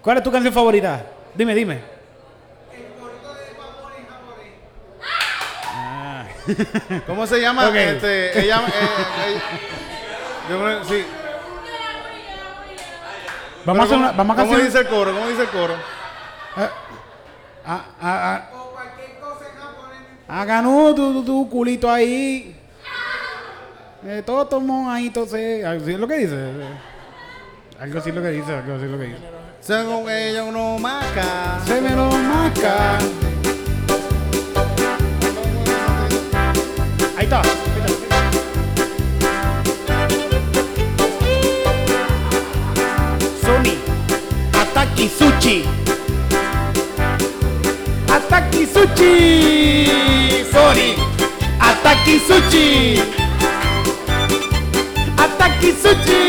¿Cuál 0.00 0.18
es 0.18 0.22
tu 0.22 0.30
canción 0.30 0.52
favorita? 0.54 1.04
Dime, 1.34 1.54
dime. 1.54 1.82
¿Cómo 7.06 7.26
se 7.26 7.40
llama? 7.40 7.68
Este, 7.78 8.40
ella, 8.44 8.62
eh, 8.66 9.40
yo 10.50 10.84
sí. 10.84 11.04
Vamos 13.64 13.80
a 13.82 13.84
hacer 13.84 13.98
una, 13.98 14.12
vamos 14.12 14.34
a 14.36 14.40
¿Cómo 14.40 14.50
canción. 14.50 14.66
dice 14.66 14.78
el 14.80 14.88
coro? 14.88 15.12
¿Cómo 15.12 15.28
dice 15.28 15.42
el 15.42 15.48
coro? 15.48 15.74
Ah, 16.54 16.70
ah, 17.64 17.84
ah. 18.00 18.48
Hagan 20.28 20.66
un 20.66 20.94
tu, 20.94 21.12
tu, 21.12 21.24
tu 21.24 21.48
culito 21.48 21.90
ahí. 21.90 22.56
Eh, 24.04 24.22
todo 24.24 24.46
tomó 24.46 24.90
ahí, 24.90 25.06
entonces. 25.06 25.64
Algo 25.64 25.82
así 25.82 25.92
es 25.92 25.98
lo 26.00 26.08
que 26.08 26.18
dice. 26.18 26.52
Algo 27.78 27.98
así 27.98 28.08
es 28.10 28.14
lo 28.14 28.22
que 28.22 28.28
dice, 28.28 28.52
algo 28.52 28.74
así 28.74 28.84
es 28.84 28.90
lo 28.90 28.98
que 28.98 29.04
dice. 29.04 29.18
Según 29.60 30.10
ella 30.10 30.44
uno 30.44 30.78
maca. 30.78 31.60
Se 31.64 31.80
me 31.80 31.90
lo 31.90 32.10
marca. 32.10 32.98
Ahí 37.16 37.24
está. 37.24 37.42
Sony. 43.42 43.76
Ataki 44.60 45.08
Sushi. 45.08 45.81
Ataki 48.32 48.64
Sushi. 48.66 49.86
Sony. 50.52 50.96
Ataki 51.60 52.16
Sushi. 52.26 52.66
Ataki 55.22 55.72
Sushi. 55.82 56.22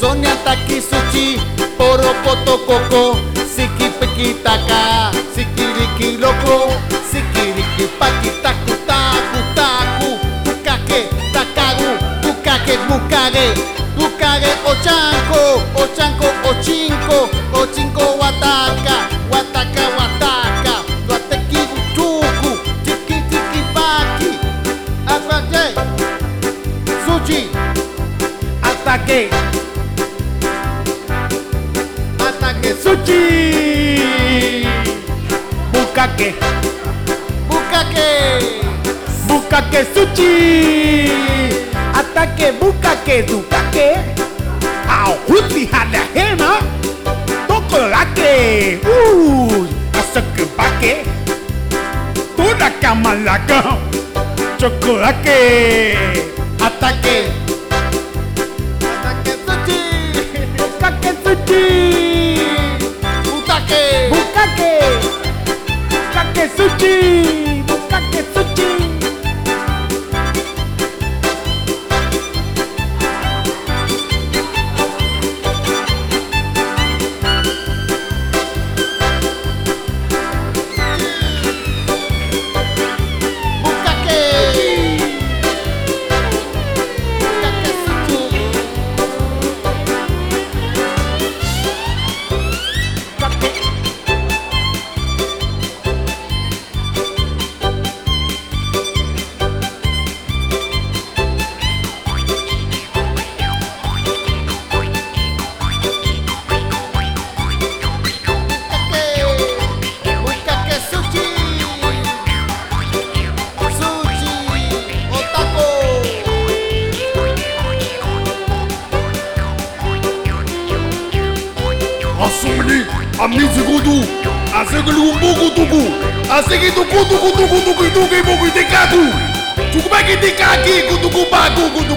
Sonia 0.00 0.34
Takisuchi, 0.44 1.38
Poropoto 1.78 2.58
Coco, 2.66 3.16
Siki 3.54 3.88
Piki 4.00 4.34
Taka, 4.42 5.10
Sikiriki 5.34 6.18
Loco, 6.20 6.72
Sikiriki 7.10 7.86
Paki 7.98 8.30
Taku 8.42 8.74
Taku 8.88 9.40
Taku, 9.56 10.08
Bukake 10.44 11.08
Takagu, 11.32 11.90
Bukake 12.22 12.76
Bukage, 12.88 13.46
Bukage 13.96 14.50
Ochanko, 14.68 15.62
Ochanko 15.80 16.28
Ochinko, 16.50 17.18
Ochinko 17.54 18.04
Wataka, 18.20 18.83
Atake 29.04 29.28
Atake 32.18 32.72
suci 32.82 33.20
Bukake. 35.72 36.34
Bukake. 37.48 38.10
Bukake 39.28 39.80
suci 39.94 40.32
Atake 41.94 42.52
bukake 42.60 43.22
dukake. 43.22 43.88
Au 44.88 45.14
huti 45.28 45.66
hada 45.72 46.00
hema 46.14 46.56
Toko 47.48 47.78
lake. 47.88 48.78
Uh 48.86 49.66
Asake 50.00 50.44
bake. 50.56 50.96
Toda 52.36 52.70
kamalaka. 52.80 53.76
Chokolake 54.58 55.96
ataque. 56.66 57.43
Bukake 66.64 67.43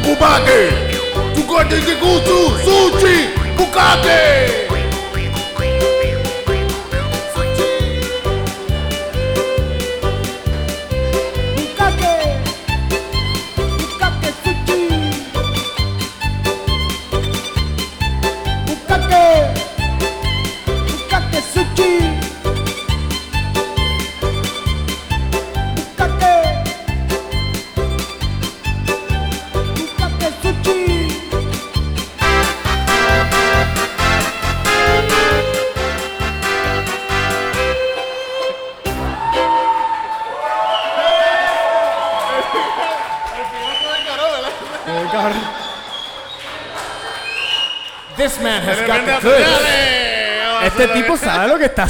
kubake. 0.07 0.59
Tukote 1.35 1.75
kikusu 1.81 2.51
suchi 2.65 3.29
kukake. 3.57 4.66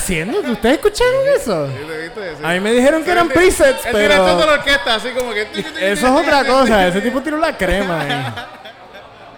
Haciendo. 0.08 0.40
¿Ustedes 0.40 0.76
escucharon 0.76 1.22
eso? 1.36 1.70
A 2.44 2.54
mí 2.54 2.60
me 2.62 2.72
dijeron 2.72 3.04
que 3.04 3.12
eran 3.12 3.28
presets, 3.28 3.86
El 3.86 3.96
director 3.98 4.26
de 4.26 4.34
la 4.34 4.40
pero 4.40 4.54
orquesta, 4.54 4.96
así 4.96 5.10
como 5.10 5.34
que. 5.34 5.42
eso 5.82 6.08
es 6.08 6.14
otra 6.14 6.46
cosa. 6.46 6.88
Ese 6.88 7.02
tipo 7.02 7.22
tiró 7.22 7.38
la 7.38 7.56
crema 7.58 8.02
ahí. 8.02 8.34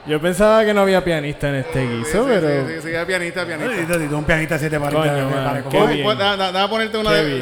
Yo 0.06 0.20
pensaba 0.20 0.64
que 0.66 0.74
no 0.74 0.82
había 0.82 1.04
pianista 1.04 1.50
en 1.50 1.56
este 1.56 1.86
guiso, 1.86 2.24
Sí, 2.24 2.30
pero... 2.30 2.68
sí, 2.68 2.74
sí, 2.82 2.90
sí, 2.90 3.06
pianista, 3.06 3.46
pianista. 3.46 3.98
Tito, 4.00 4.18
un 4.18 4.24
pianista 4.24 4.58
siete 4.58 4.80
Coño, 4.80 4.92
paritas. 4.92 5.30
man, 5.30 5.46
vale, 5.46 5.64
qué 5.64 5.78
como- 5.78 5.88
bien. 5.88 6.04
Pues, 6.04 6.18
da- 6.18 6.36
da- 6.36 6.52
Dame 6.52 6.70
ponerte 6.70 6.98
una 6.98 7.12
de, 7.12 7.40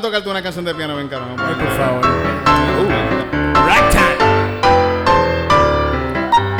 tocarte 0.00 0.28
una 0.28 0.42
canción 0.42 0.64
de 0.64 0.74
piano, 0.74 0.96
ven, 0.96 1.08
cabrón. 1.08 1.36
Ay, 1.38 1.54
por 1.54 1.76
favor. 1.76 2.02
Ragtime. 3.66 4.14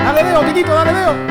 Dale, 0.04 0.24
Deo, 0.24 0.40
Titito, 0.40 0.74
dale, 0.74 0.92
Deo. 0.92 1.23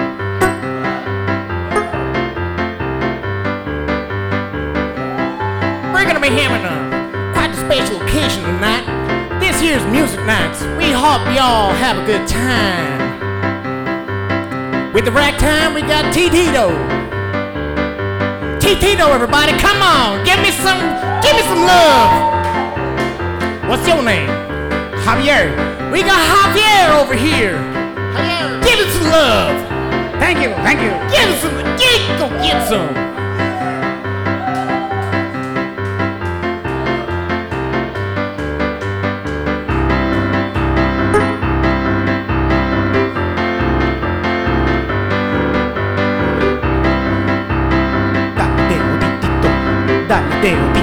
Be 6.24 6.30
having 6.30 6.63
a 6.63 7.34
quite 7.36 7.51
a 7.51 7.57
special 7.57 7.99
occasion 8.01 8.41
tonight. 8.43 8.88
This 9.41 9.59
here's 9.59 9.84
Music 9.91 10.24
Nights. 10.24 10.63
We 10.80 10.88
hope 10.95 11.19
y'all 11.36 11.76
have 11.76 11.99
a 11.99 12.05
good 12.05 12.26
time. 12.26 13.19
With 14.93 15.03
the 15.03 15.11
ragtime, 15.11 15.74
we 15.74 15.82
got 15.82 16.13
Tito. 16.13 16.71
Tito, 18.63 19.11
everybody, 19.11 19.51
come 19.59 19.84
on, 19.84 20.24
give 20.24 20.39
me 20.39 20.51
some, 20.63 20.80
give 21.19 21.36
me 21.36 21.43
some 21.43 21.59
love. 21.67 22.07
What's 23.67 23.86
your 23.86 24.01
name? 24.01 24.30
Javier. 25.03 25.51
We 25.91 26.03
got 26.03 26.24
Javier 26.24 27.03
over 27.03 27.15
here. 27.15 27.59
Javier, 28.15 28.63
give 28.63 28.80
us 28.80 28.93
some 28.93 29.11
love. 29.11 29.59
Thank 30.24 30.39
you, 30.39 30.55
thank 30.63 30.80
you. 30.80 30.91
Give 31.11 31.28
us 31.28 31.41
some, 31.41 31.55
get, 31.76 31.99
go 32.17 32.30
get 32.39 32.65
some. 32.69 33.03
Teo. 50.44 50.82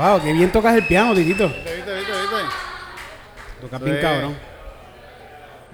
Wow, 0.00 0.22
qué 0.22 0.32
bien 0.32 0.50
tocas 0.50 0.74
el 0.76 0.86
piano, 0.86 1.14
Titito. 1.14 1.46
¿Viste, 1.48 1.74
viste, 1.76 1.94
viste, 1.94 2.12
viste? 2.12 2.36
Tocas 3.60 3.80
bien 3.82 3.96
Sí. 3.96 4.00
cabrón. 4.02 4.34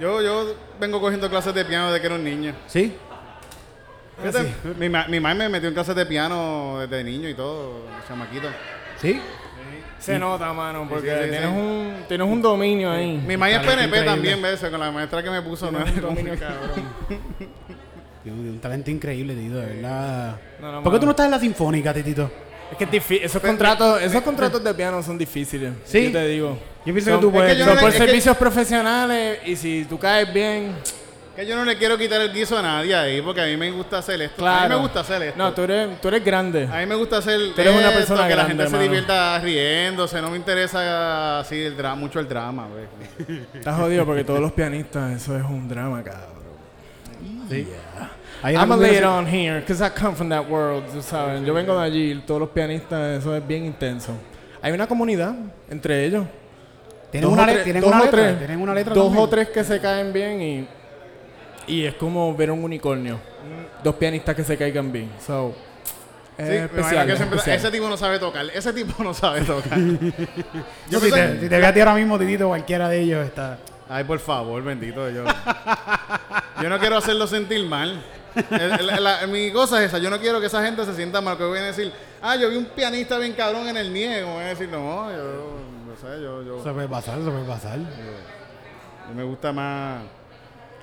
Yo, 0.01 0.21
yo 0.21 0.55
vengo 0.81 1.01
cogiendo 1.01 1.31
clases 1.31 1.55
de 1.55 1.65
piano 1.65 1.87
desde 1.87 2.01
que 2.01 2.07
era 2.07 2.17
un 2.17 2.25
niño. 2.25 2.53
¿Sí? 2.67 2.97
Fíjate, 4.21 4.53
Mi, 4.79 4.89
ma- 4.89 5.07
mi 5.07 5.21
mamá 5.21 5.35
me 5.35 5.49
metió 5.49 5.69
en 5.69 5.75
clases 5.75 5.95
de 5.95 6.05
piano 6.07 6.79
desde 6.81 7.05
niño 7.05 7.29
y 7.29 7.35
todo, 7.35 7.83
chamaquito. 8.09 8.49
¿Sí? 9.01 9.21
Se 10.01 10.19
nota, 10.19 10.53
mano, 10.53 10.87
porque 10.89 11.09
Sí, 11.09 11.15
sí, 11.17 11.23
sí, 11.25 11.31
tienes, 11.31 11.49
sí. 11.51 11.57
Un, 11.57 11.95
tienes 12.09 12.27
un 12.27 12.43
dominio 12.43 12.91
ahí. 12.91 13.17
Mi 13.25 13.37
mamá 13.37 13.51
es 13.51 13.59
PNP 13.61 14.03
también, 14.03 14.43
¿ves? 14.43 14.59
Con 14.61 14.81
la 14.81 14.91
maestra 14.91 15.23
que 15.23 15.31
me 15.31 15.41
puso, 15.43 15.71
¿no? 15.71 15.79
Un 15.79 16.01
dominio 16.01 16.35
cabrón. 16.39 16.85
Tiene 18.25 18.41
un, 18.41 18.49
un 18.49 18.61
talento 18.61 18.91
increíble, 18.91 19.35
Tito, 19.35 19.57
de 19.61 19.67
verdad. 19.77 20.37
No, 20.61 20.73
no, 20.73 20.83
¿Por 20.83 20.93
qué 20.95 20.99
tú 20.99 21.05
no 21.07 21.11
estás 21.13 21.27
en 21.27 21.31
la 21.31 21.39
sinfónica, 21.39 21.95
Titito? 21.95 22.29
Es 22.71 22.77
que 22.89 22.97
es 22.97 23.11
esos 23.25 23.41
contratos, 23.43 24.03
esos 24.03 24.23
contratos 24.23 24.63
de 24.63 24.75
piano 24.75 25.03
son 25.03 25.17
difíciles. 25.17 25.73
Sí. 25.85 26.07
Yo 26.07 26.13
te 26.13 26.27
digo. 26.29 26.59
Yo 26.85 26.93
pienso 26.93 27.11
Son- 27.11 27.21
que 27.21 27.23
tú 27.23 27.29
es 27.29 27.35
puedes. 27.35 27.53
que 27.53 27.59
yo 27.59 27.65
son 27.65 27.75
no 27.75 27.81
por 27.81 27.91
le- 27.91 27.97
es 27.97 28.01
que- 28.03 28.07
servicios 28.07 28.37
profesionales 28.37 29.39
y 29.47 29.57
si 29.57 29.85
tú 29.89 29.99
caes 29.99 30.33
bien, 30.33 30.75
Que 31.37 31.45
yo 31.47 31.55
no 31.55 31.67
le 31.67 31.77
quiero 31.77 31.99
quitar 31.99 32.19
el 32.23 32.33
guiso 32.33 32.57
a 32.57 32.63
nadie 32.63 32.95
ahí, 32.95 33.21
porque 33.21 33.43
a 33.43 33.45
mí 33.45 33.59
me 33.59 33.71
gusta 33.71 33.99
hacer 33.99 34.23
esto. 34.23 34.37
claro. 34.37 34.59
A 34.65 34.69
mí 34.69 34.75
me 34.75 34.81
gusta 34.81 35.01
hacer 35.01 35.21
esto. 35.23 35.37
No, 35.39 35.53
tú 35.53 35.63
eres, 35.65 36.01
tú 36.01 36.09
eres 36.09 36.25
grande. 36.25 36.67
A 36.73 36.79
mí 36.79 36.87
me 36.87 36.95
gusta 36.95 37.19
hacer 37.19 37.39
Tú 37.55 37.61
eres 37.61 37.77
una 37.77 37.91
persona 37.91 38.27
que 38.27 38.35
la 38.37 38.47
gente 38.47 38.67
se 38.69 38.79
divierta 38.79 39.39
riéndose. 39.41 40.23
No 40.23 40.31
me 40.31 40.39
interesa 40.39 41.41
así 41.41 41.61
el 41.61 41.77
dra- 41.77 41.95
mucho 41.95 42.21
el 42.21 42.27
drama, 42.29 42.67
¿ves? 42.69 43.39
Estás 43.55 43.77
jodido 43.79 44.07
porque 44.07 44.25
todos 44.25 44.41
los 44.41 44.53
pianistas, 44.53 45.13
eso 45.15 45.37
es 45.37 45.45
un 45.45 45.69
drama, 45.69 46.03
cabrón. 46.03 46.37
Sí. 47.51 47.69
I'm 48.45 48.57
a 48.71 48.75
algo 48.75 48.77
lay 48.83 48.97
it 48.99 49.05
on 49.05 49.27
here, 49.27 49.61
because 49.61 49.81
I 49.85 49.89
come 49.91 50.15
from 50.15 50.29
that 50.29 50.49
world, 50.49 50.85
tú 50.93 51.03
sabes. 51.03 51.45
Yo 51.45 51.55
vengo 51.55 51.79
de 51.79 51.85
allí, 51.85 52.23
todos 52.27 52.41
los 52.41 52.51
pianistas, 52.51 53.19
eso 53.19 53.35
es 53.35 53.47
bien 53.47 53.65
intenso. 53.65 54.13
Hay 54.63 54.73
una 54.73 54.87
comunidad 54.87 55.35
entre 55.71 56.05
ellos. 56.05 56.25
¿Tienen 57.11 57.29
Dos 57.31 57.39
una, 57.39 57.45
o 57.45 57.55
le- 57.55 57.63
¿tienen 57.65 57.83
dos 57.83 57.91
una 57.91 58.01
o 58.01 58.05
letra? 58.05 58.23
tres- 58.23 58.39
¿Tienen 58.39 58.61
una 58.61 58.75
letra 58.75 58.95
Dos 58.95 59.05
también? 59.07 59.25
o 59.25 59.29
tres 59.29 59.49
que 59.51 59.65
se 59.65 59.81
caen 59.81 60.13
bien 60.13 60.43
y, 60.43 60.69
y 61.69 61.85
es 61.85 61.95
como 61.95 62.35
ver 62.37 62.51
un 62.51 62.63
unicornio. 62.65 63.19
Dos 63.83 63.95
pianistas 63.95 64.35
que 64.35 64.43
se 64.45 64.57
caigan 64.57 64.91
bien. 64.93 65.11
So, 65.25 65.55
es 66.37 66.45
Sí, 66.47 66.51
me 66.53 66.57
imagino 66.57 66.65
especial. 66.67 67.07
que 67.07 67.13
es 67.13 67.19
siempre- 67.19 67.39
especial. 67.39 67.57
ese 67.59 67.71
tipo 67.71 67.89
no 67.89 67.97
sabe 67.97 68.19
tocar. 68.19 68.45
Ese 68.53 68.73
tipo 68.73 69.03
no 69.03 69.15
sabe 69.15 69.41
tocar. 69.43 69.79
Yo 70.91 71.01
si, 71.01 71.11
te, 71.11 71.41
si 71.41 71.49
te 71.49 71.59
ve 71.61 71.67
a 71.67 71.73
ti 71.73 71.81
ahora 71.81 71.95
mismo, 71.95 72.19
Titito, 72.19 72.49
cualquiera 72.49 72.89
de 72.89 73.01
ellos 73.01 73.25
está. 73.25 73.59
Ay, 73.89 74.03
por 74.03 74.19
favor, 74.19 74.63
bendito 74.65 75.09
yo. 75.11 75.23
Yo 76.61 76.69
no 76.69 76.79
quiero 76.81 76.97
hacerlo 76.97 77.27
sentir 77.29 77.65
mal. 77.67 78.03
El- 78.51 78.91
el- 78.91 79.05
la- 79.05 79.27
mi 79.27 79.51
cosa 79.51 79.81
es 79.83 79.89
esa. 79.89 79.99
Yo 79.99 80.11
no 80.11 80.19
quiero 80.19 80.41
que 80.41 80.47
esa 80.47 80.63
gente 80.65 80.85
se 80.85 80.95
sienta 80.95 81.21
mal. 81.21 81.37
Que 81.37 81.45
voy 81.45 81.59
a 81.59 81.63
decir, 81.63 81.93
ah, 82.23 82.37
yo 82.37 82.49
vi 82.51 82.57
un 82.57 82.67
pianista 82.67 83.19
bien 83.19 83.33
cabrón 83.33 83.67
en 83.69 83.77
el 83.77 83.93
NIE. 83.93 84.23
Como 84.23 84.35
voy 84.35 84.45
a 84.45 84.49
decir, 84.49 84.69
no, 84.69 85.11
yo, 85.11 85.59
no 85.87 85.97
sé, 86.01 86.23
yo, 86.23 86.43
yo, 86.43 86.63
Se 86.63 86.71
puede 86.73 86.89
pasar, 86.89 87.19
se 87.19 87.31
puede 87.31 87.45
pasar. 87.45 87.79
yo 87.79 89.15
me 89.15 89.23
gusta 89.23 89.53
más 89.53 90.03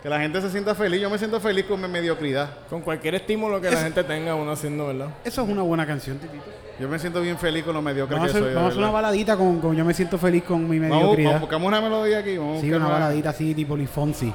Que 0.02 0.10
la 0.10 0.20
gente 0.20 0.42
se 0.42 0.50
sienta 0.50 0.76
feliz. 0.76 1.00
Yo 1.02 1.10
me 1.10 1.18
siento 1.18 1.40
feliz 1.40 1.64
con 1.66 1.80
mi 1.82 1.88
mediocridad. 1.88 2.50
Con 2.70 2.82
cualquier 2.82 3.16
estímulo 3.16 3.62
que 3.62 3.72
la 3.72 3.82
gente 3.84 4.04
tenga 4.04 4.36
uno 4.36 4.52
haciendo, 4.52 4.88
¿verdad? 4.88 5.08
Eso 5.24 5.44
es 5.44 5.50
una 5.50 5.62
buena 5.62 5.86
canción, 5.88 6.18
Titito. 6.18 6.44
Yo 6.78 6.90
me 6.90 7.00
siento 7.00 7.22
bien 7.22 7.38
feliz 7.38 7.64
con 7.64 7.74
lo 7.76 7.82
mediocre 7.82 8.16
Vamos 8.16 8.30
a 8.30 8.34
que 8.34 8.38
hacer, 8.40 8.50
soy. 8.50 8.54
vamos 8.56 8.70
a 8.70 8.72
hacer 8.72 8.84
una 8.84 8.92
baladita 8.92 9.38
con, 9.38 9.62
con 9.62 9.76
Yo 9.76 9.86
me 9.86 9.94
siento 9.94 10.18
feliz 10.18 10.44
con 10.44 10.68
mi 10.68 10.78
Vamos, 10.80 10.90
vamos, 10.98 11.12
mediocridad. 11.16 11.40
buscamos 11.40 11.68
una 11.68 11.80
melodía 11.80 12.18
aquí. 12.18 12.36
Vamos 12.38 12.60
Sí, 12.62 12.70
una 12.74 12.88
baladita 12.88 13.30
así 13.30 13.54
tipo 13.56 13.78
Luis 13.78 13.90
Fonsi. 13.90 14.34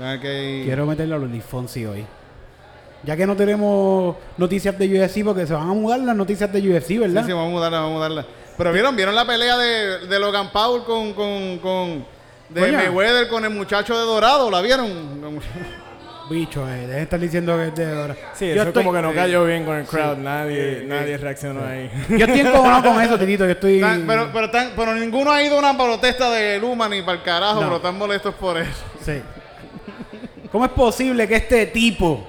Ah, 0.00 0.14
ok. 0.16 0.22
Quiero 0.22 0.86
meterle 0.86 1.14
a 1.14 1.18
los 1.18 1.28
Luis 1.28 1.44
Fonsi 1.44 1.84
hoy. 1.84 2.06
Ya 3.04 3.16
que 3.16 3.26
no 3.26 3.34
tenemos 3.36 4.16
noticias 4.38 4.78
de 4.78 4.86
UFC 5.00 5.24
porque 5.24 5.46
se 5.46 5.52
van 5.54 5.68
a 5.68 5.72
mudar 5.72 5.98
las 6.00 6.14
noticias 6.16 6.52
de 6.52 6.60
UFC, 6.60 6.86
Sí, 6.86 6.98
¿verdad? 6.98 7.24
sí, 7.26 7.32
vamos 7.32 7.48
a 7.48 7.50
mudarla, 7.50 7.78
vamos 7.80 7.90
a 7.92 7.96
mudarla. 7.96 8.26
Pero 8.56 8.72
vieron, 8.72 8.94
vieron 8.94 9.14
la 9.14 9.24
pelea 9.26 9.56
de, 9.58 10.06
de 10.06 10.18
Logan 10.20 10.52
Paul 10.52 10.84
con, 10.84 11.12
con, 11.14 11.58
con 11.58 12.04
de 12.48 12.60
Coño. 12.60 12.78
Mayweather 12.78 13.28
con 13.28 13.44
el 13.44 13.50
muchacho 13.50 13.98
de 13.98 14.04
Dorado, 14.04 14.50
¿la 14.50 14.60
vieron? 14.60 15.40
Bicho, 16.30 16.66
eh, 16.68 16.72
dejen 16.82 16.90
de 16.94 17.02
estar 17.02 17.18
diciendo 17.20 17.56
que 17.56 17.66
es 17.68 17.74
de 17.74 18.00
ahora. 18.00 18.14
Sí, 18.34 18.46
yo 18.46 18.52
eso 18.52 18.62
estoy, 18.68 18.80
es 18.82 18.86
como 18.86 18.92
que 18.92 19.02
no 19.02 19.12
cayó 19.12 19.44
bien 19.44 19.64
con 19.64 19.76
el 19.76 19.84
crowd. 19.84 20.16
Nadie, 20.18 20.84
nadie 20.86 21.16
reaccionó 21.18 21.64
ahí. 21.66 21.90
Yo 22.08 22.16
estoy 22.24 22.40
encojonado 22.40 22.84
con 22.92 23.02
eso, 23.02 23.18
Titito. 23.18 23.44
Yo 23.44 23.50
estoy. 23.50 23.80
Tan- 23.80 24.06
pero, 24.06 24.30
pero, 24.32 24.50
tan- 24.50 24.70
pero 24.76 24.94
ninguno 24.94 25.32
ha 25.32 25.42
ido 25.42 25.56
a 25.56 25.58
una 25.58 25.76
protesta 25.76 26.30
de 26.30 26.58
Luma 26.60 26.88
ni 26.88 27.02
para 27.02 27.18
el 27.18 27.22
carajo, 27.24 27.54
No. 27.56 27.60
pero 27.62 27.76
están 27.76 27.98
molestos 27.98 28.34
por 28.36 28.56
eso. 28.58 28.70
Sí. 29.04 29.20
¿Cómo 30.52 30.64
es 30.64 30.70
posible 30.70 31.26
que 31.26 31.36
este 31.36 31.66
tipo, 31.66 32.26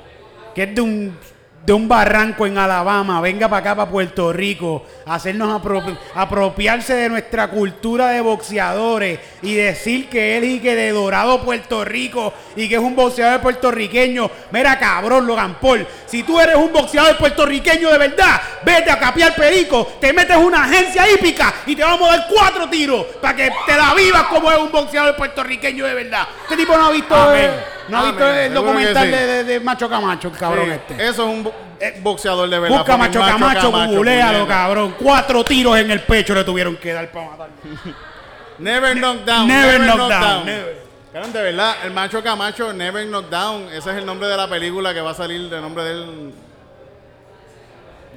que 0.54 0.64
es 0.64 0.76
de 0.76 0.82
un, 0.82 1.18
de 1.66 1.72
un 1.72 1.88
barranco 1.88 2.45
en 2.45 2.58
Alabama, 2.58 3.22
venga 3.22 3.47
para 3.47 3.60
acá, 3.62 3.76
para 3.76 3.89
Puerto 3.89 4.34
Rico, 4.34 4.86
a 5.06 5.16
hacernos 5.16 5.49
apro- 5.49 5.97
apropiarse 6.14 6.93
de 6.93 7.08
nuestra 7.08 7.47
cultura 7.49 8.10
de 8.10 8.20
boxeadores 8.20 9.20
y 9.41 9.56
decir 9.56 10.10
que 10.10 10.38
él 10.38 10.43
y 10.43 10.60
que 10.60 10.76
de 10.76 10.91
Dorado, 10.91 11.41
Puerto 11.41 11.86
Rico, 11.86 12.34
y 12.58 12.68
que 12.68 12.76
es 12.76 12.82
un 12.82 12.95
boxeador 12.97 13.39
puertorriqueño? 13.39 14.30
Mira, 14.51 14.78
cabrón, 14.78 15.26
Logan 15.26 15.56
Paul, 15.62 15.88
si 16.06 16.24
tú 16.24 16.38
eres 16.39 16.58
un 16.58 16.72
boxeador 16.74 17.18
puertorriqueño 17.18 17.89
de 17.91 17.97
verdad, 17.97 18.41
vete 18.66 18.91
a 18.91 18.99
capiar 18.99 19.34
perico, 19.34 19.93
te 20.01 20.12
metes 20.12 20.36
en 20.36 20.43
una 20.43 20.66
agencia 20.66 21.10
hípica 21.10 21.54
y 21.66 21.78
te 21.78 21.84
vamos 21.84 22.10
a 22.10 22.18
dar 22.18 22.28
cuatro 22.30 22.70
tiros 22.70 23.06
para 23.22 23.38
que 23.38 23.49
te 23.66 23.78
la 23.78 23.93
vivas 23.93 24.24
como 24.24 24.51
es 24.51 24.58
un 24.60 24.70
boxeador 24.72 25.16
puertorriqueño 25.16 25.86
de 25.86 25.93
verdad. 25.93 26.28
Este 26.43 26.58
tipo 26.58 26.76
no 26.78 26.88
ha 26.88 26.91
visto, 26.91 27.16
Amén. 27.16 27.51
No 27.89 27.97
ha 27.97 28.03
visto 28.11 28.23
Amén. 28.25 28.38
el 28.39 28.53
documental 28.53 29.05
sí. 29.05 29.11
de, 29.11 29.25
de- 29.27 29.43
de 29.43 29.59
Macho 29.59 29.89
Camacho, 29.89 30.27
el 30.29 30.38
cabrón 30.38 30.65
Sí, 30.65 30.71
este. 30.71 30.93
Eso 30.95 31.23
es 31.23 31.29
un 31.36 31.43
bo- 31.43 31.53
boxeador 32.01 32.49
de 32.49 32.59
verdad. 32.59 32.77
Busca 32.77 32.97
fucking 32.97 33.19
Macho 33.21 33.38
Camacho, 33.71 33.71
googlealo, 33.71 34.47
cabrón. 34.47 34.95
Cuatro 34.99 35.43
tiros 35.43 35.77
en 35.77 35.91
el 35.91 36.01
pecho 36.01 36.34
le 36.34 36.43
tuvieron 36.43 36.75
que 36.77 36.93
dar 36.93 37.11
para 37.11 37.29
matarlo. 37.31 37.53
Never 38.59 38.95
knock 38.95 39.25
down. 39.25 39.47
Never 39.47 39.79
knock 39.79 40.09
down, 40.09 40.45
never. 40.45 40.84
De 41.31 41.41
verdad, 41.43 41.75
el 41.84 41.91
macho 41.91 42.23
Camacho, 42.23 42.71
Never 42.73 43.05
knock 43.05 43.29
down. 43.29 43.67
Ese 43.71 43.89
es 43.91 43.97
el 43.97 44.05
nombre 44.05 44.27
de 44.27 44.36
la 44.38 44.47
película 44.47 44.93
que 44.93 45.01
va 45.01 45.11
a 45.11 45.15
salir 45.15 45.49
de 45.49 45.61
nombre 45.61 45.84
de 45.84 45.91
él. 45.91 46.34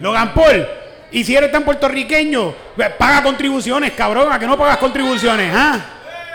Logan 0.00 0.32
Paul, 0.34 0.66
y 1.10 1.24
si 1.24 1.34
eres 1.34 1.50
tan 1.50 1.62
puertorriqueño, 1.64 2.54
pues, 2.76 2.90
paga 2.90 3.22
contribuciones, 3.22 3.92
cabrón. 3.92 4.30
¿A 4.30 4.38
que 4.38 4.46
no 4.46 4.56
pagas 4.58 4.76
contribuciones? 4.78 5.52
¿Ah? 5.54 5.78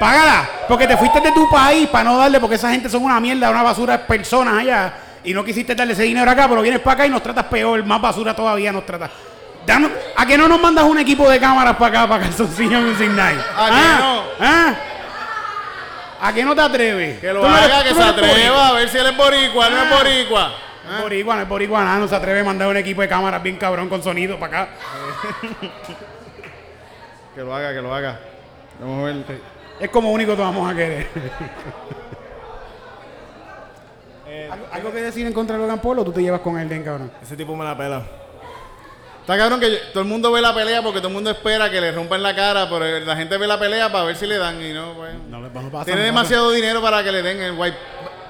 Págala, 0.02 0.49
porque 0.68 0.88
te 0.88 0.97
fuiste 0.97 1.22
de 1.22 1.32
tu 1.32 1.47
país 1.47 1.88
para 1.88 2.06
no 2.06 2.18
darle, 2.18 2.39
porque 2.39 2.56
esa 2.56 2.72
gente 2.72 2.89
son 2.89 3.04
una 3.04 3.20
mierda, 3.20 3.52
una 3.52 3.62
basura 3.62 3.99
de 3.99 4.04
personas 4.06 4.56
allá. 4.58 4.93
Y 5.24 5.32
no 5.32 5.43
quisiste 5.43 5.76
darle 5.76 5.93
ese 5.93 6.02
dinero 6.02 6.32
acá, 6.32 6.47
pero 6.49 6.64
vienes 6.64 6.80
para 6.82 6.95
acá 6.95 7.06
y 7.06 7.10
nos 7.12 7.22
tratas 7.22 7.45
peor, 7.45 7.86
más 7.86 8.02
basura 8.02 8.36
todavía 8.36 8.72
nos 8.72 8.84
tratas. 8.84 9.12
Danos- 9.64 9.91
¿A 10.18 10.26
que 10.26 10.39
no 10.39 10.47
nos 10.47 10.60
mandas 10.60 10.86
un 10.86 10.97
equipo 10.97 11.30
de 11.30 11.39
cámaras 11.39 11.76
para 11.76 11.99
acá, 11.99 12.10
para 12.10 12.24
Calzoncillo 12.24 12.82
Music 12.82 13.12
Night? 13.12 13.38
¿A 13.56 13.66
que 13.68 13.74
¿Ah? 13.76 13.97
no? 13.99 14.24
¿Ah? 14.39 14.74
¿A 16.24 16.34
que 16.34 16.43
no 16.45 16.56
te 16.56 16.62
atreves? 16.62 17.20
Que 17.20 17.32
lo 17.32 17.47
no 17.47 17.56
haga, 17.56 17.84
que 17.84 17.93
se 17.93 18.02
atreva 18.02 18.70
a 18.70 18.72
ver 18.72 18.89
si 18.89 18.97
él 18.97 19.06
es 19.06 19.16
boricua, 19.16 19.70
no 19.70 19.78
es 19.84 19.91
Ah. 19.91 19.95
boricua. 19.99 20.52
No 20.88 20.95
es 20.97 21.02
boricua, 21.04 21.36
no 21.36 21.41
es 21.43 21.47
boricua, 21.47 21.84
nada, 21.84 21.99
no 21.99 22.08
se 22.08 22.16
atreve 22.16 22.39
a 22.39 22.43
mandar 22.43 22.68
un 22.70 22.78
equipo 22.78 23.02
de 23.02 23.08
cámaras 23.08 23.43
bien 23.43 23.58
cabrón 23.58 23.88
con 23.88 24.02
sonido 24.02 24.39
para 24.39 24.62
acá. 24.64 24.72
Que 27.36 27.41
lo 27.41 27.56
haga, 27.56 27.72
que 27.72 27.82
lo 27.84 27.93
haga. 27.93 28.20
Vamos 28.80 28.99
a 29.04 29.06
ver. 29.06 29.61
Es 29.82 29.89
como 29.89 30.11
único 30.11 30.36
te 30.36 30.41
vamos 30.41 30.71
a 30.71 30.75
querer. 30.75 31.07
¿Algo, 34.51 34.65
algo 34.71 34.91
que 34.91 35.01
decir 35.01 35.25
en 35.25 35.34
contra 35.34 35.55
de 35.55 35.63
Logan 35.63 35.79
Paul 35.79 35.97
o 35.99 36.05
tú 36.05 36.11
te 36.11 36.21
llevas 36.21 36.41
con 36.41 36.59
él, 36.59 36.69
den 36.69 36.84
cabrón? 36.84 37.11
Ese 37.21 37.36
tipo 37.36 37.55
me 37.55 37.65
la 37.65 37.75
pela. 37.75 38.03
Está 39.21 39.38
cabrón 39.38 39.59
que 39.59 39.69
todo 39.91 40.03
el 40.03 40.09
mundo 40.09 40.32
ve 40.32 40.39
la 40.39 40.53
pelea 40.53 40.84
porque 40.84 40.99
todo 40.99 41.07
el 41.07 41.15
mundo 41.15 41.32
espera 41.32 41.71
que 41.71 41.82
le 41.82 41.91
rompan 41.91 42.21
la 42.21 42.36
cara, 42.36 42.69
pero 42.69 42.99
la 42.99 43.15
gente 43.15 43.38
ve 43.38 43.47
la 43.47 43.59
pelea 43.59 43.91
para 43.91 44.05
ver 44.05 44.15
si 44.15 44.27
le 44.27 44.38
dan 44.38 44.61
y 44.61 44.71
no, 44.71 44.93
pues. 44.93 45.15
No, 45.29 45.39
no 45.39 45.71
pasa 45.71 45.86
Tiene 45.86 46.01
no 46.01 46.05
demasiado 46.05 46.51
dinero 46.51 46.79
para 46.79 47.03
que 47.03 47.11
le 47.11 47.23
den 47.23 47.41
el 47.41 47.57
white. 47.57 47.77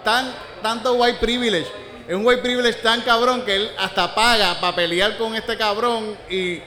Tan, 0.05 0.33
tanto 0.61 0.93
white 0.93 1.19
privilege. 1.19 1.67
Es 2.07 2.15
un 2.15 2.25
white 2.25 2.41
privilege 2.41 2.81
tan 2.81 3.01
cabrón 3.01 3.41
que 3.41 3.57
él 3.57 3.69
hasta 3.77 4.15
paga 4.15 4.57
para 4.61 4.75
pelear 4.75 5.17
con 5.17 5.35
este 5.35 5.57
cabrón 5.57 6.15
y 6.29 6.61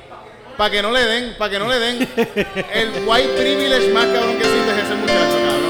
para 0.57 0.71
que 0.71 0.83
no 0.83 0.91
le 0.93 1.05
den, 1.05 1.35
para 1.37 1.51
que 1.51 1.59
no 1.59 1.69
le 1.69 1.79
den. 1.79 2.09
El 2.73 2.91
white 3.07 3.29
privilege 3.37 3.93
más 3.93 4.07
cabrón 4.07 4.37
que 4.39 4.45
existe 4.45 4.71
es 4.71 4.79
ese 4.85 4.95
muchacho, 4.95 5.37
cabrón. 5.45 5.65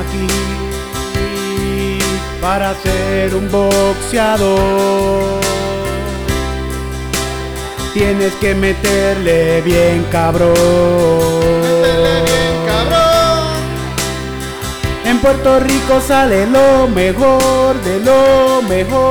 Aquí 0.00 0.26
para 2.40 2.74
ser 2.74 3.34
un 3.34 3.50
boxeador 3.50 5.40
tienes 7.94 8.34
que 8.34 8.54
meterle 8.54 9.62
bien 9.62 10.04
cabrón. 10.12 11.65
Puerto 15.26 15.58
Rico 15.58 16.00
sale 16.00 16.46
lo 16.46 16.86
mejor 16.86 17.74
de 17.82 17.98
lo 17.98 18.62
mejor. 18.62 19.10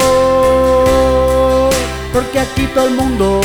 Porque 2.13 2.39
aquí 2.39 2.67
todo 2.73 2.87
el 2.87 2.95
mundo 2.95 3.41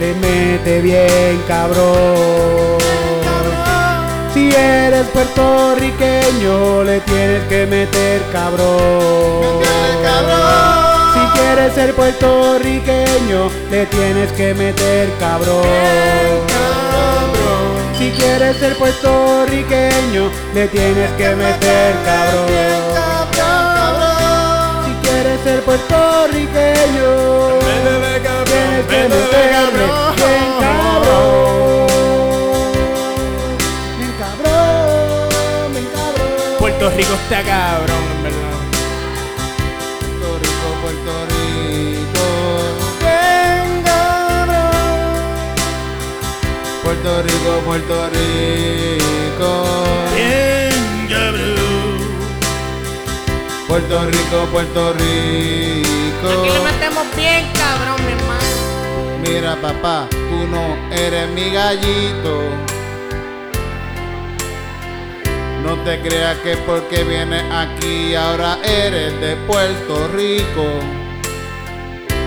le 0.00 0.14
mete 0.14 0.80
bien 0.80 1.40
cabrón. 1.46 2.80
Si 4.34 4.50
eres 4.52 5.06
puertorriqueño, 5.06 6.82
le 6.82 6.98
tienes 6.98 7.44
que 7.44 7.66
meter 7.66 8.22
cabrón. 8.32 9.60
Si 11.14 11.20
quieres 11.38 11.72
ser 11.74 11.94
puertorriqueño, 11.94 13.50
le 13.70 13.86
tienes 13.86 14.32
que 14.32 14.52
meter 14.52 15.10
cabrón. 15.20 15.64
Si 18.00 18.10
quieres 18.12 18.56
ser 18.56 18.76
puertorriqueño, 18.78 20.30
le 20.54 20.68
tienes 20.68 21.10
que 21.18 21.36
meter 21.36 21.94
cabrón. 22.02 22.46
Si 24.86 24.92
quieres 25.06 25.40
ser 25.42 25.62
puertorriqueño, 25.64 27.58
tienes 27.60 28.86
que 28.86 29.02
meterle 29.06 29.84
bien 30.16 30.50
cabrón. 30.60 31.86
Bien 33.98 34.14
cabrón, 34.18 35.72
bien 35.74 35.88
cabrón. 35.94 36.56
Puerto 36.58 36.88
Rico 36.96 37.12
está 37.22 37.42
cabrón, 37.42 38.04
Puerto 46.90 47.22
Rico, 47.22 47.60
Puerto 47.64 48.08
Rico. 48.08 49.64
Bien, 50.12 51.06
cabrón. 51.08 51.98
Puerto 53.68 54.06
Rico, 54.06 54.46
Puerto 54.50 54.92
Rico. 54.94 56.28
Aquí 56.40 56.50
le 56.50 56.60
metemos 56.60 57.06
bien, 57.14 57.48
cabrón, 57.52 58.04
mi 58.04 58.12
hermano. 58.12 59.22
Mira, 59.22 59.54
papá, 59.62 60.08
tú 60.10 60.48
no 60.48 60.76
eres 60.92 61.30
mi 61.30 61.50
gallito. 61.50 62.42
No 65.62 65.76
te 65.84 66.00
creas 66.00 66.38
que 66.38 66.56
porque 66.56 67.04
vienes 67.04 67.44
aquí 67.52 68.16
ahora 68.16 68.58
eres 68.64 69.20
de 69.20 69.36
Puerto 69.46 70.08
Rico. 70.08 70.66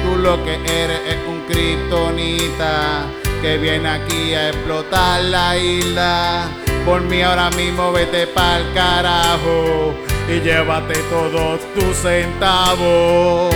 Tú 0.05 0.15
lo 0.19 0.41
que 0.45 0.55
eres 0.55 1.01
es 1.05 1.17
un 1.27 1.41
kriptonita 1.49 3.09
que 3.43 3.57
viene 3.57 3.89
aquí 3.89 4.33
a 4.33 4.49
explotar 4.51 5.21
la 5.21 5.57
isla. 5.57 6.47
Por 6.85 7.01
mí 7.01 7.21
ahora 7.21 7.49
mismo 7.51 7.91
vete 7.91 8.25
pa'l 8.25 8.63
carajo 8.73 9.93
y 10.29 10.39
llévate 10.39 10.93
todos 11.09 11.59
tus 11.75 11.97
centavos. 11.97 13.53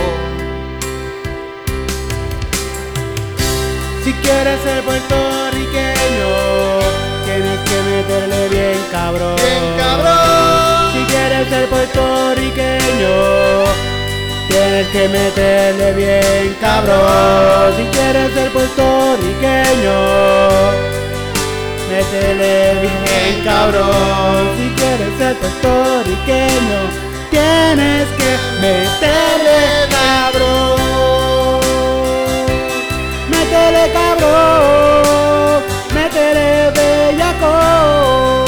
Si 4.04 4.12
quieres 4.12 4.60
ser 4.60 4.84
puertorriqueño, 4.84 6.34
tienes 7.24 7.58
que 7.68 7.82
meterle 7.90 8.48
bien 8.50 8.78
cabrón. 8.92 9.36
Bien 9.36 9.74
cabrón. 9.78 10.92
Si 10.92 11.00
quieres 11.10 11.48
ser 11.48 11.66
puertorriqueño, 11.70 13.14
Tienes 14.48 14.86
que 14.88 15.08
meterle 15.08 15.92
bien, 15.92 16.56
cabrón. 16.60 17.74
Si 17.76 17.84
quieres 17.94 18.32
ser 18.32 18.50
puertorriqueño, 18.50 19.98
métele 21.90 22.80
bien, 22.80 23.44
cabrón. 23.44 24.48
Si 24.56 24.68
quieres 24.80 25.18
ser 25.18 25.36
puertorriqueño, 25.36 26.80
tienes 27.30 28.08
que 28.16 28.38
meterle 28.62 29.58
cabrón. 29.90 31.60
Métele 33.30 33.92
cabrón, 33.92 35.62
métele 35.94 36.70
bellaco. 36.70 38.47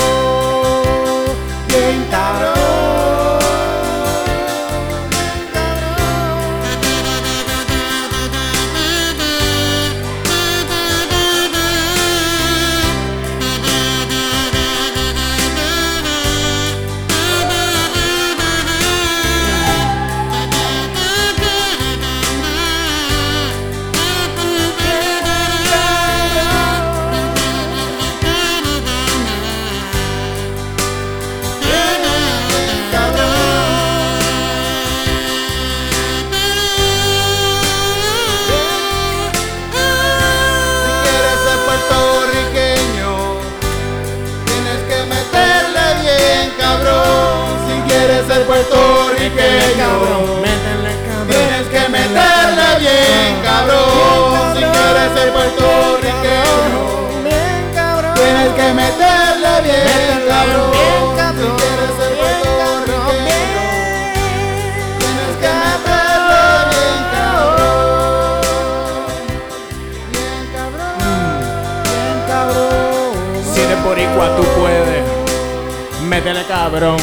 Tienes 58.30 58.52
que 58.54 58.72
meterle 58.74 59.60
bien, 59.64 60.22
cabrón. 60.28 60.70
Si 61.34 61.46
quieres 61.58 61.92
ser 61.98 62.12
puertorriqueño, 62.20 63.64
tienes 64.98 65.34
que 65.40 65.50
meterle 65.64 66.44
bien, 66.70 67.00
cabrón. 67.14 68.40
Bien, 71.92 72.18
cabrón. 72.28 73.12
Si 73.52 73.58
eres 73.60 73.80
boricua, 73.82 74.26
tú 74.36 74.44
puedes. 74.60 75.04
Métele 76.04 76.44
cabrón. 76.46 77.00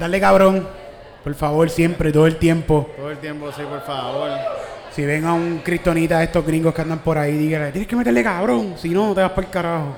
Métale 0.00 0.18
cabrón. 0.18 0.66
Por 1.22 1.34
favor, 1.34 1.68
siempre, 1.68 2.10
todo 2.10 2.26
el 2.26 2.36
tiempo. 2.36 2.88
Todo 2.96 3.10
el 3.10 3.18
tiempo, 3.18 3.52
sí, 3.54 3.60
por 3.68 3.82
favor. 3.82 4.30
Si 4.96 5.04
ven 5.04 5.26
a 5.26 5.34
un 5.34 5.58
cristonita 5.58 6.20
de 6.20 6.24
estos 6.24 6.46
gringos 6.46 6.72
que 6.72 6.80
andan 6.80 7.00
por 7.00 7.18
ahí, 7.18 7.36
dígale, 7.36 7.70
tienes 7.70 7.86
que 7.86 7.96
meterle 7.96 8.22
cabrón, 8.24 8.76
si 8.78 8.88
no 8.88 9.12
te 9.14 9.20
vas 9.20 9.32
para 9.32 9.46
el 9.46 9.52
carajo. 9.52 9.94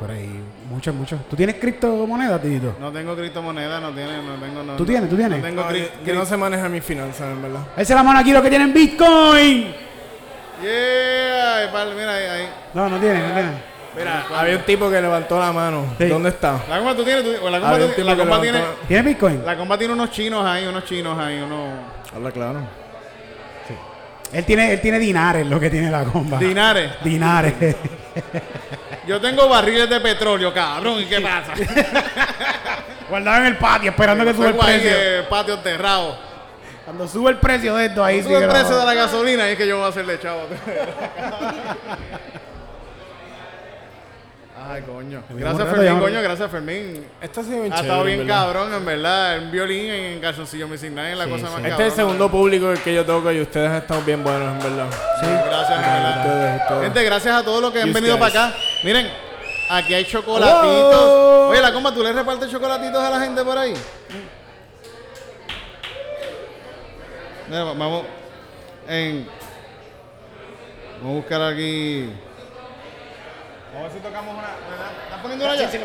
Por 0.00 0.10
ahí, 0.10 0.42
muchos, 0.68 0.92
muchos. 0.92 1.20
¿Tú 1.30 1.36
tienes 1.36 1.54
criptomonedas, 1.54 2.42
Tito? 2.42 2.74
No 2.80 2.90
tengo 2.90 3.14
criptomonedas, 3.14 3.80
no 3.80 3.90
tiene, 3.92 4.20
no 4.20 4.34
tengo, 4.44 4.62
no. 4.64 4.72
¿Tú 4.74 4.84
tienes? 4.84 5.08
¿Tú 5.08 5.14
tienes? 5.16 5.38
No 5.38 5.46
tengo 5.46 5.62
cri- 5.62 5.88
yo 6.04 6.14
no 6.16 6.26
sé 6.26 6.36
manejar 6.36 6.68
mis 6.68 6.82
finanzas, 6.84 7.28
en 7.30 7.42
verdad. 7.42 7.60
Esa 7.76 7.80
es 7.92 7.96
la 7.96 8.02
mano 8.02 8.18
aquí 8.18 8.32
los 8.32 8.42
que 8.42 8.50
tienen 8.50 8.74
Bitcoin. 8.74 9.72
Yeah, 10.64 11.56
ay, 11.58 11.68
pal, 11.72 11.94
mira 11.94 12.12
ahí, 12.12 12.24
ahí. 12.26 12.48
No, 12.74 12.88
no 12.88 12.98
tiene, 12.98 13.20
no 13.20 13.34
tiene. 13.34 13.75
Mira, 13.96 14.26
había 14.36 14.56
un 14.56 14.62
tipo 14.64 14.90
que 14.90 15.00
levantó 15.00 15.38
la 15.40 15.52
mano. 15.52 15.94
Sí. 15.98 16.04
¿Dónde 16.06 16.28
está? 16.28 16.60
La 16.68 16.76
comba 16.78 16.94
tú 16.94 17.02
tienes, 17.04 17.24
tú- 17.24 17.46
o 17.46 17.48
la 17.50 17.58
comba, 17.58 17.74
Había 17.74 17.86
un 17.86 17.90
tú- 17.92 17.96
tipo 17.96 18.08
la 18.08 18.14
que 18.14 18.20
comba 18.20 18.38
levantó 18.38 18.60
tiene, 18.60 18.86
¿Tiene 18.88 19.02
Bitcoin? 19.08 19.42
la 19.46 19.56
comba 19.56 19.78
tiene 19.78 19.92
unos 19.94 20.10
chinos 20.10 20.44
ahí, 20.46 20.66
unos 20.66 20.84
chinos 20.84 21.18
ahí, 21.18 21.36
unos 21.38 21.70
Habla 22.14 22.30
claro. 22.30 22.60
Él 24.32 24.44
tiene, 24.44 24.72
él 24.72 24.80
tiene 24.80 24.98
dinares, 24.98 25.46
lo 25.46 25.58
que 25.60 25.70
tiene 25.70 25.90
la 25.90 26.04
comba. 26.04 26.38
dinares. 26.38 26.90
Dinares. 27.02 27.54
Yo 29.06 29.20
tengo 29.20 29.48
barriles 29.48 29.88
de 29.88 30.00
petróleo, 30.00 30.52
cabrón, 30.52 31.00
¿y 31.00 31.04
qué 31.06 31.20
pasa? 31.20 31.52
Guardado 33.08 33.38
en 33.38 33.46
el 33.46 33.56
patio, 33.56 33.90
esperando 33.90 34.24
que 34.24 34.34
suba 34.34 34.48
el 34.48 34.54
Fuego 34.54 34.68
ahí, 34.68 34.80
precio. 34.80 34.98
eh, 35.00 35.22
patio 35.30 35.54
enterrado. 35.54 36.18
Cuando 36.84 37.06
sube 37.08 37.30
el 37.30 37.36
precio 37.38 37.76
de 37.76 37.86
esto, 37.86 38.04
ahí 38.04 38.16
sí 38.18 38.24
Sube 38.24 38.32
que 38.38 38.40
el 38.40 38.46
lo- 38.48 38.52
precio 38.52 38.76
de 38.76 38.84
la 38.84 38.94
gasolina 38.94 39.48
y 39.48 39.52
es 39.52 39.56
que 39.58 39.66
yo 39.68 39.76
voy 39.76 39.86
a 39.86 39.88
hacerle 39.88 40.18
chavo. 40.20 40.40
Ay, 44.68 44.82
coño. 44.82 45.22
Gracias, 45.30 45.68
Fermín, 45.68 45.94
ya- 45.94 46.00
coño, 46.00 46.22
gracias, 46.22 46.50
Fermín. 46.50 47.06
Esto 47.20 47.40
ha 47.40 47.44
sido 47.44 47.60
bien 47.60 47.72
Ha 47.72 47.76
estado 47.80 48.00
en 48.00 48.06
bien 48.06 48.18
verdad. 48.26 48.42
cabrón, 48.46 48.74
en 48.74 48.84
verdad. 48.84 49.38
Un 49.38 49.50
violín 49.52 49.90
en 49.90 50.20
calzoncillo 50.20 50.66
Missing 50.66 50.94
Nine 50.94 51.12
es 51.12 51.18
la 51.18 51.24
cosa 51.26 51.42
más 51.44 51.50
cabrón. 51.52 51.70
Este 51.70 51.82
es 51.86 51.92
el 51.92 51.96
segundo 51.96 52.30
público 52.30 52.72
que 52.82 52.94
yo 52.94 53.04
toco 53.04 53.30
y 53.30 53.40
ustedes 53.40 53.70
han 53.70 53.76
estado 53.76 54.00
bien 54.02 54.24
buenos, 54.24 54.52
en 54.52 54.58
verdad. 54.70 54.86
Sí, 55.20 55.26
gracias, 55.26 55.70
en 55.70 55.82
verdad. 55.92 56.16
Ustedes, 56.18 56.60
ustedes. 56.62 56.82
Gente, 56.82 57.04
gracias 57.04 57.36
a 57.36 57.44
todos 57.44 57.62
los 57.62 57.72
que 57.72 57.82
han 57.82 57.92
venido 57.92 58.18
para 58.18 58.46
acá. 58.48 58.56
Miren, 58.82 59.08
aquí 59.70 59.94
hay 59.94 60.04
chocolatitos. 60.04 60.94
Oh. 61.00 61.48
Oye, 61.50 61.60
la 61.62 61.72
comba, 61.72 61.94
¿tú 61.94 62.02
le 62.02 62.12
repartes 62.12 62.50
chocolatitos 62.50 63.00
a 63.00 63.10
la 63.10 63.20
gente 63.20 63.44
por 63.44 63.56
ahí? 63.56 63.74
Mira, 67.48 67.62
va- 67.64 67.74
vamos 67.74 68.04
en... 68.88 69.28
Vamos 71.00 71.12
a 71.12 71.16
buscar 71.20 71.42
aquí... 71.42 72.10
A 73.76 73.82
ver 73.82 73.92
si 73.92 73.98
tocamos 73.98 74.34
una... 74.34 74.48
¿Estás 75.04 75.20
poniendo 75.20 75.44
una 75.44 75.56
ya? 75.56 75.70
Sí, 75.70 75.78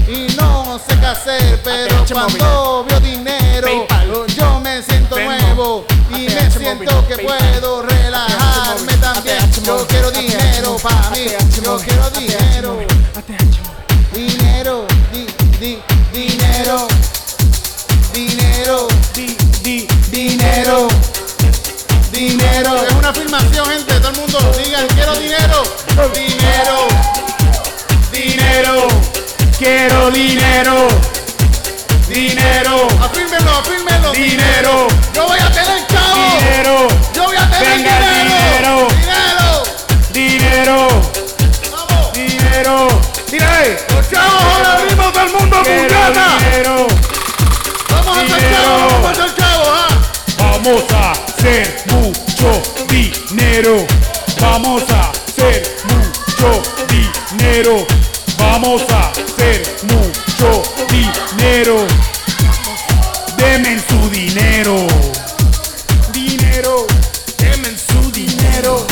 y 0.08 0.34
no 0.36 0.78
sé 0.78 0.98
qué 0.98 1.06
hacer. 1.06 1.60
Pero 1.62 2.04
cuando 2.12 2.86
veo 2.88 3.00
dinero, 3.00 3.86
PayPal. 3.88 4.26
yo 4.28 4.60
me 4.60 4.82
siento 4.82 5.18
nuevo 5.18 5.84
y 6.10 6.28
me 6.28 6.50
siento 6.50 7.06
que 7.06 7.18
puedo 7.18 7.82
relajarme 7.82 8.92
también. 8.94 9.52
Yo 9.62 9.86
quiero 9.86 10.10
dinero 10.10 10.76
para 10.82 11.10
mí, 11.10 11.26
yo 11.62 11.78
quiero 11.78 12.10
dinero, 12.10 12.78
dinero, 14.12 14.86
di, 15.12 15.26
di, 15.58 15.82
dinero, 16.12 16.88
dinero. 18.12 18.88
Di, 19.14 19.36
di, 19.62 19.86
Dinero. 20.10 20.88
Dinero. 22.10 22.76
Es 22.84 22.92
una 22.94 23.10
afirmación, 23.10 23.66
gente. 23.66 23.94
Todo 24.00 24.08
el 24.08 24.16
mundo 24.16 24.38
digan, 24.62 24.86
quiero 24.88 25.14
dinero. 25.14 25.62
Dinero. 26.12 26.88
Dinero. 28.10 28.89
Quiero 29.60 30.10
dinero. 30.10 30.88
Dinero. 32.08 32.88
Afirma 32.98 33.12
fírmenlo, 33.12 33.62
fírmenlo. 33.62 34.12
Dinero. 34.12 34.88
Yo 35.14 35.26
voy 35.26 35.38
a 35.38 35.52
tener 35.52 35.86
chavo. 35.86 36.38
Dinero. 36.38 36.88
Yo 37.12 37.24
voy 37.24 37.36
a 37.36 37.50
tener 37.50 37.68
Venga 37.76 37.98
dinero. 38.00 38.88
dinero. 38.88 39.62
Dinero. 40.14 40.88
Dinero. 40.88 40.88
Vamos. 41.70 42.12
Dinero. 42.14 42.88
Mira 43.30 43.54
ahí. 43.58 43.76
Los 43.94 44.08
chavos 44.08 44.42
ahora 44.42 44.78
mismo 44.82 45.10
del 45.12 45.28
mundo 45.28 45.60
Quiero 45.62 45.94
puñeta. 45.94 46.38
dinero. 46.38 46.86
Vamos 47.90 48.16
a 48.16 48.20
hacer 48.22 48.36
dinero. 48.40 48.64
chavos, 48.64 48.92
vamos 48.92 49.04
a 49.04 49.10
hacer 49.10 49.34
chavos, 49.36 49.68
ah. 49.74 49.88
Vamos 50.38 50.82
a 50.94 51.12
hacer 51.12 51.84
mucho 51.90 52.62
dinero. 52.88 53.86
Vamos 54.40 54.82
a 54.90 55.10
hacer 55.10 55.76
mucho 55.84 56.62
dinero. 56.88 57.86
Vamos 58.38 58.82
a 58.90 59.19
dinero. 61.60 61.86
Demen 63.36 63.82
su 63.86 64.10
dinero. 64.10 64.86
Dinero. 66.12 66.86
Demen 67.36 67.76
su 67.78 68.10
dinero. 68.12 68.86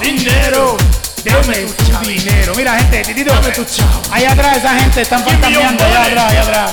Dinero. 0.00 0.76
Dame 1.24 1.66
su 1.66 2.08
dinero. 2.08 2.54
Mira, 2.54 2.78
gente, 2.78 3.02
titito. 3.02 3.32
Dame 3.32 3.50
tu 3.50 3.64
chavo. 3.64 4.00
Ahí 4.12 4.24
atrás 4.24 4.58
esa 4.58 4.78
gente 4.78 5.02
están 5.02 5.24
fantaseando. 5.24 5.84
Allá 5.84 6.04
atrás, 6.04 6.30
allá 6.30 6.42
atrás. 6.42 6.72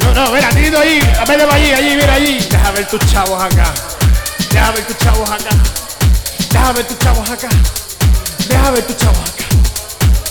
No, 0.00 0.14
no, 0.14 0.32
mira, 0.32 0.48
titito 0.50 0.78
allí. 0.78 0.98
Vete 1.26 1.44
para 1.44 1.54
allí, 1.54 1.72
allí, 1.72 1.96
mira 1.96 2.14
allí. 2.14 2.38
Deja 2.50 2.70
ver 2.72 2.86
tus 2.86 3.00
chavos 3.10 3.42
acá. 3.42 3.72
Deja 4.50 4.70
ver 4.72 4.84
tus 4.84 4.98
chavos 4.98 5.30
acá. 5.30 5.50
Deja 6.50 6.72
ver 6.72 6.84
tus 6.84 6.98
chavos 6.98 7.30
acá. 7.30 7.48
Deja 8.48 8.70
ver 8.70 8.82
tus 8.84 8.96
chavos 8.98 9.18
acá. 9.18 9.44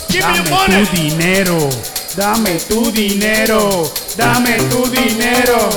Dame 0.08 0.86
tu 0.86 0.96
dinero. 0.96 1.68
Dame 2.16 2.58
tu 2.68 2.90
dinero. 2.90 3.90
Dame 4.16 4.58
tu 4.68 4.82
dinero. 4.90 5.68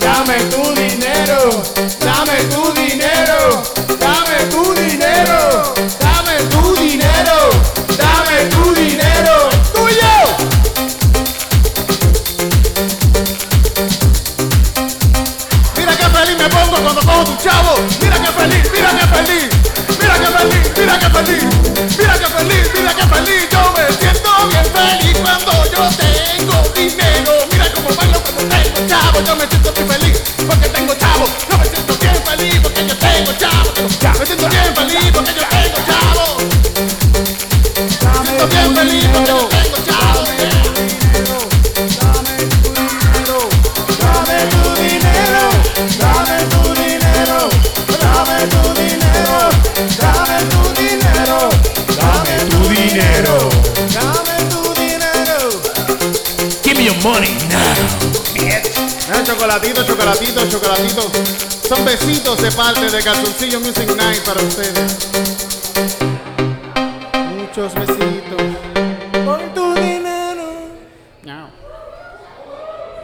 Dame 0.00 0.38
tu 0.50 0.62
dinero. 0.74 1.62
Dame 2.00 2.36
tu 2.48 2.72
dinero. 2.72 3.62
Dame 4.00 4.36
tu 4.50 4.74
dinero. 4.74 5.74
Dame 6.00 6.36
tu 6.50 6.74
dinero. 6.76 7.50
Dame 7.98 8.48
tu 8.50 8.74
dinero. 8.74 9.50
¡Tuyo! 9.74 10.14
Mira 15.76 15.96
qué 15.96 16.04
feliz 16.08 16.38
me 16.38 16.48
pongo 16.48 16.82
cuando 16.82 17.00
cojo 17.02 17.24
tu 17.24 17.36
chavo. 17.44 17.74
Mira 18.00 18.16
qué 18.18 18.32
feliz, 18.32 18.70
mira 18.72 18.90
qué 18.98 19.06
feliz. 19.06 19.48
Mira 20.00 20.14
qué 20.18 20.30
feliz, 20.38 20.72
mira 20.76 20.98
qué 20.98 21.10
feliz. 21.10 21.91
Yo 29.26 29.36
me 29.36 29.46
siento 29.46 29.72
bien 29.72 29.88
feliz 29.88 30.22
porque 30.46 30.68
tengo 30.68 30.94
chavo. 30.94 31.26
Yo 31.48 31.58
me 31.58 31.64
siento 31.64 31.96
bien 31.98 32.14
feliz 32.24 32.60
porque 32.60 32.86
yo 32.86 32.96
tengo 32.96 33.32
chavo. 33.34 33.72
Me 34.18 34.26
siento 34.26 34.48
bien 34.48 34.74
feliz 34.74 35.12
porque 35.12 35.34
yo 35.34 35.46
tengo 35.48 35.61
chocolatito, 59.46 59.82
chocolatito, 59.84 60.48
chocolatito. 60.48 61.02
Son 61.68 61.84
besitos 61.84 62.40
de 62.40 62.50
parte 62.52 62.88
de 62.90 63.02
Calzoncillo 63.02 63.58
Music 63.60 63.88
Night 63.96 64.20
para 64.24 64.40
ustedes. 64.40 65.10
Muchos 67.36 67.74
besitos. 67.74 68.42
Por 69.24 69.40
tu 69.54 69.74
dinero. 69.74 70.42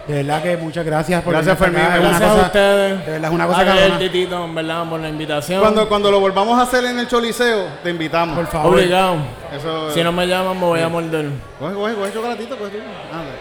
De 0.06 0.14
verdad 0.14 0.42
que 0.42 0.56
muchas 0.56 0.86
gracias 0.86 1.22
por 1.22 1.32
Gracias, 1.34 1.58
venir 1.58 1.76
acá. 1.80 1.90
Fermín. 1.92 2.04
Es 2.06 2.08
una 2.08 2.18
Gracias 2.18 2.30
a 2.30 2.34
cosa- 2.34 2.46
ustedes. 2.46 3.06
De 3.06 3.12
verdad 3.12 3.30
es 3.30 3.34
una 3.34 3.46
cosa 3.46 3.64
cabrona. 3.64 3.98
Titito, 3.98 4.44
en 4.44 4.54
verdad, 4.54 4.88
por 4.88 5.00
la 5.00 5.08
invitación. 5.08 5.60
Cuando, 5.60 5.88
cuando 5.88 6.10
lo 6.12 6.20
volvamos 6.20 6.58
a 6.58 6.62
hacer 6.62 6.84
en 6.84 6.98
el 7.00 7.08
Choliseo, 7.08 7.64
te 7.82 7.90
invitamos. 7.90 8.36
Por 8.36 8.46
favor. 8.46 8.74
Obligado. 8.76 9.16
Eso, 9.54 9.90
Si 9.92 10.02
no 10.04 10.12
me 10.12 10.26
llaman, 10.26 10.58
me 10.58 10.64
voy 10.66 10.80
a 10.80 10.88
morder. 10.88 11.30
Coge, 11.58 11.74
coge, 11.74 11.94
coge 11.94 12.12
chocolatito, 12.12 12.56
coge 12.56 12.70
tú. 12.70 12.78
Anda. 13.12 13.32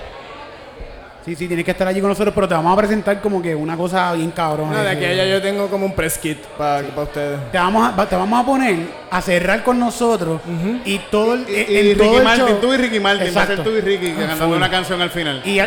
Sí, 1.28 1.36
sí, 1.36 1.46
tienes 1.48 1.66
que 1.66 1.72
estar 1.72 1.86
allí 1.86 2.00
con 2.00 2.08
nosotros, 2.10 2.34
pero 2.34 2.48
te 2.48 2.54
vamos 2.54 2.72
a 2.72 2.78
presentar 2.78 3.20
como 3.20 3.42
que 3.42 3.54
una 3.54 3.76
cosa 3.76 4.14
bien 4.14 4.32
cabrona. 4.32 4.72
No, 4.78 4.80
de 4.82 4.88
Eh, 4.88 4.96
aquí 4.96 5.04
allá 5.06 5.26
yo 5.26 5.42
tengo 5.42 5.68
como 5.68 5.86
un 5.86 5.92
press 5.94 6.18
kit 6.18 6.38
para 6.58 6.82
ustedes. 7.04 7.52
Te 7.52 7.58
vamos, 7.58 7.94
a, 7.98 8.06
te 8.06 8.16
vamos 8.16 8.40
a 8.42 8.46
poner 8.46 8.78
a 9.12 9.22
cerrar 9.22 9.62
con 9.62 9.78
nosotros 9.78 10.40
y 10.86 10.98
todo 11.12 11.34
el, 11.34 11.42
Y, 11.50 11.76
en 11.80 11.88
y 11.88 11.96
todo 11.96 12.04
Ricky 12.06 12.16
el 12.18 12.24
Martin, 12.24 12.46
show- 12.48 12.60
tú 12.62 12.74
y 12.74 12.78
Ricky 12.78 13.00
Martin, 13.02 13.28
va 13.36 13.42
a 13.42 13.46
ser 13.46 13.60
Exacto. 13.60 13.64
tú 13.72 13.76
y 13.78 13.82
Ricky 13.82 14.12
cantando 14.14 14.56
una 14.56 14.70
canción 14.70 15.02
al 15.02 15.10
final. 15.10 15.42
Y, 15.44 15.60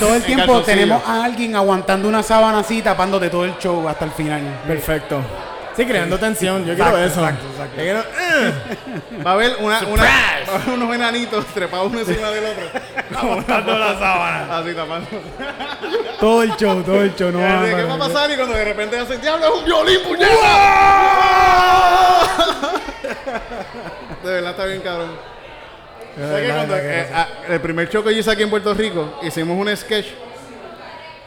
todo 0.00 0.14
el 0.14 0.22
tiempo 0.22 0.62
tenemos 0.62 1.02
a 1.06 1.24
alguien 1.24 1.56
aguantando 1.56 2.08
una 2.08 2.22
sábana 2.22 2.60
así, 2.60 2.80
tapándote 2.80 3.28
todo 3.28 3.44
el 3.44 3.58
show 3.58 3.86
hasta 3.86 4.06
el 4.06 4.12
final. 4.12 4.40
Perfecto. 4.66 5.20
Sí, 5.76 5.86
creando 5.86 6.18
tensión. 6.18 6.64
Yo 6.66 6.72
Exacto, 6.72 6.94
quiero 6.96 7.06
eso. 7.10 7.20
exacto, 7.20 7.46
exacto. 7.50 7.76
Yo 7.76 7.82
quiero- 7.82 8.00
eh. 8.00 9.22
Va 9.24 9.30
a 9.30 9.34
haber 9.34 9.56
una, 9.60 9.80
una, 9.86 10.02
va 10.02 10.08
a 10.52 10.54
haber 10.56 10.68
unos 10.74 10.94
enanitos 10.94 11.46
trepados 11.46 11.90
uno 11.90 12.00
encima 12.00 12.30
del 12.30 12.44
otro. 12.44 12.64
Aguantando 13.18 13.78
la 13.78 13.98
sábana. 13.98 14.58
Así 14.58 14.74
tapando. 14.74 15.08
Todo 16.20 16.42
el 16.42 16.56
show, 16.56 16.82
todo 16.82 17.02
el 17.02 17.14
show. 17.14 17.30
No 17.32 17.40
va 17.40 17.62
a 17.62 17.64
¿Qué 17.64 17.84
va 17.84 17.94
a 17.94 17.98
pasar? 17.98 18.30
Y 18.30 18.36
cuando 18.36 18.54
de 18.54 18.64
repente 18.64 18.98
hacen 18.98 19.20
diablo 19.20 19.46
es 19.46 19.52
un 19.60 19.64
violín, 19.64 19.98
puñeta. 20.06 20.32
De 24.22 24.30
verdad 24.30 24.50
está 24.50 24.64
bien 24.66 24.80
cabrón. 24.82 25.10
¿Sabes 26.18 26.46
que 26.46 26.52
cuando, 26.54 26.76
eh, 26.76 27.08
ah, 27.14 27.26
el 27.48 27.60
primer 27.60 27.88
show 27.88 28.04
que 28.04 28.12
yo 28.12 28.20
hice 28.20 28.30
aquí 28.30 28.42
en 28.42 28.50
Puerto 28.50 28.74
Rico, 28.74 29.18
hicimos 29.22 29.56
un 29.58 29.74
sketch 29.74 30.08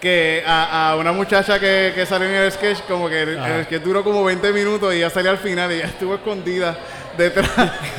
que 0.06 0.44
a, 0.46 0.92
a 0.92 0.96
una 0.98 1.12
muchacha 1.12 1.60
que, 1.60 1.92
que 1.96 2.06
salió 2.06 2.28
en 2.30 2.36
el 2.36 2.52
sketch, 2.52 2.82
como 2.88 3.10
que 3.10 3.24
el, 3.24 3.30
el 3.40 3.66
sketch 3.66 3.82
duró 3.82 4.04
como 4.04 4.24
20 4.24 4.52
minutos 4.54 4.94
y 4.94 5.00
ya 5.00 5.10
salió 5.10 5.32
al 5.32 5.40
final 5.40 5.72
y 5.72 5.76
ella 5.78 5.86
estuvo 5.86 6.14
escondida 6.14 6.78
detrás. 7.18 7.50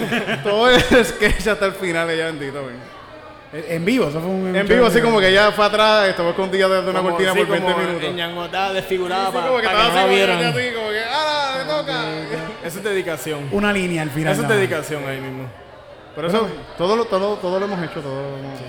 Todo 0.44 0.70
el 0.70 0.80
sketch 1.04 1.48
hasta 1.48 1.66
el 1.66 1.72
final, 1.72 2.09
ella 2.09 2.26
bendito, 2.26 2.62
güey. 2.62 2.74
En 3.52 3.84
vivo, 3.84 4.09
eso 4.09 4.20
fue 4.20 4.28
un. 4.30 4.54
En 4.54 4.68
vivo, 4.68 4.86
así 4.86 5.00
como 5.00 5.18
que 5.18 5.28
ella 5.30 5.50
fue 5.50 5.64
atrás, 5.64 6.09
estuvo 6.09 6.30
escondida 6.30 6.68
detrás 6.68 6.84
de 6.84 6.90
una 6.92 7.02
cortina 7.02 7.32
sí, 7.32 7.38
por 7.40 7.48
20 7.48 7.72
como 7.72 7.84
minutos. 7.84 8.09
enñangotada, 8.09 8.72
desfigurada 8.74 9.26
Sí, 9.26 9.32
para, 9.32 9.46
como 9.48 9.59
que 9.61 9.66
para 9.66 9.78
estaba 9.86 9.92
que 9.92 9.98
así, 9.98 10.04
no 10.04 10.09
que, 10.09 10.14
vieran. 10.14 10.44
así, 10.44 10.74
como 10.76 10.90
que, 10.90 11.02
¡ah, 11.11 11.54
me 11.59 11.64
toca! 11.72 12.04
Eso 12.64 12.78
es 12.78 12.84
dedicación. 12.84 13.48
Una 13.50 13.72
línea 13.72 14.02
al 14.02 14.11
final. 14.11 14.32
Eso 14.32 14.42
es 14.42 14.48
dedicación 14.48 15.09
ahí 15.09 15.20
mismo. 15.20 15.48
Por 16.14 16.24
eso, 16.26 16.48
todo 16.78 16.96
lo, 16.96 17.04
todo, 17.07 17.34
todo 17.36 17.59
lo 17.59 17.66
hemos 17.66 17.82
hecho, 17.82 18.00
todo 18.00 18.14
lo 18.14 18.38
hemos 18.38 18.61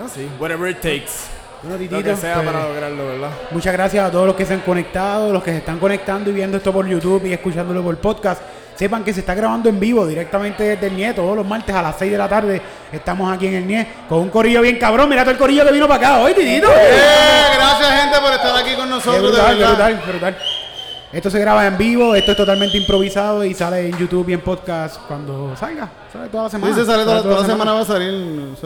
Ah, 0.00 0.08
sí. 0.12 0.28
Whatever 0.38 0.70
it 0.70 0.80
takes. 0.80 1.41
Bueno, 1.62 1.76
Lo 1.76 1.78
Titito, 1.78 2.02
que 2.02 2.16
sea 2.16 2.34
pues, 2.34 2.46
para 2.46 2.66
lograrlo, 2.66 3.06
¿verdad? 3.06 3.30
Muchas 3.52 3.72
gracias 3.72 4.04
a 4.04 4.10
todos 4.10 4.26
los 4.26 4.34
que 4.34 4.44
se 4.44 4.54
han 4.54 4.60
conectado, 4.60 5.32
los 5.32 5.42
que 5.44 5.52
se 5.52 5.58
están 5.58 5.78
conectando 5.78 6.30
y 6.30 6.32
viendo 6.32 6.56
esto 6.56 6.72
por 6.72 6.86
YouTube 6.86 7.24
y 7.26 7.32
escuchándolo 7.32 7.82
por 7.82 7.96
podcast. 7.98 8.42
Sepan 8.74 9.04
que 9.04 9.12
se 9.12 9.20
está 9.20 9.34
grabando 9.34 9.68
en 9.68 9.78
vivo 9.78 10.04
directamente 10.06 10.64
desde 10.64 10.88
el 10.88 10.96
NIE 10.96 11.14
todos 11.14 11.36
los 11.36 11.46
martes 11.46 11.72
a 11.74 11.82
las 11.82 11.94
6 11.98 12.10
de 12.10 12.18
la 12.18 12.28
tarde. 12.28 12.60
Estamos 12.90 13.32
aquí 13.32 13.46
en 13.46 13.54
el 13.54 13.66
NIE 13.66 13.86
con 14.08 14.18
un 14.18 14.30
corillo 14.30 14.60
bien 14.60 14.76
cabrón. 14.76 15.08
Mira 15.08 15.22
todo 15.22 15.32
el 15.32 15.38
corillo 15.38 15.64
que 15.64 15.72
vino 15.72 15.86
para 15.86 16.08
acá 16.08 16.20
hoy, 16.20 16.34
Titito. 16.34 16.68
¡Eh! 16.68 17.52
Gracias, 17.54 18.02
gente, 18.02 18.18
por 18.18 18.32
estar 18.32 18.56
aquí 18.56 18.74
con 18.74 18.90
nosotros, 18.90 19.22
brutal, 19.22 19.46
de 19.46 19.52
qué 19.52 19.60
verdad. 19.60 19.74
brutal, 19.74 20.02
qué 20.04 20.10
brutal. 20.10 20.36
Esto 21.12 21.30
se 21.30 21.38
graba 21.38 21.66
en 21.66 21.76
vivo, 21.76 22.14
esto 22.14 22.32
es 22.32 22.36
totalmente 22.38 22.78
improvisado 22.78 23.44
y 23.44 23.52
sale 23.52 23.86
en 23.86 23.98
YouTube 23.98 24.30
y 24.30 24.32
en 24.32 24.40
podcast 24.40 24.96
cuando 25.06 25.54
salga. 25.56 25.88
Sale 26.10 26.28
toda 26.28 26.44
la 26.44 26.50
semana. 26.50 26.74
Sí, 26.74 26.80
se 26.80 26.86
sale 26.86 27.04
toda, 27.04 27.40
la 27.40 27.46
semana 27.46 27.72
va 27.74 27.80
a 27.80 27.84
salir. 27.84 28.56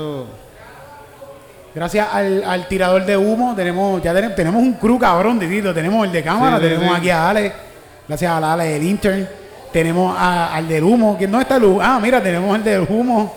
Gracias 1.77 2.09
al, 2.11 2.43
al 2.43 2.67
tirador 2.69 3.05
de 3.05 3.19
humo, 3.19 3.55
tenemos 3.55 4.03
ya 4.03 4.15
tenemos, 4.15 4.35
tenemos 4.35 4.63
un 4.63 4.73
crew 4.73 4.99
cabrón, 4.99 5.39
Titito. 5.39 5.75
Tenemos 5.75 6.07
el 6.07 6.11
de 6.13 6.23
cámara, 6.23 6.57
Sí, 6.57 6.63
tenemos 6.63 6.87
sí. 6.89 6.95
aquí 6.97 7.11
a 7.11 7.29
Ale, 7.29 7.53
gracias 8.09 8.31
a 8.33 8.53
Ale 8.55 8.65
del 8.65 8.83
intern. 8.83 9.29
Tenemos 9.75 10.17
a- 10.19 10.55
al 10.55 10.67
del 10.67 10.83
humo. 10.83 11.17
¿Quién 11.19 11.31
no 11.31 11.39
está 11.39 11.57
el 11.57 11.65
humo? 11.65 11.81
Ah, 11.83 11.99
mira, 12.01 12.23
tenemos 12.23 12.57
el 12.57 12.65
del 12.65 12.81
humo. 12.89 13.35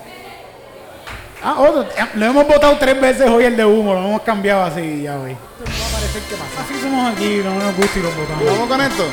Ah, 1.42 1.56
otro. 1.58 1.82
Eh, 1.82 2.06
Lo 2.14 2.24
hemos 2.24 2.46
votado 2.46 2.78
tres 2.78 2.98
veces 2.98 3.28
hoy 3.28 3.44
el 3.44 3.58
de 3.58 3.64
humo, 3.66 3.92
lo 3.92 3.98
hemos 4.06 4.22
cambiado 4.22 4.62
así, 4.62 5.02
ya 5.02 5.18
hoy. 5.18 5.36
Así 5.62 6.80
somos 6.80 7.12
aquí, 7.12 7.42
no 7.44 7.54
nos 7.62 7.76
gusta 7.76 7.98
y 7.98 8.02
lo 8.02 8.08
votamos. 8.10 8.44
Vamos 8.46 8.68
con 8.68 8.80
esto. 8.80 9.04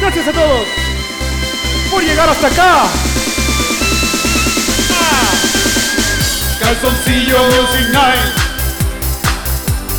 Gracias 0.00 0.26
a 0.28 0.32
todos 0.32 0.66
por 1.92 2.02
llegar 2.02 2.28
hasta 2.28 2.48
acá. 2.48 2.82
Calzoncillo 6.66 7.38
Music 7.44 7.92
Night. 7.92 8.34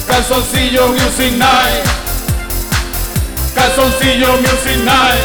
Calzoncillo 0.05 0.89
Music 0.89 1.31
Night. 1.37 1.85
Calzoncillo 3.55 4.33
Music 4.41 4.83
Night. 4.83 5.23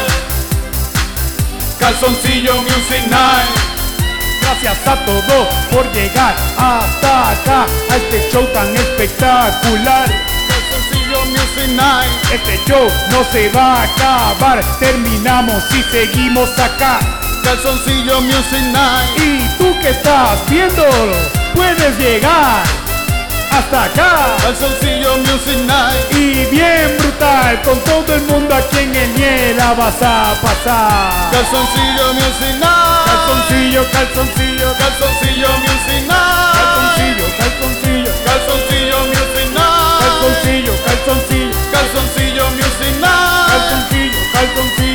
Calzoncillo 1.77 2.61
Music 2.61 3.07
Night. 3.09 3.49
Gracias 4.41 4.87
a 4.87 4.95
todos 5.05 5.47
por 5.69 5.91
llegar 5.91 6.33
hasta 6.57 7.31
acá, 7.31 7.65
a 7.89 7.95
este 7.97 8.29
show 8.31 8.47
tan 8.53 8.73
espectacular. 8.73 10.09
Calzoncillo 10.47 11.25
Music 11.25 11.75
Night. 11.75 12.11
Este 12.31 12.57
show 12.65 12.87
no 13.11 13.21
se 13.33 13.49
va 13.49 13.81
a 13.81 13.83
acabar, 13.83 14.63
terminamos 14.79 15.61
y 15.75 15.83
seguimos 15.91 16.57
acá. 16.57 17.22
Calzoncillo 17.43 18.21
Music 18.21 18.63
Night. 18.71 19.17
Y 19.17 19.47
tú 19.57 19.75
que 19.81 19.89
estás 19.89 20.39
viéndolo, 20.49 21.15
puedes 21.55 21.97
llegar 21.97 22.63
hasta 23.51 23.83
acá. 23.83 24.35
Calzoncillo 24.41 25.17
Music 25.17 25.59
Night. 25.67 26.11
Y 26.11 26.45
bien 26.51 26.95
brutal, 26.99 27.61
con 27.63 27.79
todo 27.83 28.15
el 28.15 28.21
mundo 28.23 28.55
aquí 28.55 28.79
en 28.79 28.95
el 28.95 29.13
Niela 29.15 29.73
vas 29.73 30.01
a 30.01 30.33
pasar. 30.41 31.31
Calzoncillo 31.31 32.13
Music 32.13 32.55
Night. 32.59 33.05
Calzoncillo, 33.05 33.83
calzoncillo, 33.91 34.73
Calzoncillo 34.77 35.49
Music 35.59 36.07
Night. 36.07 36.53
calzoncillo, 36.53 37.25
calzoncillo, 37.37 38.11
Calzoncillo 38.25 38.99
Music 39.07 39.49
Night. 39.53 39.99
calzoncillo, 39.99 40.73
calzoncillo, 40.85 41.51
Calzoncillo 41.71 42.45
Music 42.51 42.95
Night. 42.99 43.47
calzoncillo, 43.49 44.19
calzoncillo. 44.33 44.92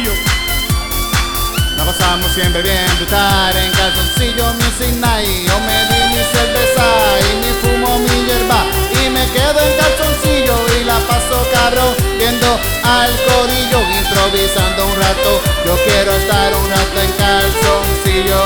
Pasamos 1.99 2.31
siempre 2.33 2.63
bien 2.63 2.87
brutal 2.97 3.57
en 3.57 3.71
Calzoncillo 3.73 4.55
Music 4.55 4.95
Night. 5.01 5.49
Yo 5.49 5.59
me 5.61 5.79
di 5.91 6.15
mi 6.15 6.23
cerveza 6.33 6.87
y 7.27 7.37
me 7.41 7.53
fumo 7.61 7.99
mi 7.99 8.25
hierba 8.25 8.67
y 8.93 9.11
me 9.11 9.27
quedo 9.33 9.59
en 9.59 9.77
calzoncillo 9.79 10.55
y 10.81 10.85
la 10.85 10.99
paso 11.09 11.45
cabrón 11.53 11.95
viendo 12.19 12.47
al 12.85 13.13
corillo 13.27 13.81
improvisando 13.99 14.87
un 14.87 14.97
rato. 14.97 15.43
Yo 15.67 15.77
quiero 15.87 16.13
estar 16.13 16.55
un 16.55 16.71
rato 16.71 17.01
en 17.01 17.13
calzoncillo 17.19 18.43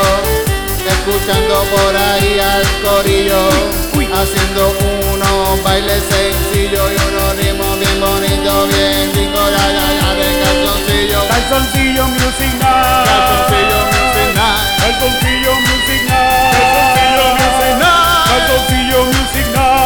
escuchando 0.88 1.64
por 1.74 1.96
ahí 1.96 2.38
al 2.40 2.62
corillo 2.82 3.82
haciendo 4.14 4.68
unos 5.42 5.62
bailes 5.62 6.02
sencillos 6.08 6.90
y 6.92 7.08
unos 7.08 7.36
ritmos 7.36 7.78
bien 7.78 8.00
bonitos, 8.00 8.68
bien 8.68 9.12
rico, 9.14 9.40
ya 9.50 9.66
ya 9.76 9.88
ya 10.00 10.14
de 10.14 10.28
calzoncillo. 10.42 11.18
Calzoncillo 11.28 12.06
Music 12.08 12.52
Night. 12.60 13.06
Calzoncillo 13.08 13.78
Music 13.92 14.30
Night. 14.34 14.66
Calzoncillo 14.80 15.52
Music 15.66 16.02
Night. 16.08 16.52
Calzoncillo 16.54 17.26
Music 17.38 17.74
Night. 17.78 18.26
Calzoncillo 18.28 19.04
Music 19.06 19.46
Night. 19.54 19.81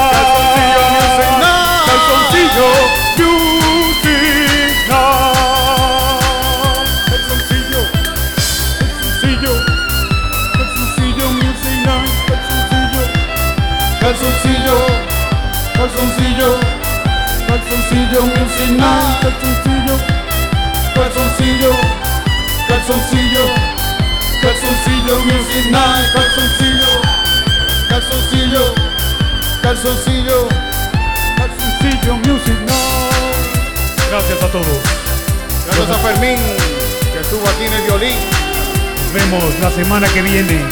Nos 37.97 39.13
vemos 39.15 39.43
la 39.63 39.71
semana 39.71 40.07
que 40.09 40.21
viene. 40.21 40.63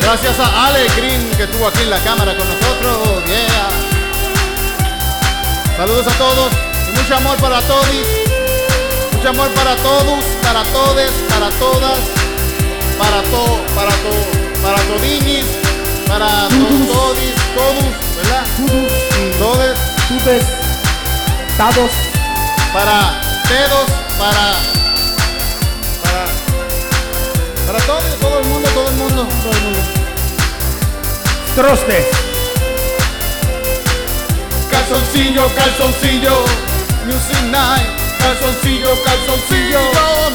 Gracias 0.00 0.34
a 0.40 0.66
Ale 0.66 0.84
Green 0.96 1.30
que 1.36 1.44
estuvo 1.44 1.68
aquí 1.68 1.82
en 1.82 1.90
la 1.90 2.00
cámara 2.00 2.34
con 2.36 2.44
nosotros. 2.48 3.24
Yeah. 3.24 3.68
Saludos 5.76 6.08
a 6.08 6.18
todos 6.18 6.52
y 6.88 6.98
mucho 7.00 7.16
amor 7.16 7.36
para 7.36 7.60
todos. 7.60 7.86
Mucho 9.12 9.28
amor 9.28 9.48
para 9.50 9.76
todos, 9.76 10.24
para 10.42 10.64
todes, 10.64 11.12
para 11.28 11.50
todas, 11.50 11.98
para 12.98 13.22
todo, 13.30 13.60
para 13.76 13.90
todo, 13.90 14.26
para 14.60 14.82
todinis, 14.88 15.44
para 16.08 16.48
to- 16.48 16.92
todis, 16.92 17.34
todos, 17.54 17.84
¿verdad? 18.16 18.44
Todes, 19.38 19.78
Ustedes, 20.16 20.44
dados, 21.56 21.92
para 22.72 23.20
dedos, 23.48 23.86
para 24.18 24.56
todo, 28.38 28.46
el 28.46 28.48
mundo, 28.52 28.68
todo 28.70 28.88
el 28.88 28.94
mundo, 28.94 29.28
todo 29.42 29.52
el 29.52 29.60
mundo. 29.62 29.78
trostes. 31.56 32.06
Calzoncillo, 34.70 35.48
calzoncillo, 35.54 36.44
music 37.06 37.42
night. 37.50 37.86
Calzoncillo, 38.18 38.90
calzoncillo, 39.02 39.80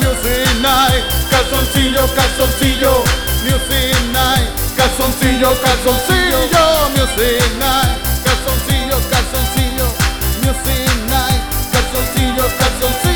music 0.02 0.48
night. 0.62 1.04
Calzoncillo, 1.30 2.08
calzoncillo, 2.14 3.04
music 3.44 3.96
night. 4.12 4.50
Calzoncillo, 4.76 5.54
calzoncillo, 5.62 6.40
music 6.96 7.42
night. 7.60 8.00
Calzoncillo, 8.26 8.98
calzoncillo, 9.12 9.86
music 10.44 10.92
night. 11.08 11.42
Calzoncillo, 11.72 12.46
calzoncillo, 12.60 13.13